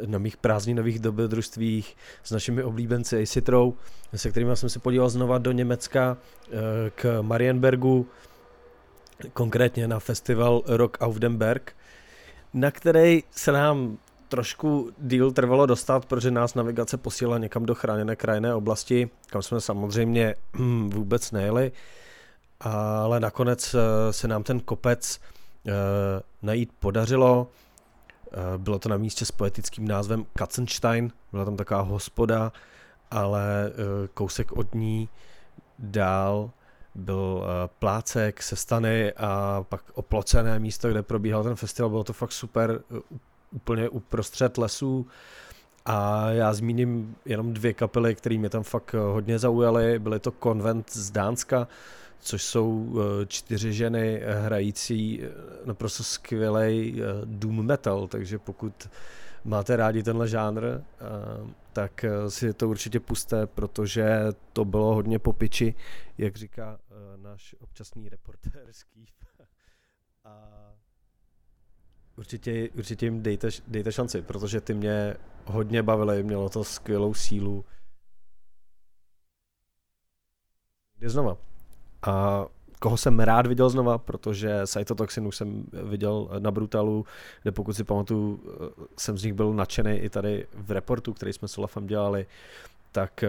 na 0.05 0.17
mých 0.19 0.37
prázdninových 0.37 0.99
dobrodružstvích 0.99 1.95
s 2.23 2.31
našimi 2.31 2.63
oblíbenci 2.63 3.21
Acitrou, 3.23 3.73
se 4.15 4.31
kterými 4.31 4.57
jsem 4.57 4.69
se 4.69 4.79
podíval 4.79 5.09
znova 5.09 5.37
do 5.37 5.51
Německa 5.51 6.17
uh, 6.17 6.57
k 6.95 7.21
Marienbergu, 7.21 8.07
konkrétně 9.33 9.87
na 9.87 9.99
festival 9.99 10.61
Rock 10.67 10.97
auf 11.01 11.15
dem 11.15 11.37
Berg, 11.37 11.75
na 12.53 12.71
který 12.71 13.23
se 13.31 13.51
nám 13.51 13.97
trošku 14.27 14.91
díl 14.97 15.31
trvalo 15.31 15.65
dostat, 15.65 16.05
protože 16.05 16.31
nás 16.31 16.55
navigace 16.55 16.97
posílala 16.97 17.37
někam 17.37 17.65
do 17.65 17.75
chráněné 17.75 18.15
krajinné 18.15 18.53
oblasti, 18.53 19.09
kam 19.29 19.41
jsme 19.41 19.61
samozřejmě 19.61 20.35
hm, 20.53 20.89
vůbec 20.89 21.31
nejeli, 21.31 21.71
ale 22.59 23.19
nakonec 23.19 23.75
eh, 23.75 24.13
se 24.13 24.27
nám 24.27 24.43
ten 24.43 24.59
kopec 24.59 25.19
eh, 25.67 25.71
najít 26.41 26.69
podařilo. 26.79 27.47
Eh, 28.31 28.57
Bylo 28.57 28.79
to 28.79 28.89
na 28.89 28.97
místě 28.97 29.25
s 29.25 29.31
poetickým 29.31 29.87
názvem 29.87 30.25
Katzenstein, 30.33 31.11
byla 31.31 31.45
tam 31.45 31.57
taková 31.57 31.81
hospoda, 31.81 32.51
ale 33.11 33.71
eh, 33.71 34.07
kousek 34.13 34.51
od 34.51 34.75
ní 34.75 35.09
dál 35.79 36.51
byl 36.95 37.45
eh, 37.45 37.69
plácek 37.79 38.43
se 38.43 38.55
stany 38.55 39.13
a 39.13 39.63
pak 39.69 39.81
oplocené 39.93 40.59
místo, 40.59 40.89
kde 40.89 41.03
probíhal 41.03 41.43
ten 41.43 41.55
festival. 41.55 41.89
Bylo 41.89 42.03
to 42.03 42.13
fakt 42.13 42.31
super, 42.31 42.81
úplně 43.51 43.89
uprostřed 43.89 44.57
lesů 44.57 45.07
A 45.85 46.29
já 46.29 46.53
zmíním 46.53 47.15
jenom 47.25 47.53
dvě 47.53 47.73
kapely, 47.73 48.15
které 48.15 48.37
mě 48.37 48.49
tam 48.49 48.63
fakt 48.63 48.93
hodně 48.93 49.39
zaujaly. 49.39 49.99
Byly 49.99 50.19
to 50.19 50.31
Konvent 50.31 50.91
z 50.91 51.11
Dánska, 51.11 51.67
což 52.19 52.43
jsou 52.43 52.95
čtyři 53.27 53.73
ženy 53.73 54.21
hrající 54.25 55.21
naprosto 55.65 56.03
skvělý 56.03 57.01
doom 57.25 57.65
metal, 57.65 58.07
takže 58.07 58.39
pokud 58.39 58.89
máte 59.43 59.75
rádi 59.75 60.03
tenhle 60.03 60.27
žánr, 60.27 60.61
tak 61.73 62.05
si 62.29 62.53
to 62.53 62.69
určitě 62.69 62.99
puste, 62.99 63.47
protože 63.47 64.07
to 64.53 64.65
bylo 64.65 64.95
hodně 64.95 65.19
po 65.19 65.33
piči, 65.33 65.75
jak 66.17 66.35
říká 66.35 66.79
náš 67.15 67.55
občasný 67.59 68.09
reportér 68.09 68.67
Skýv. 68.71 69.09
A 70.23 70.73
určitě, 72.17 72.69
určitě 72.69 73.05
jim 73.05 73.23
dejte, 73.23 73.49
dejte 73.67 73.91
šanci, 73.91 74.21
protože 74.21 74.61
ty 74.61 74.73
mě 74.73 75.15
hodně 75.45 75.83
bavily, 75.83 76.23
mělo 76.23 76.49
to 76.49 76.63
skvělou 76.63 77.13
sílu. 77.13 77.65
Jde 80.97 81.09
znova. 81.09 81.37
A 82.01 82.45
koho 82.79 82.97
jsem 82.97 83.19
rád 83.19 83.47
viděl 83.47 83.69
znova, 83.69 83.97
protože 83.97 84.61
Cytotoxin 84.65 85.27
už 85.27 85.35
jsem 85.35 85.63
viděl 85.83 86.29
na 86.39 86.51
Brutalu, 86.51 87.05
kde 87.43 87.51
pokud 87.51 87.73
si 87.73 87.83
pamatuju, 87.83 88.39
jsem 88.97 89.17
z 89.17 89.23
nich 89.23 89.33
byl 89.33 89.53
nadšený 89.53 89.97
i 89.97 90.09
tady 90.09 90.47
v 90.53 90.71
reportu, 90.71 91.13
který 91.13 91.33
jsme 91.33 91.47
s 91.47 91.57
Olafem 91.57 91.87
dělali, 91.87 92.25
tak 92.91 93.23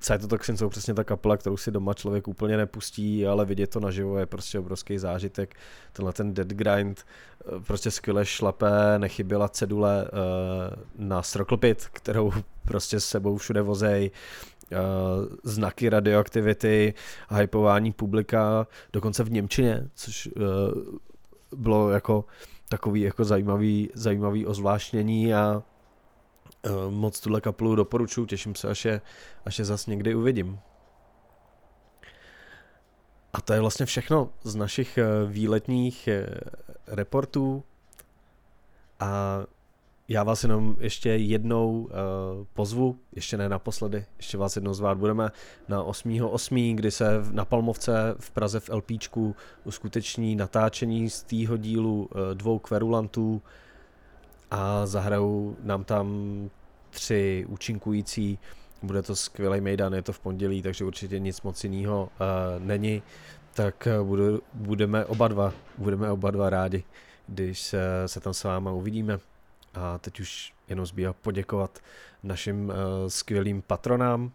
Cytotoxin 0.00 0.56
jsou 0.56 0.68
přesně 0.68 0.94
ta 0.94 1.04
kapela, 1.04 1.36
kterou 1.36 1.56
si 1.56 1.70
doma 1.70 1.94
člověk 1.94 2.28
úplně 2.28 2.56
nepustí, 2.56 3.26
ale 3.26 3.44
vidět 3.44 3.70
to 3.70 3.80
naživo 3.80 4.18
je 4.18 4.26
prostě 4.26 4.58
obrovský 4.58 4.98
zážitek. 4.98 5.54
Tenhle 5.92 6.12
ten 6.12 6.34
Dead 6.34 6.48
Grind 6.48 7.06
eh, 7.40 7.60
prostě 7.60 7.90
skvěle 7.90 8.26
šlapé, 8.26 8.98
nechyběla 8.98 9.48
cedule 9.48 10.08
na 10.98 11.22
Stroklpit, 11.22 11.88
kterou 11.92 12.32
prostě 12.64 13.00
s 13.00 13.04
sebou 13.04 13.36
všude 13.36 13.62
vozej, 13.62 14.10
znaky 15.42 15.88
radioaktivity, 15.88 16.94
hypování 17.36 17.92
publika, 17.92 18.66
dokonce 18.92 19.24
v 19.24 19.30
Němčině, 19.30 19.88
což 19.94 20.26
uh, 20.26 20.42
bylo 21.56 21.90
jako 21.90 22.24
takový 22.68 23.00
jako 23.00 23.24
zajímavý, 23.24 23.90
zajímavý 23.94 24.46
ozvláštnění 24.46 25.34
a 25.34 25.62
Eh, 26.66 26.90
moc 26.90 27.20
tuhle 27.20 27.40
kapelu 27.40 27.74
doporučuji, 27.74 28.26
těším 28.26 28.54
se, 28.54 28.68
až 28.68 28.84
je, 28.84 29.00
až 29.44 29.58
je 29.58 29.64
zas 29.64 29.86
někdy 29.86 30.14
uvidím. 30.14 30.58
A 33.32 33.40
to 33.40 33.52
je 33.52 33.60
vlastně 33.60 33.86
všechno 33.86 34.30
z 34.42 34.54
našich 34.54 34.98
eh, 34.98 35.04
výletních 35.26 36.08
eh, 36.08 36.26
reportů. 36.86 37.64
A 39.00 39.40
já 40.08 40.22
vás 40.22 40.42
jenom 40.42 40.76
ještě 40.80 41.08
jednou 41.08 41.80
uh, 41.80 41.88
pozvu, 42.54 42.98
ještě 43.12 43.36
ne 43.36 43.48
naposledy, 43.48 44.04
ještě 44.16 44.38
vás 44.38 44.56
jednou 44.56 44.74
zvát 44.74 44.98
budeme 44.98 45.30
na 45.68 45.84
8.8., 45.84 46.74
kdy 46.74 46.90
se 46.90 47.24
na 47.30 47.44
Palmovce 47.44 48.14
v 48.18 48.30
Praze 48.30 48.60
v 48.60 48.70
LPčku 48.70 49.36
uskuteční 49.64 50.36
natáčení 50.36 51.10
z 51.10 51.22
týho 51.22 51.56
dílu 51.56 52.08
uh, 52.14 52.34
dvou 52.34 52.58
kverulantů 52.58 53.42
a 54.50 54.86
zahrajou 54.86 55.56
nám 55.62 55.84
tam 55.84 56.16
tři 56.90 57.46
účinkující. 57.48 58.38
Bude 58.82 59.02
to 59.02 59.16
skvělý 59.16 59.60
mejdan, 59.60 59.94
je 59.94 60.02
to 60.02 60.12
v 60.12 60.20
pondělí, 60.20 60.62
takže 60.62 60.84
určitě 60.84 61.18
nic 61.18 61.42
moc 61.42 61.64
jiného 61.64 62.02
uh, 62.02 62.64
není. 62.64 63.02
Tak 63.54 63.88
budu, 64.02 64.42
budeme 64.54 65.04
oba 65.04 65.28
dva, 65.28 65.52
budeme 65.78 66.10
oba 66.10 66.30
dva 66.30 66.50
rádi, 66.50 66.84
když 67.28 67.60
se, 67.60 67.80
se 68.06 68.20
tam 68.20 68.34
s 68.34 68.44
váma 68.44 68.70
uvidíme. 68.70 69.18
A 69.76 69.98
teď 69.98 70.20
už 70.20 70.52
jenom 70.68 70.86
zbývá 70.86 71.12
poděkovat 71.12 71.78
našim 72.22 72.68
uh, 72.68 72.74
skvělým 73.08 73.62
patronám, 73.62 74.32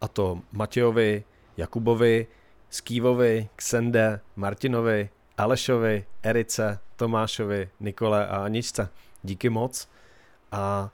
a 0.00 0.08
to 0.08 0.40
Matějovi, 0.52 1.24
Jakubovi, 1.56 2.26
Skývovi, 2.70 3.48
Ksende, 3.56 4.20
Martinovi, 4.36 5.10
Alešovi, 5.38 6.04
Erice, 6.22 6.78
Tomášovi, 6.96 7.70
Nikole 7.80 8.26
a 8.26 8.36
Aničce. 8.36 8.88
Díky 9.22 9.50
moc 9.50 9.88
a 10.52 10.90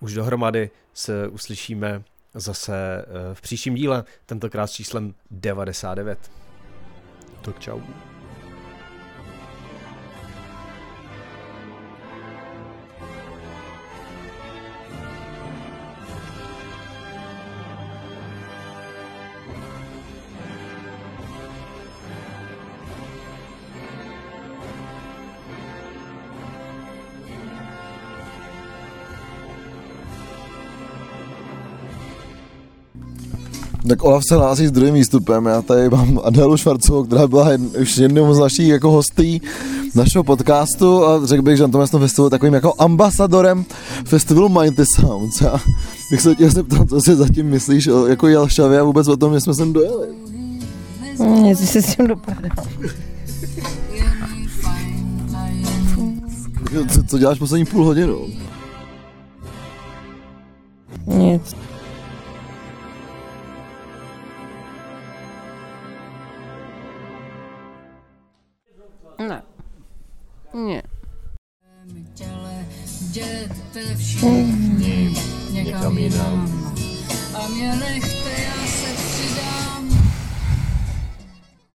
už 0.00 0.14
dohromady 0.14 0.70
se 0.92 1.28
uslyšíme 1.28 2.02
zase 2.34 3.04
eh, 3.06 3.34
v 3.34 3.40
příštím 3.40 3.74
díle, 3.74 4.04
tentokrát 4.26 4.66
s 4.66 4.72
číslem 4.72 5.14
99. 5.30 6.30
Tak 7.42 7.58
čau. 7.58 7.80
Tak 33.88 34.04
Olaf 34.04 34.24
se 34.24 34.34
hlásí 34.34 34.66
s 34.66 34.72
druhým 34.72 34.94
výstupem. 34.94 35.46
Já 35.46 35.62
tady 35.62 35.90
mám 35.90 36.20
Adelu 36.24 36.56
Švarcovou, 36.56 37.04
která 37.04 37.26
byla 37.26 37.50
jedn, 37.50 37.66
už 37.80 37.96
jednou 37.96 38.34
z 38.34 38.38
našich 38.38 38.68
jako 38.68 38.90
hostí 38.90 39.42
našeho 39.94 40.24
podcastu 40.24 41.06
a 41.06 41.26
řekl 41.26 41.42
bych, 41.42 41.56
že 41.56 41.62
na 41.62 41.68
tom 41.68 41.80
jasno 41.80 41.98
festivalu 41.98 42.30
takovým 42.30 42.54
jako 42.54 42.74
ambasadorem 42.78 43.64
festivalu 44.04 44.48
Mighty 44.48 44.86
Sounds. 44.86 45.40
Já 45.40 45.60
bych 46.10 46.20
se 46.20 46.34
tě 46.34 46.50
zeptal, 46.50 46.84
co 46.84 47.00
si 47.00 47.16
zatím 47.16 47.46
myslíš 47.46 47.86
o, 47.86 48.06
jako 48.06 48.28
Jelšavě 48.28 48.80
a 48.80 48.84
vůbec 48.84 49.08
o 49.08 49.16
tom, 49.16 49.34
že 49.34 49.40
jsme 49.40 49.54
sem 49.54 49.72
dojeli. 49.72 50.08
Nic 51.42 51.70
si 51.70 51.82
s 51.82 51.96
tím. 51.96 52.08
Co, 56.92 57.02
co 57.08 57.18
děláš 57.18 57.38
poslední 57.38 57.66
půl 57.66 57.84
hodinu? 57.84 58.26
Nic. 61.06 61.56